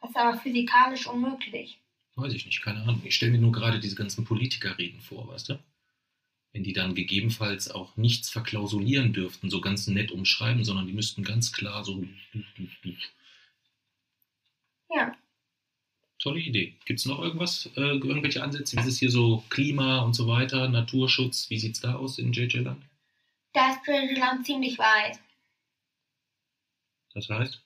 [0.00, 1.78] Das ist aber physikalisch unmöglich.
[2.16, 3.02] Weiß ich nicht, keine Ahnung.
[3.04, 5.58] Ich stelle mir nur gerade diese ganzen Politikerreden vor, weißt du?
[6.52, 11.22] Wenn die dann gegebenenfalls auch nichts verklausulieren dürften, so ganz nett umschreiben, sondern die müssten
[11.22, 12.04] ganz klar so.
[14.90, 15.14] Ja.
[16.18, 16.74] Tolle Idee.
[16.84, 18.76] Gibt es noch irgendwas, äh, irgendwelche Ansätze?
[18.76, 21.48] Wie ist es hier so Klima und so weiter, Naturschutz?
[21.50, 22.82] Wie sieht es da aus in JJ Land?
[23.52, 25.18] Da ist JJ-Land ziemlich weit.
[27.14, 27.62] Das heißt?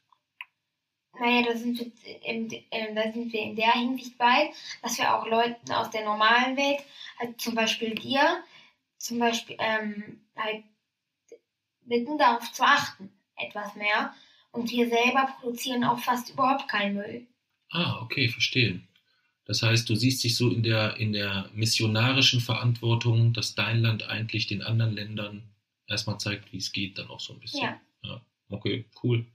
[1.18, 5.14] Naja, da sind, wir in, äh, da sind wir in der Hinsicht weit, dass wir
[5.14, 6.82] auch Leuten aus der normalen Welt,
[7.18, 8.42] halt zum Beispiel dir,
[8.96, 10.64] zum Beispiel ähm, halt
[11.82, 14.14] bitten, darauf zu achten, etwas mehr.
[14.52, 17.26] Und wir selber produzieren auch fast überhaupt keinen Müll.
[17.70, 18.80] Ah, okay, verstehe.
[19.44, 24.04] Das heißt, du siehst dich so in der, in der missionarischen Verantwortung, dass dein Land
[24.08, 25.42] eigentlich den anderen Ländern
[25.86, 27.62] erstmal zeigt, wie es geht, dann auch so ein bisschen.
[27.62, 27.80] Ja.
[28.04, 28.22] ja.
[28.48, 29.26] Okay, cool.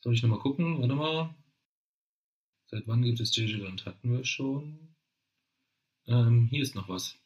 [0.00, 0.80] Soll ich nochmal gucken?
[0.80, 1.34] Warte mal.
[2.66, 3.86] Seit wann gibt es JJ-Land?
[3.86, 4.94] Hatten wir schon.
[6.06, 7.16] Ähm, hier ist noch was.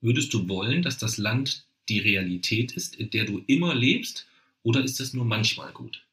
[0.00, 4.26] Würdest du wollen, dass das Land die Realität ist, in der du immer lebst,
[4.62, 6.06] oder ist das nur manchmal gut?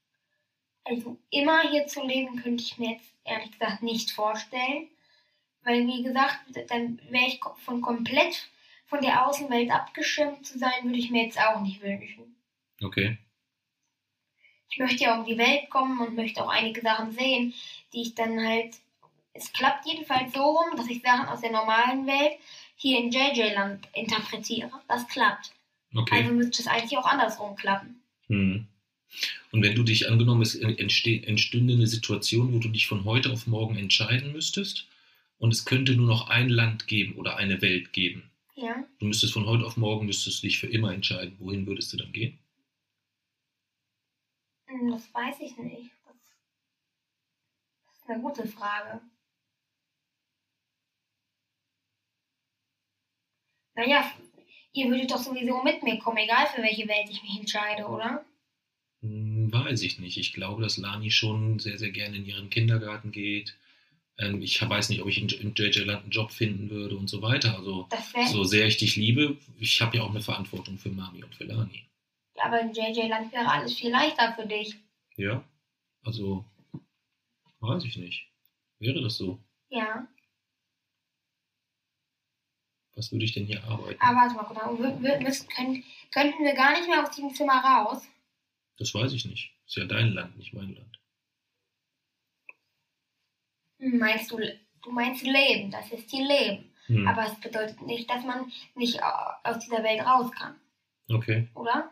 [0.84, 4.88] Also immer hier zu leben, könnte ich mir jetzt ehrlich gesagt nicht vorstellen.
[5.64, 6.40] Weil, wie gesagt,
[6.70, 8.50] dann wäre ich von komplett
[8.86, 12.38] von der Außenwelt abgeschirmt zu sein, würde ich mir jetzt auch nicht wünschen.
[12.82, 13.18] Okay.
[14.70, 17.54] Ich möchte ja um die Welt kommen und möchte auch einige Sachen sehen,
[17.94, 18.76] die ich dann halt.
[19.34, 22.40] Es klappt jedenfalls so rum, dass ich Sachen aus der normalen Welt
[22.76, 24.72] hier in JJ-Land interpretiere.
[24.88, 25.52] Das klappt.
[25.94, 26.16] Okay.
[26.16, 27.97] Also müsste es eigentlich auch andersrum klappen.
[28.30, 28.68] Hm.
[29.52, 33.48] Und wenn du dich angenommen, es entstünde eine Situation, wo du dich von heute auf
[33.48, 34.88] morgen entscheiden müsstest
[35.40, 38.30] und es könnte nur noch ein Land geben oder eine Welt geben.
[38.56, 38.84] Ja.
[39.00, 41.36] Du müsstest von heute auf morgen müsstest du dich für immer entscheiden.
[41.40, 42.38] Wohin würdest du dann gehen?
[44.68, 45.92] Hm, Das weiß ich nicht.
[46.06, 46.16] Das,
[47.86, 49.02] das ist eine gute Frage.
[53.76, 54.12] Naja,
[54.78, 58.24] ihr würdet doch sowieso mit mir kommen, egal für welche Welt ich mich entscheide, oder?
[59.02, 60.18] Hm, weiß ich nicht.
[60.18, 63.56] Ich glaube, dass Lani schon sehr, sehr gerne in ihren Kindergarten geht.
[64.20, 67.10] Ähm, ich weiß nicht, ob ich in, in JJ Land einen Job finden würde und
[67.10, 67.58] so weiter.
[67.58, 67.88] Also,
[68.32, 71.46] so sehr ich dich liebe, ich habe ja auch eine Verantwortung für Mami und für
[71.46, 71.84] Lani.
[72.40, 74.76] Aber in JJ-Land wäre alles viel leichter für dich.
[75.16, 75.44] Ja,
[76.04, 76.46] also
[77.60, 78.28] weiß ich nicht.
[78.80, 79.40] Wäre das so?
[79.70, 80.08] Ja.
[82.98, 84.02] Was würde ich denn hier arbeiten?
[84.02, 88.02] Aber warte mal, müssen, können, könnten wir gar nicht mehr aus diesem Zimmer raus?
[88.80, 89.54] Das weiß ich nicht.
[89.68, 91.00] Ist ja dein Land, nicht mein Land.
[93.80, 94.38] Hm, Meinst du,
[94.82, 96.72] du meinst Leben, das ist hier Leben.
[96.88, 97.08] Hm.
[97.08, 100.56] Aber es bedeutet nicht, dass man nicht au- aus dieser Welt raus kann,
[101.10, 101.48] Okay.
[101.54, 101.92] oder?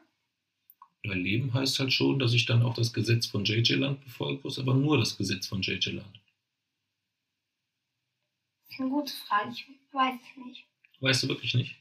[1.06, 4.40] Weil Leben heißt halt schon, dass ich dann auch das Gesetz von JJ Land befolgen
[4.44, 6.20] muss, aber nur das Gesetz von JJ Land.
[8.64, 10.66] Das ist eine gute Frage, ich weiß es nicht.
[11.00, 11.76] Weißt du wirklich nicht?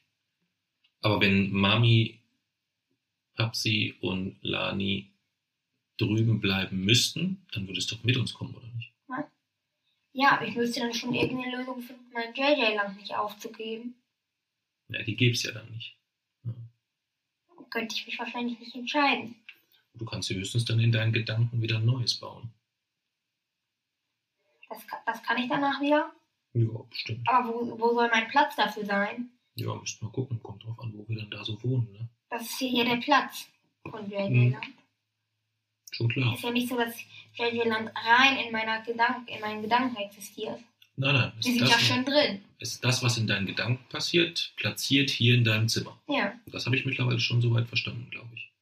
[1.00, 2.20] Aber wenn Mami,
[3.34, 5.10] Papsi und Lani
[5.98, 8.94] drüben bleiben müssten, dann würde es doch mit uns kommen, oder nicht?
[10.16, 13.96] Ja, aber ich müsste dann schon irgendeine Lösung finden, mein JJ-Land nicht aufzugeben.
[14.88, 15.96] Ja, die gäbe es ja dann nicht.
[16.44, 16.54] Ja.
[17.56, 19.34] Dann könnte ich mich wahrscheinlich nicht entscheiden.
[19.94, 22.50] Du kannst höchstens dann in deinen Gedanken wieder ein neues bauen.
[24.68, 26.12] Das, das kann ich danach wieder.
[26.54, 27.28] Ja, bestimmt.
[27.28, 29.30] Aber wo, wo soll mein Platz dafür sein?
[29.56, 30.42] Ja, müssen wir gucken.
[30.42, 31.90] Kommt drauf an, wo wir dann da so wohnen.
[31.92, 32.08] Ne?
[32.30, 33.48] Das ist hier der Platz
[33.88, 34.52] von JJ Hm.
[34.52, 34.66] Land.
[35.92, 36.34] Schon klar.
[36.34, 36.94] Ist ja nicht so, dass
[37.34, 40.58] JJ Land rein in, meiner Gedank in meinen Gedanken existiert.
[40.96, 41.32] Nein, nein.
[41.38, 42.42] Ist sind das, ja schon drin.
[42.58, 45.98] ist das, was in deinen Gedanken passiert, platziert hier in deinem Zimmer.
[46.08, 46.34] Ja.
[46.46, 48.52] Das habe ich mittlerweile schon soweit verstanden, glaube ich.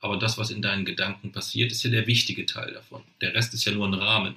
[0.00, 3.02] Aber das, was in deinen Gedanken passiert, ist ja der wichtige Teil davon.
[3.20, 4.34] Der Rest ist ja nur ein Rahmen.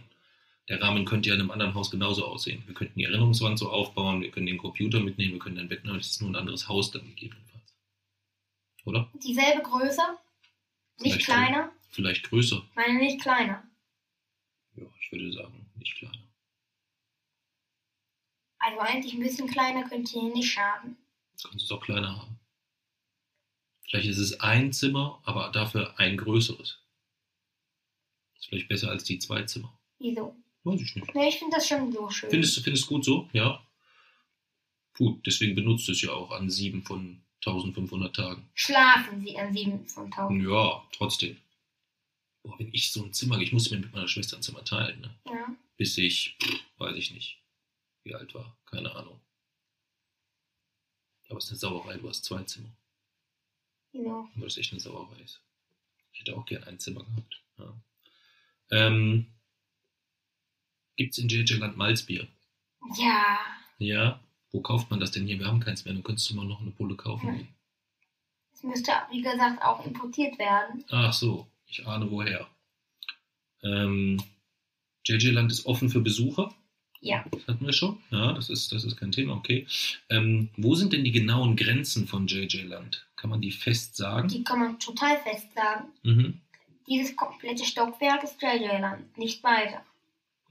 [0.69, 2.63] Der Rahmen könnte ja in einem anderen Haus genauso aussehen.
[2.67, 5.83] Wir könnten die Erinnerungswand so aufbauen, wir können den Computer mitnehmen, wir können dein Bett
[5.83, 7.75] nehmen, es ist nur ein anderes Haus dann gegebenenfalls.
[8.85, 9.11] Oder?
[9.15, 10.01] Dieselbe Größe.
[10.99, 11.71] Nicht Vielleicht kleiner.
[11.89, 12.63] Vielleicht größer.
[12.75, 13.63] Meine nicht kleiner.
[14.75, 16.29] Ja, ich würde sagen, nicht kleiner.
[18.59, 20.97] Also eigentlich ein bisschen kleiner könnte hier nicht schaden.
[21.41, 22.39] Kannst es auch kleiner haben.
[23.87, 26.79] Vielleicht ist es ein Zimmer, aber dafür ein größeres.
[28.37, 29.79] Ist vielleicht besser als die zwei Zimmer.
[29.97, 30.35] Wieso?
[30.71, 31.15] Weiß ich nicht.
[31.15, 32.29] Ne, ich finde das schon so schön.
[32.29, 33.29] Findest du findest gut so?
[33.33, 33.63] Ja.
[34.97, 38.49] Gut, deswegen benutzt du es ja auch an sieben von 1500 Tagen.
[38.53, 40.43] Schlafen sie an sieben von tausend.
[40.43, 41.37] Ja, trotzdem.
[42.43, 45.01] Boah, wenn ich so ein Zimmer, ich musste mir mit meiner Schwester ein Zimmer teilen,
[45.01, 45.15] ne?
[45.25, 45.55] Ja.
[45.77, 46.37] bis ich,
[46.77, 47.37] weiß ich nicht,
[48.03, 49.19] wie alt war, keine Ahnung.
[51.29, 52.71] Aber es ist eine Sauerei, du hast zwei Zimmer.
[53.91, 54.27] Wieso?
[54.35, 55.41] Weil das echt eine Sauerei ist.
[56.11, 57.41] Ich hätte auch gern ein Zimmer gehabt.
[57.57, 57.73] Ja.
[58.71, 59.27] Ähm,
[60.99, 62.27] Gibt es in JJ Land Malzbier?
[62.97, 63.39] Ja.
[63.77, 64.19] Ja.
[64.51, 65.39] Wo kauft man das denn hier?
[65.39, 65.93] Wir haben keins mehr.
[65.93, 67.47] Du könntest du mal noch eine Pulle kaufen.
[68.51, 70.83] Es müsste, wie gesagt, auch importiert werden.
[70.89, 72.45] Ach so, ich ahne woher.
[73.63, 74.21] Ähm,
[75.05, 76.53] JJ Land ist offen für Besucher.
[76.99, 77.23] Ja.
[77.31, 77.99] Das hatten wir schon.
[78.11, 79.67] Ja, das ist, das ist kein Thema, okay.
[80.09, 83.07] Ähm, wo sind denn die genauen Grenzen von JJ Land?
[83.15, 84.27] Kann man die fest sagen?
[84.27, 85.93] Die kann man total fest sagen.
[86.03, 86.41] Mhm.
[86.89, 89.85] Dieses komplette Stockwerk ist JJ Land, nicht weiter.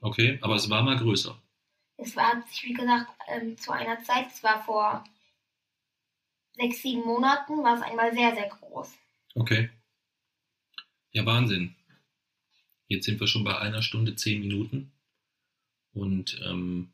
[0.00, 1.40] Okay, aber es war mal größer.
[1.96, 5.04] Es war, wie gesagt, ähm, zu einer Zeit, es war vor
[6.52, 8.96] sechs, sieben Monaten, war es einmal sehr, sehr groß.
[9.34, 9.70] Okay.
[11.10, 11.74] Ja, Wahnsinn.
[12.86, 14.92] Jetzt sind wir schon bei einer Stunde zehn Minuten
[15.92, 16.92] und ähm,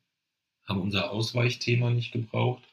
[0.67, 2.65] haben unser Ausweichthema nicht gebraucht.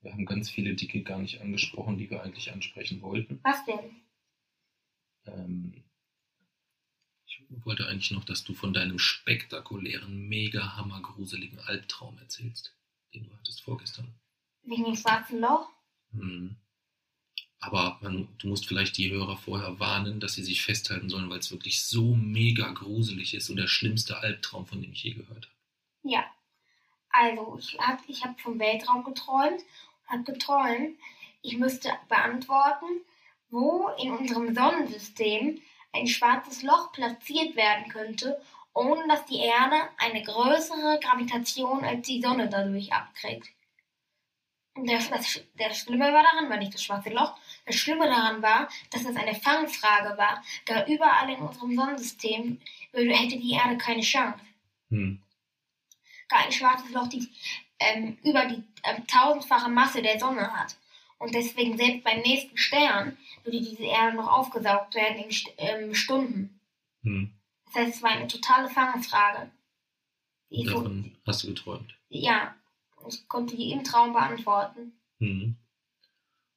[0.00, 3.40] Wir haben ganz viele Dicke gar nicht angesprochen, die wir eigentlich ansprechen wollten.
[3.42, 4.02] Was denn?
[5.26, 5.84] Ähm,
[7.48, 12.74] wollte eigentlich noch, dass du von deinem spektakulären, mega hammergruseligen Albtraum erzählst,
[13.14, 14.14] den du hattest vorgestern.
[14.62, 15.68] Wegen dem schwarzen Loch?
[16.12, 16.56] Mhm.
[17.60, 21.38] Aber man, du musst vielleicht die Hörer vorher warnen, dass sie sich festhalten sollen, weil
[21.38, 25.46] es wirklich so mega gruselig ist und der schlimmste Albtraum, von dem ich je gehört
[25.46, 25.54] habe.
[26.02, 26.30] Ja.
[27.08, 30.98] Also, ich habe ich hab vom Weltraum geträumt und habe geträumt,
[31.42, 33.00] ich müsste beantworten,
[33.50, 35.60] wo in unserem Sonnensystem
[35.94, 38.40] ein schwarzes Loch platziert werden könnte,
[38.74, 43.48] ohne dass die Erde eine größere Gravitation als die Sonne dadurch abkriegt.
[44.76, 48.42] Und das, das, das Schlimme war daran, war nicht das schwarze Loch, das Schlimme daran
[48.42, 52.60] war, dass es eine Fangfrage war, da überall in unserem Sonnensystem
[52.92, 54.40] hätte die Erde keine Chance
[54.90, 55.20] Hm.
[56.28, 57.28] gar ein schwarzes Loch, die
[57.78, 60.76] ähm, über die ähm, tausendfache Masse der Sonne hat.
[61.18, 65.94] Und deswegen selbst beim nächsten Stern würde diese Erde noch aufgesaugt werden in St ähm,
[65.94, 66.60] Stunden.
[67.02, 67.32] Hm.
[67.66, 69.50] Das heißt, es war eine totale Fangfrage.
[70.50, 71.94] Die so, Davon hast du geträumt.
[72.08, 72.54] ja,
[73.08, 74.92] ich konnte die im Traum beantworten.
[75.18, 75.56] Hm.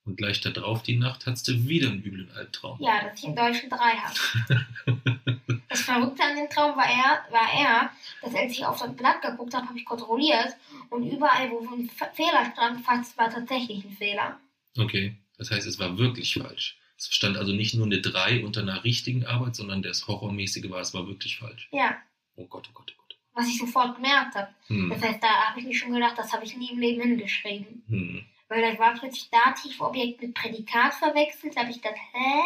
[0.06, 2.78] Und gleich darauf die Nacht hattest du wieder einen üblen Albtraum.
[2.80, 4.66] Ja, dass ich in Deutschen drei habe.
[5.70, 7.92] Das Verrückte an dem Traum war er, war er,
[8.22, 10.56] dass als ich auf das Blatt geguckt habe, habe ich kontrolliert
[10.90, 14.40] und überall, wo ein Fehler stand, fast war tatsächlich ein Fehler.
[14.78, 16.78] Okay, das heißt, es war wirklich falsch.
[16.98, 20.82] Es stand also nicht nur eine 3 unter einer richtigen Arbeit, sondern das Horrormäßige war,
[20.82, 21.68] es war wirklich falsch.
[21.72, 21.98] Ja,
[22.40, 23.18] Oh Gott, oh Gott, oh Gott.
[23.34, 24.50] was ich sofort gemerkt habe.
[24.68, 24.90] Hm.
[24.92, 27.84] Das heißt, da habe ich mir schon gedacht, das habe ich nie im Leben hingeschrieben.
[27.88, 28.26] Hm.
[28.48, 31.56] Weil das war plötzlich Dativobjekt mit Prädikat verwechselt.
[31.56, 32.42] Da habe ich gedacht, hä?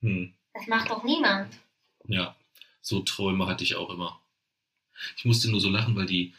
[0.00, 0.34] Hm.
[0.54, 1.56] Das macht doch niemand.
[2.08, 2.34] Ja,
[2.80, 4.20] so Träume hatte ich auch immer.
[5.16, 6.34] Ich musste nur so lachen, weil die,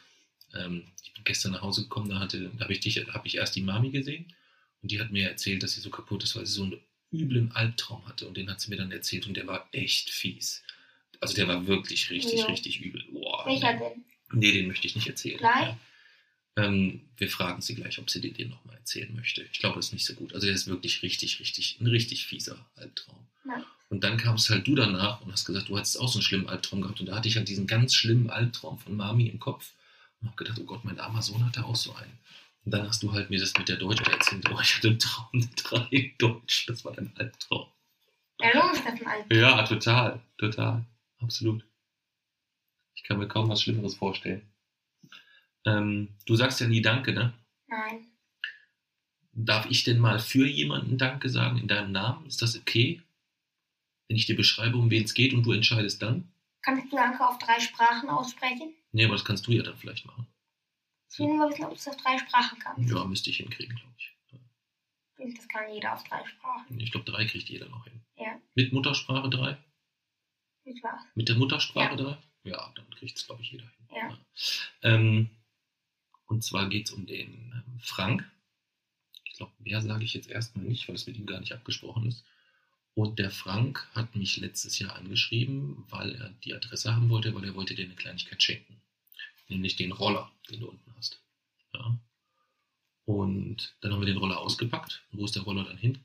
[0.56, 3.26] ähm, ich bin gestern nach Hause gekommen, da, hatte, da habe ich, dich- da hab
[3.26, 4.34] ich erst die Mami gesehen
[4.82, 6.80] und die hat mir erzählt, dass sie so kaputt ist, weil sie so einen
[7.12, 10.64] üblen Albtraum hatte und den hat sie mir dann erzählt und der war echt fies.
[11.20, 12.46] Also der war wirklich richtig, Ja.
[12.46, 13.04] richtig übel.
[13.12, 13.80] Boah, Welcher nee.
[13.80, 14.06] denn?
[14.32, 15.38] Nee, den möchte ich nicht erzählen.
[15.40, 15.54] Gleich?
[15.68, 15.80] Ja.
[16.58, 19.46] Ähm, wir fragen sie gleich, ob sie dir den nochmal erzählen möchte.
[19.52, 20.34] Ich glaube, das ist nicht so gut.
[20.34, 23.28] Also der ist wirklich richtig, richtig, ein richtig fieser Albtraum.
[23.46, 23.66] Ja.
[23.90, 26.48] Und dann kamst halt du danach und hast gesagt, du hattest auch so einen schlimmen
[26.48, 27.00] Albtraum gehabt.
[27.00, 29.72] Und da hatte ich halt diesen ganz schlimmen Albtraum von Mami im Kopf.
[30.22, 32.20] Und habe gedacht, oh Gott, mein armer Sohn hatte auch so einen.
[32.70, 34.48] Und dann hast du halt mir das mit der Deutsch erzählt.
[34.52, 36.68] Oh, ich hatte einen Traum, eine 3 in Deutsch.
[36.68, 37.66] Das war dein Albtraum.
[38.40, 39.26] Ja, ein Albtraum.
[39.32, 40.86] Ja, total, total.
[41.20, 41.66] Absolut.
[42.94, 44.48] Ich kann mir kaum was Schlimmeres vorstellen.
[45.66, 47.34] Ähm, du sagst ja nie Danke, ne?
[47.66, 48.06] Nein.
[49.32, 52.28] Darf ich denn mal für jemanden Danke sagen in deinem Namen?
[52.28, 53.02] Ist das okay?
[54.08, 56.32] Wenn ich dir beschreibe, um wen es geht und du entscheidest dann?
[56.62, 58.76] Kannst du Danke auf drei Sprachen aussprechen?
[58.92, 60.28] Nee, aber das kannst du ja dann vielleicht machen.
[61.12, 62.90] Ich will nur wissen, ob du es auf drei Sprachen kannst.
[62.90, 64.16] Ja, müsste ich hinkriegen, glaube ich.
[65.36, 66.80] Das kann jeder auf drei Sprachen.
[66.80, 68.02] Ich glaube, drei kriegt jeder noch hin.
[68.16, 68.40] Ja.
[68.56, 69.58] Mit Muttersprache drei?
[70.64, 71.02] Mit was?
[71.16, 71.96] Mit der Muttersprache Ja.
[71.96, 72.18] drei?
[72.44, 73.88] Ja, dann kriegt es, glaube ich, jeder hin.
[73.94, 74.18] Ja.
[74.84, 75.30] Ähm,
[76.28, 78.30] und zwar geht es um den ähm, Frank.
[79.26, 82.08] Ich glaube, mehr sage ich jetzt erstmal nicht, weil es mit ihm gar nicht abgesprochen
[82.08, 82.24] ist.
[82.94, 87.44] Und der Frank hat mich letztes Jahr angeschrieben, weil er die Adresse haben wollte, weil
[87.46, 88.82] er wollte dir eine Kleinigkeit schenken.
[89.50, 91.22] Nämlich den Roller, den du unten hast.
[91.74, 92.00] Ja.
[93.06, 95.04] Und dann haben wir den Roller ausgepackt.
[95.12, 96.00] Wo ist der Roller dann hin?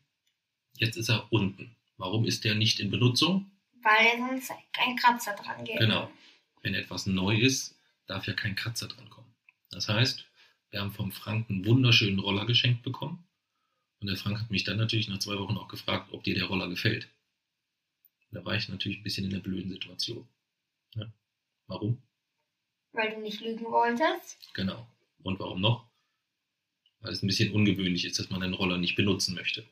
[0.76, 1.76] Jetzt ist er unten.
[1.96, 3.50] Warum ist der nicht in Benutzung?
[3.82, 5.78] Weil sonst ein Kratzer dran geht.
[5.78, 6.10] Genau.
[6.62, 9.32] Wenn etwas neu ist, darf ja kein Kratzer dran kommen.
[9.70, 10.26] Das heißt,
[10.70, 13.26] wir haben vom Frank einen wunderschönen Roller geschenkt bekommen.
[14.00, 16.46] Und der Frank hat mich dann natürlich nach zwei Wochen auch gefragt, ob dir der
[16.46, 17.08] Roller gefällt.
[18.30, 20.26] Da war ich natürlich ein bisschen in der blöden Situation.
[20.94, 21.12] Ja.
[21.66, 22.02] Warum?
[22.94, 24.38] Weil du nicht lügen wolltest.
[24.54, 24.86] Genau.
[25.22, 25.86] Und warum noch?
[27.00, 29.64] Weil es ein bisschen ungewöhnlich ist, dass man einen Roller nicht benutzen möchte.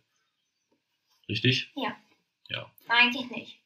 [1.28, 1.70] Richtig?
[1.76, 1.96] Ja.
[2.48, 2.70] Ja.
[2.88, 3.58] Eigentlich nicht.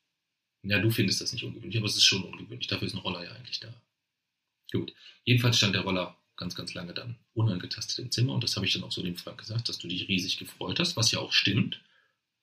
[0.62, 2.66] Ja, du findest das nicht ungewöhnlich, aber es ist schon ungewöhnlich.
[2.66, 3.72] Dafür ist ein Roller ja eigentlich da.
[4.72, 4.94] Gut.
[5.24, 8.72] Jedenfalls stand der Roller ganz, ganz lange dann unangetastet im Zimmer und das habe ich
[8.72, 11.32] dann auch so dem Frank gesagt, dass du dich riesig gefreut hast, was ja auch
[11.32, 11.80] stimmt,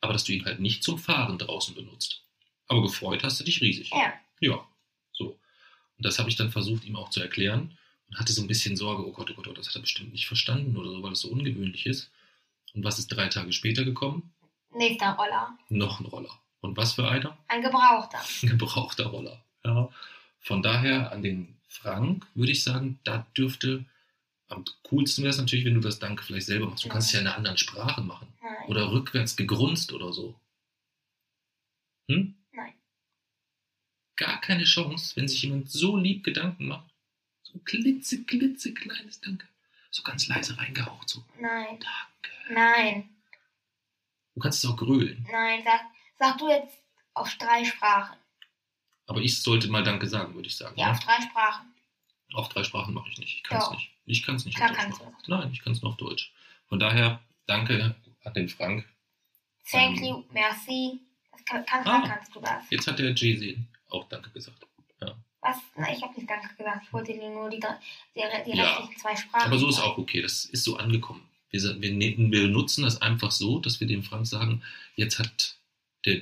[0.01, 2.23] aber dass du ihn halt nicht zum Fahren draußen benutzt.
[2.67, 3.91] Aber gefreut hast du dich riesig.
[3.91, 4.13] Ja.
[4.39, 4.67] Ja,
[6.03, 7.77] das habe ich dann versucht, ihm auch zu erklären
[8.09, 10.11] und hatte so ein bisschen Sorge, oh Gott, oh Gott, oh, das hat er bestimmt
[10.11, 12.11] nicht verstanden oder so, weil es so ungewöhnlich ist.
[12.73, 14.33] Und was ist drei Tage später gekommen?
[14.71, 15.57] Nächster Roller.
[15.69, 16.39] Noch ein Roller.
[16.61, 17.37] Und was für einer?
[17.47, 18.19] Ein Gebrauchter.
[18.41, 19.43] ein gebrauchter Roller.
[19.63, 19.89] Ja.
[20.39, 23.85] Von daher an den Frank würde ich sagen, da dürfte
[24.49, 26.85] am coolsten wäre es natürlich, wenn du das Danke vielleicht selber machst.
[26.85, 28.27] Du kannst es ja in einer anderen Sprache machen.
[28.41, 28.67] Nein.
[28.67, 30.39] Oder rückwärts gegrunzt oder so.
[32.09, 32.35] Hm?
[34.23, 36.89] Gar keine Chance, wenn sich jemand so lieb Gedanken macht.
[37.43, 39.47] So ein klitze, klitze kleines Danke.
[39.91, 41.09] So ganz leise reingehaucht.
[41.09, 41.77] So, Nein.
[41.79, 42.53] Danke.
[42.53, 43.09] Nein.
[44.33, 45.27] Du kannst es auch grölen.
[45.31, 45.61] Nein.
[45.63, 45.81] Sag,
[46.17, 46.77] sag du jetzt
[47.13, 48.17] auf drei Sprachen.
[49.07, 50.77] Aber ich sollte mal Danke sagen, würde ich sagen.
[50.79, 50.91] Ja, ne?
[50.93, 51.67] auf drei Sprachen.
[52.33, 53.35] Auf drei Sprachen mache ich nicht.
[53.35, 53.91] Ich kann es nicht.
[54.05, 55.13] Ich kann es nicht Klar kannst du.
[55.27, 56.33] Nein, ich kann es nur auf Deutsch.
[56.69, 58.87] Von daher, danke an den Frank.
[59.69, 60.03] Thank Ähm.
[60.03, 60.99] you, merci.
[61.31, 62.07] Das kann, kann, Ah.
[62.07, 62.63] kannst du das.
[62.69, 63.57] Jetzt hat der Jay-Z
[63.93, 64.65] auch Danke gesagt.
[65.45, 65.57] Was?
[65.75, 66.85] Nein, ich habe nicht Danke gesagt.
[66.85, 68.75] Ich wollte dir nur die, die, die Ja.
[68.77, 69.47] restlichen zwei Sprachen.
[69.47, 70.21] Aber so ist auch okay.
[70.21, 71.27] Das ist so angekommen.
[71.49, 74.63] Wir, wir, ne- wir nutzen das einfach so, dass wir dem Frank sagen,
[74.95, 75.57] jetzt hat
[76.05, 76.21] der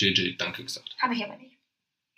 [0.00, 0.96] JJ Danke gesagt.
[1.00, 1.56] Habe ich aber nicht.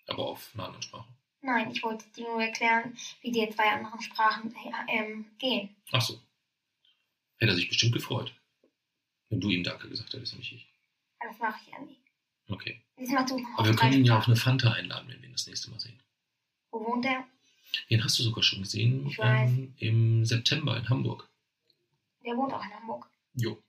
[0.06, 1.08] Aber auf einer anderen Sprache.
[1.42, 4.54] Nein, ich wollte dir nur erklären, wie die zwei anderen Sprachen
[4.88, 5.76] ähm, gehen.
[5.92, 6.14] Ach so.
[7.36, 8.32] Hätte er sich bestimmt gefreut.
[9.28, 10.66] Wenn du ihm Danke gesagt hättest, nicht ich.
[11.20, 11.98] Das mache ich ja nie.
[12.48, 12.80] Okay.
[13.56, 15.78] Aber wir können ihn ja auf eine Fanta einladen, wenn wir ihn das nächste Mal
[15.80, 16.00] sehen.
[16.70, 17.26] Wo wohnt der?
[17.90, 19.50] Den hast du sogar schon gesehen Ich weiß.
[19.50, 21.28] ähm, im September in Hamburg.
[22.24, 23.08] Der wohnt auch in Hamburg.
[23.34, 23.62] Jo.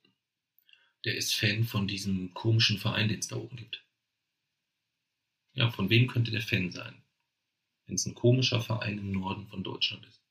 [1.05, 3.85] Der ist Fan von diesem komischen Verein, den es da oben gibt.
[5.53, 7.01] Ja, von wem könnte der Fan sein?
[7.85, 10.21] Wenn es ein komischer Verein im Norden von Deutschland ist.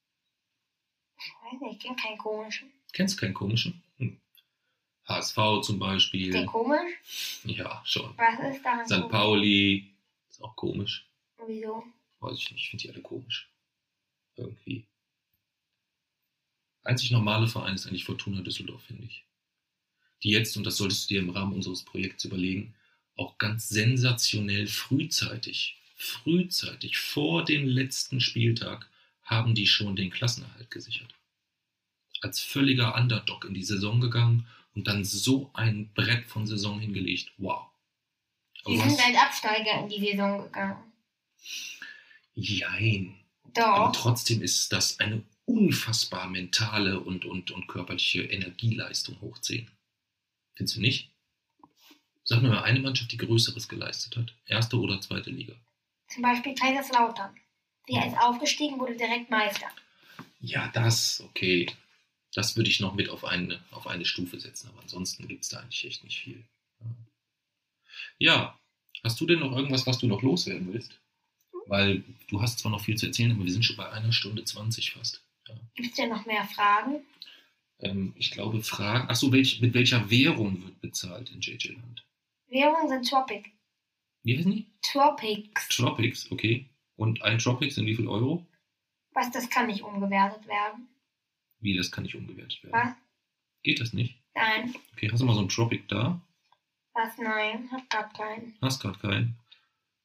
[1.19, 2.71] Ich weiß nicht, ich kenne keinen komischen.
[2.93, 3.83] Kennst du keinen komischen?
[5.09, 6.47] HSV zum Ist der Beispiel.
[6.47, 6.93] komisch?
[7.45, 8.15] Ja, schon.
[8.17, 9.09] Was ist daran St.
[9.09, 9.91] Pauli.
[10.29, 11.07] Ist auch komisch.
[11.47, 11.83] Wieso?
[12.21, 12.65] Weiß ich nicht.
[12.65, 13.49] Ich finde die alle komisch.
[14.37, 14.87] Irgendwie.
[16.85, 19.25] Einzig normale Verein ist eigentlich Fortuna Düsseldorf, finde ich.
[20.23, 22.75] Die jetzt, und das solltest du dir im Rahmen unseres Projekts überlegen,
[23.17, 28.89] auch ganz sensationell frühzeitig, frühzeitig vor dem letzten Spieltag
[29.23, 31.15] haben die schon den Klassenerhalt gesichert.
[32.21, 34.47] Als völliger Underdog in die Saison gegangen
[34.79, 37.33] und dann so ein Brett von Saison hingelegt.
[37.37, 37.67] Wow.
[38.65, 40.93] Aber Die sind als Absteiger in die Saison gegangen.
[42.35, 43.17] Jein.
[43.57, 43.93] Aber Doch.
[43.93, 49.69] trotzdem ist das eine unfassbar mentale und, und, und körperliche Energieleistung hoch 10.
[50.55, 51.11] Findest du nicht?
[52.23, 54.33] Sag mir mal eine Mannschaft, die Größeres geleistet hat.
[54.47, 55.55] Erste oder zweite Liga.
[56.07, 57.35] Zum Beispiel Kaiserslautern.
[57.89, 59.67] Die ist aufgestiegen, wurde direkt Meister.
[60.41, 61.67] Ja, das, okay.
[62.35, 65.51] Das würde ich noch mit auf eine, auf eine Stufe setzen, aber ansonsten gibt es
[65.51, 66.45] da eigentlich echt nicht viel.
[68.19, 68.59] Ja,
[69.03, 71.01] hast du denn noch irgendwas, was du noch loswerden willst?
[71.67, 74.45] Weil du hast zwar noch viel zu erzählen, aber wir sind schon bei einer Stunde
[74.45, 75.25] 20 fast.
[75.75, 77.01] Gibt es denn noch mehr Fragen?
[77.81, 79.09] Ähm, ich glaube, Fragen.
[79.09, 82.05] Achso, welch, mit welcher Währung wird bezahlt in JJ Land?
[82.49, 83.51] Währungen sind Tropic.
[84.25, 84.67] Wie heißen die?
[84.83, 85.69] Tropics.
[85.69, 86.69] Tropics, okay.
[86.97, 88.47] Und ein Tropics sind wie viel Euro?
[89.13, 90.89] Was, das kann nicht umgewertet werden.
[91.61, 92.73] Wie, das kann nicht umgewertet werden.
[92.73, 92.95] Was?
[93.63, 94.17] Geht das nicht?
[94.35, 94.75] Nein.
[94.93, 96.21] Okay, hast du mal so einen Tropic da?
[96.95, 97.19] Was?
[97.19, 97.69] Nein.
[97.73, 98.57] Hab grad keinen.
[98.63, 99.37] Hast gerade keinen.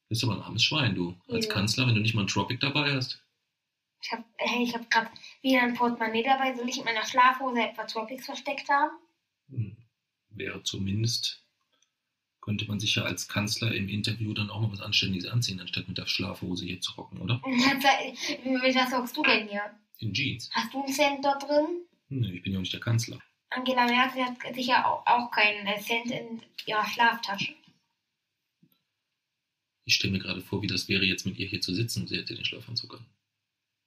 [0.08, 1.16] Bist aber ein armes Schwein, du.
[1.28, 1.52] Als Ja.
[1.52, 3.22] Kanzler, wenn du nicht mal einen Tropic dabei hast.
[4.02, 5.10] Ich hab, hey, ich hab grad
[5.40, 6.54] wieder ein Portemonnaie dabei.
[6.54, 8.90] Soll ich in meiner Schlafhose etwa Tropics versteckt haben?
[9.48, 9.76] Hm,
[10.28, 11.42] Wäre zumindest,
[12.42, 15.88] könnte man sich ja als Kanzler im Interview dann auch mal was Anständiges anziehen, anstatt
[15.88, 17.40] mit der Schlafhose hier zu rocken, oder?
[17.44, 19.74] Was sagst du denn hier?
[19.98, 20.50] In Jeans.
[20.52, 21.86] Hast du einen Cent dort drin?
[22.08, 23.20] Nö, ich bin ja auch nicht der Kanzler.
[23.50, 27.54] Angela Merkel hat sicher auch, auch keinen äh, Cent in ihrer Schlaftasche.
[29.84, 32.08] Ich stelle mir gerade vor, wie das wäre, jetzt mit ihr hier zu sitzen und
[32.08, 33.06] sie hätte den Schlafanzug an.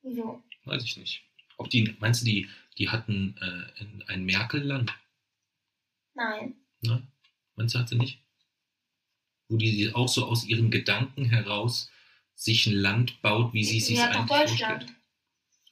[0.04, 0.44] Wieso?
[0.66, 1.24] Weiß ich nicht.
[1.58, 2.48] Ob die, meinst du, die,
[2.78, 4.94] die hatten äh, in ein Merkel-Land?
[6.14, 6.56] Nein.
[6.82, 7.08] Ne?
[7.56, 8.20] Meinst du, hat sie nicht?
[9.50, 11.90] Wo die auch so aus ihren Gedanken heraus
[12.36, 14.84] sich ein Land baut, wie sie es sich Sie hat doch eigentlich Deutschland.
[14.84, 14.97] vorstellt.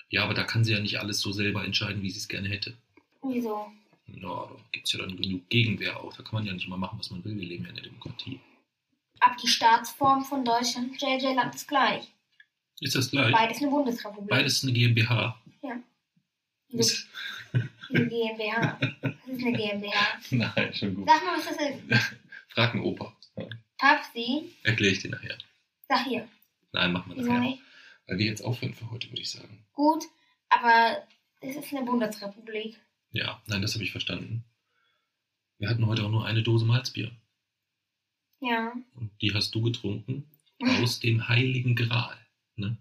[0.09, 2.49] Ja, aber da kann sie ja nicht alles so selber entscheiden, wie sie es gerne
[2.49, 2.75] hätte.
[3.23, 3.71] Wieso?
[4.07, 6.13] Ja, da gibt es ja dann genug Gegenwehr auch.
[6.15, 7.35] Da kann man ja nicht mal machen, was man will.
[7.37, 8.39] Wir leben ja in der Demokratie.
[9.19, 12.03] Ab die Staatsform von Deutschland JJ Land ist gleich.
[12.81, 13.31] Ist das gleich?
[13.33, 14.29] Beides eine Bundesrepublik.
[14.29, 15.41] Beides eine GmbH.
[16.69, 17.07] Wieso Ist,
[17.53, 18.77] eine GmbH?
[19.01, 20.19] Das ist eine GmbH.
[20.31, 21.07] nein, schon gut.
[21.07, 22.15] Sag mal, was das ist.
[22.49, 23.15] Frag einen Opa.
[23.37, 23.45] Ja.
[23.77, 25.37] Papsi, Erkläre ich dir nachher.
[25.87, 26.27] sag hier.
[26.73, 27.39] Nein, machen wir nachher.
[27.39, 27.61] nicht?
[28.07, 29.65] Weil wir jetzt aufhören für heute, würde ich sagen.
[29.73, 30.03] Gut,
[30.49, 31.03] aber
[31.41, 32.79] es ist eine Bundesrepublik.
[33.11, 34.43] Ja, nein, das habe ich verstanden.
[35.57, 37.11] Wir hatten heute auch nur eine Dose Malzbier.
[38.41, 38.73] Ja.
[38.95, 40.29] Und die hast du getrunken
[40.83, 42.17] aus dem Heiligen Gral.
[42.55, 42.77] Ne?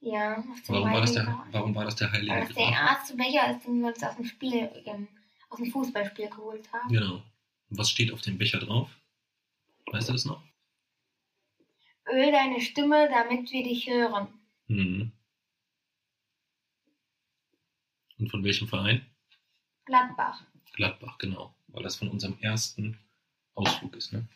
[0.00, 1.52] Ja, aus dem Warum, war das Heiligen der, Gral.
[1.52, 2.86] warum war das der Heilige Weil das der Gral?
[2.86, 5.08] erste Becher ist, den wir uns aus dem Spiel, ähm,
[5.48, 6.88] aus dem Fußballspiel geholt haben.
[6.88, 7.14] Genau.
[7.70, 8.90] Und was steht auf dem Becher drauf?
[9.86, 10.42] Weißt du das noch?
[12.08, 14.28] Öl deine Stimme, damit wir dich hören.
[14.68, 15.12] Mhm.
[18.18, 19.06] Und von welchem Verein?
[19.84, 20.44] Gladbach.
[20.74, 21.54] Gladbach, genau.
[21.68, 22.98] Weil das von unserem ersten
[23.54, 24.26] Ausflug ist, ne?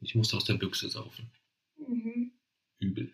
[0.00, 1.30] Ich musste aus der Büchse saufen.
[1.76, 2.32] Mhm.
[2.78, 3.12] Übel.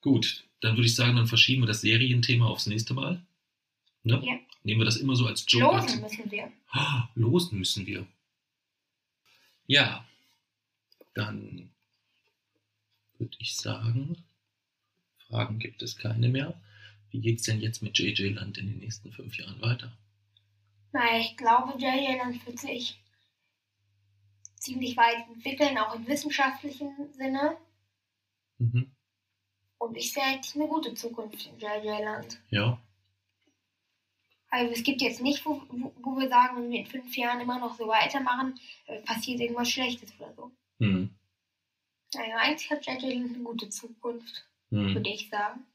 [0.00, 3.24] Gut, dann würde ich sagen, dann verschieben wir das Serienthema aufs nächste Mal.
[4.02, 4.20] Ne?
[4.24, 4.38] Ja.
[4.62, 5.76] Nehmen wir das immer so als Joke.
[5.76, 6.52] Losen müssen wir.
[7.14, 8.06] Losen müssen wir.
[9.66, 10.04] Ja,
[11.14, 11.69] dann
[13.20, 14.24] würde ich sagen,
[15.28, 16.60] Fragen gibt es keine mehr.
[17.10, 19.92] Wie geht's denn jetzt mit JJ Land in den nächsten fünf Jahren weiter?
[20.92, 23.00] Naja, ich glaube, JJ Land wird sich
[24.56, 27.56] ziemlich weit entwickeln, auch im wissenschaftlichen Sinne.
[28.58, 28.90] Mhm.
[29.78, 32.40] Und ich sehe eigentlich eine gute Zukunft in JJ Land.
[32.50, 32.80] Ja,
[34.50, 35.62] Also es gibt jetzt nicht, wo,
[36.02, 39.70] wo, wir sagen, wenn wir in fünf Jahren immer noch so weitermachen, äh, passiert irgendwas
[39.70, 40.52] Schlechtes oder so.
[40.78, 41.19] hm.
[42.16, 44.94] Also eigentlich hat Land eine gute Zukunft, Hm.
[44.94, 45.66] würde ich sagen.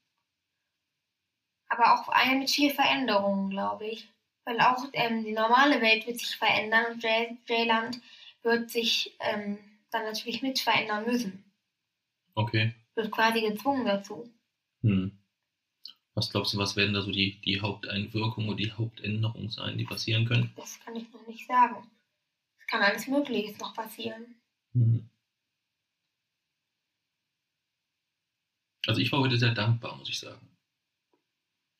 [1.67, 4.07] Aber auch eine mit viel Veränderungen, glaube ich.
[4.45, 7.99] Weil auch ähm, die normale Welt wird sich verändern und JJ Land
[8.43, 9.57] wird sich ähm,
[9.91, 11.43] dann natürlich mit verändern müssen.
[12.35, 12.73] Okay.
[12.93, 14.31] Wird quasi gezwungen dazu.
[14.83, 15.17] Hm.
[16.13, 19.83] Was glaubst du, was werden da so die, die Haupteinwirkungen und die Hauptänderungen sein, die
[19.83, 20.53] passieren können?
[20.55, 21.89] Das kann ich noch nicht sagen.
[22.59, 24.35] Es kann alles Mögliche noch passieren.
[24.73, 25.09] Hm.
[28.87, 30.47] Also ich war heute sehr dankbar, muss ich sagen.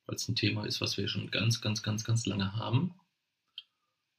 [0.05, 2.93] Weil es ein Thema ist, was wir schon ganz, ganz, ganz, ganz lange haben.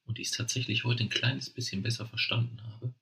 [0.04, 2.94] Und ich es tatsächlich heute ein kleines bisschen besser verstanden habe.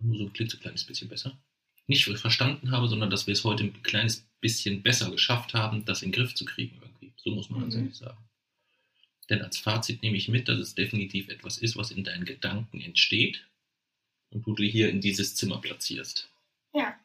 [0.00, 1.38] Nur so ein klitzekleines bisschen besser.
[1.86, 6.02] Nicht verstanden habe, sondern dass wir es heute ein kleines bisschen besser geschafft haben, das
[6.02, 7.12] in den Griff zu kriegen irgendwie.
[7.16, 7.72] So muss man Mhm.
[7.72, 8.18] ehrlich sagen.
[9.30, 12.80] Denn als Fazit nehme ich mit, dass es definitiv etwas ist, was in deinen Gedanken
[12.80, 13.46] entsteht
[14.30, 16.30] und du dir hier in dieses Zimmer platzierst.
[16.74, 16.98] Ja.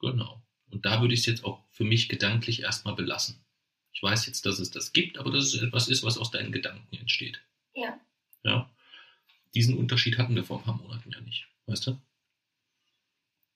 [0.00, 0.42] Genau.
[0.70, 3.44] Und da würde ich es jetzt auch für mich gedanklich erstmal belassen.
[3.92, 6.52] Ich weiß jetzt, dass es das gibt, aber dass es etwas ist, was aus deinen
[6.52, 7.40] Gedanken entsteht.
[7.74, 7.98] Ja.
[8.44, 8.70] Ja.
[9.54, 11.46] Diesen Unterschied hatten wir vor ein paar Monaten ja nicht.
[11.66, 12.00] Weißt du?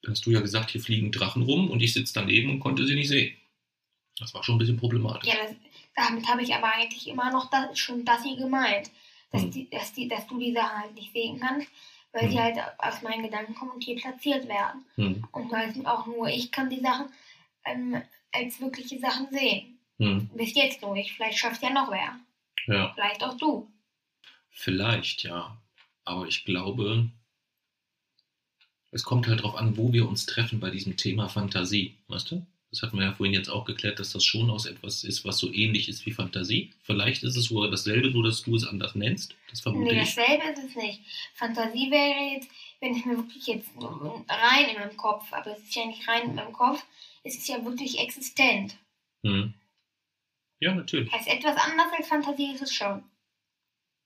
[0.03, 2.85] Da hast du ja gesagt, hier fliegen Drachen rum und ich sitze daneben und konnte
[2.87, 3.37] sie nicht sehen.
[4.19, 5.33] Das war schon ein bisschen problematisch.
[5.33, 5.57] Ja, das,
[5.95, 8.91] damit habe ich aber eigentlich immer noch das, schon das hier gemeint.
[9.31, 9.51] Dass, Hm.
[9.51, 11.69] die, dass, die, dass du die Sachen halt nicht sehen kannst,
[12.15, 12.43] weil sie Hm.
[12.43, 14.85] halt aus meinen Gedanken kommen und hier platziert werden.
[14.95, 15.27] Hm.
[15.33, 17.07] Und halt auch nur ich kann die Sachen
[17.65, 18.01] ähm,
[18.33, 19.79] als wirkliche Sachen sehen.
[19.99, 20.31] Hm.
[20.35, 21.13] Bis jetzt nur ich.
[21.13, 22.19] Vielleicht schafft ja noch wer.
[22.67, 22.93] Ja.
[22.95, 23.71] Vielleicht auch du.
[24.51, 25.61] Vielleicht, ja.
[26.05, 27.11] Aber ich glaube,
[28.91, 31.99] es kommt halt darauf an, wo wir uns treffen bei diesem Thema Fantasie.
[32.09, 32.47] Weißt du?
[32.75, 35.39] Das hatten wir ja vorhin jetzt auch geklärt, dass das schon aus etwas ist, was
[35.39, 36.73] so ähnlich ist wie Fantasie.
[36.83, 39.37] Vielleicht ist es sogar dasselbe, nur dass du es anders nennst.
[39.49, 40.13] Das vermute Nee, ich.
[40.13, 41.01] dasselbe ist es nicht.
[41.35, 42.49] Fantasie wäre jetzt,
[42.81, 46.31] wenn ich mir wirklich jetzt rein in meinem Kopf, aber es ist ja nicht rein
[46.31, 46.85] in meinem Kopf,
[47.23, 48.77] es ist ja wirklich existent.
[49.23, 49.55] Hm.
[50.59, 51.13] Ja, natürlich.
[51.13, 53.05] Heißt etwas anders als Fantasie ist es schon.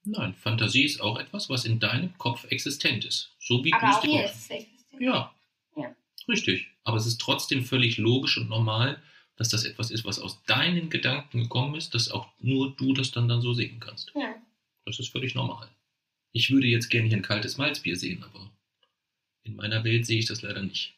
[0.05, 3.35] Nein, Fantasie ist auch etwas, was in deinem Kopf existent ist.
[3.41, 5.01] So wie du Aber es auch hier ist es existent.
[5.01, 5.35] Ja.
[6.29, 6.69] Richtig.
[6.85, 9.03] Aber es ist trotzdem völlig logisch und normal,
[9.37, 13.13] dass das etwas ist, was aus deinen Gedanken gekommen ist, dass auch nur du das
[13.13, 14.13] dann, dann so sehen kannst.
[14.15, 14.35] Ja.
[14.85, 15.69] Das ist völlig normal.
[16.33, 18.51] Ich würde jetzt gerne hier ein kaltes Malzbier sehen, aber
[19.45, 20.95] in meiner Welt sehe ich das leider nicht.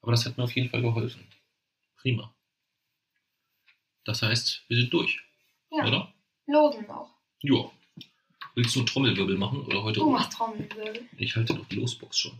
[0.00, 1.26] Aber das hat mir auf jeden Fall geholfen.
[1.96, 2.34] Prima.
[4.04, 5.20] Das heißt, wir sind durch,
[5.70, 5.86] ja.
[5.86, 6.14] oder?
[6.46, 7.10] Losen auch.
[7.42, 7.70] Ja.
[8.54, 10.00] Willst du Trommelwirbel machen oder heute?
[10.00, 11.06] Du machst Trommelwirbel.
[11.18, 12.38] Ich halte doch die Losbox schon.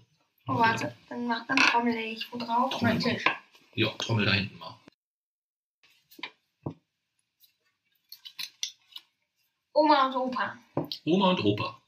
[0.49, 2.33] Oh, warte, dann, mach, dann trommel ich.
[2.33, 2.71] Wo drauf?
[2.71, 3.25] Trommel mein Tisch.
[3.75, 4.79] Ja, trommel da hinten mal.
[9.73, 10.57] Oma und Opa.
[11.05, 11.83] Oma und Opa.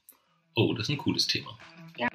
[0.55, 1.57] Oh, das ist ein cooles Thema.
[1.97, 2.09] Ja.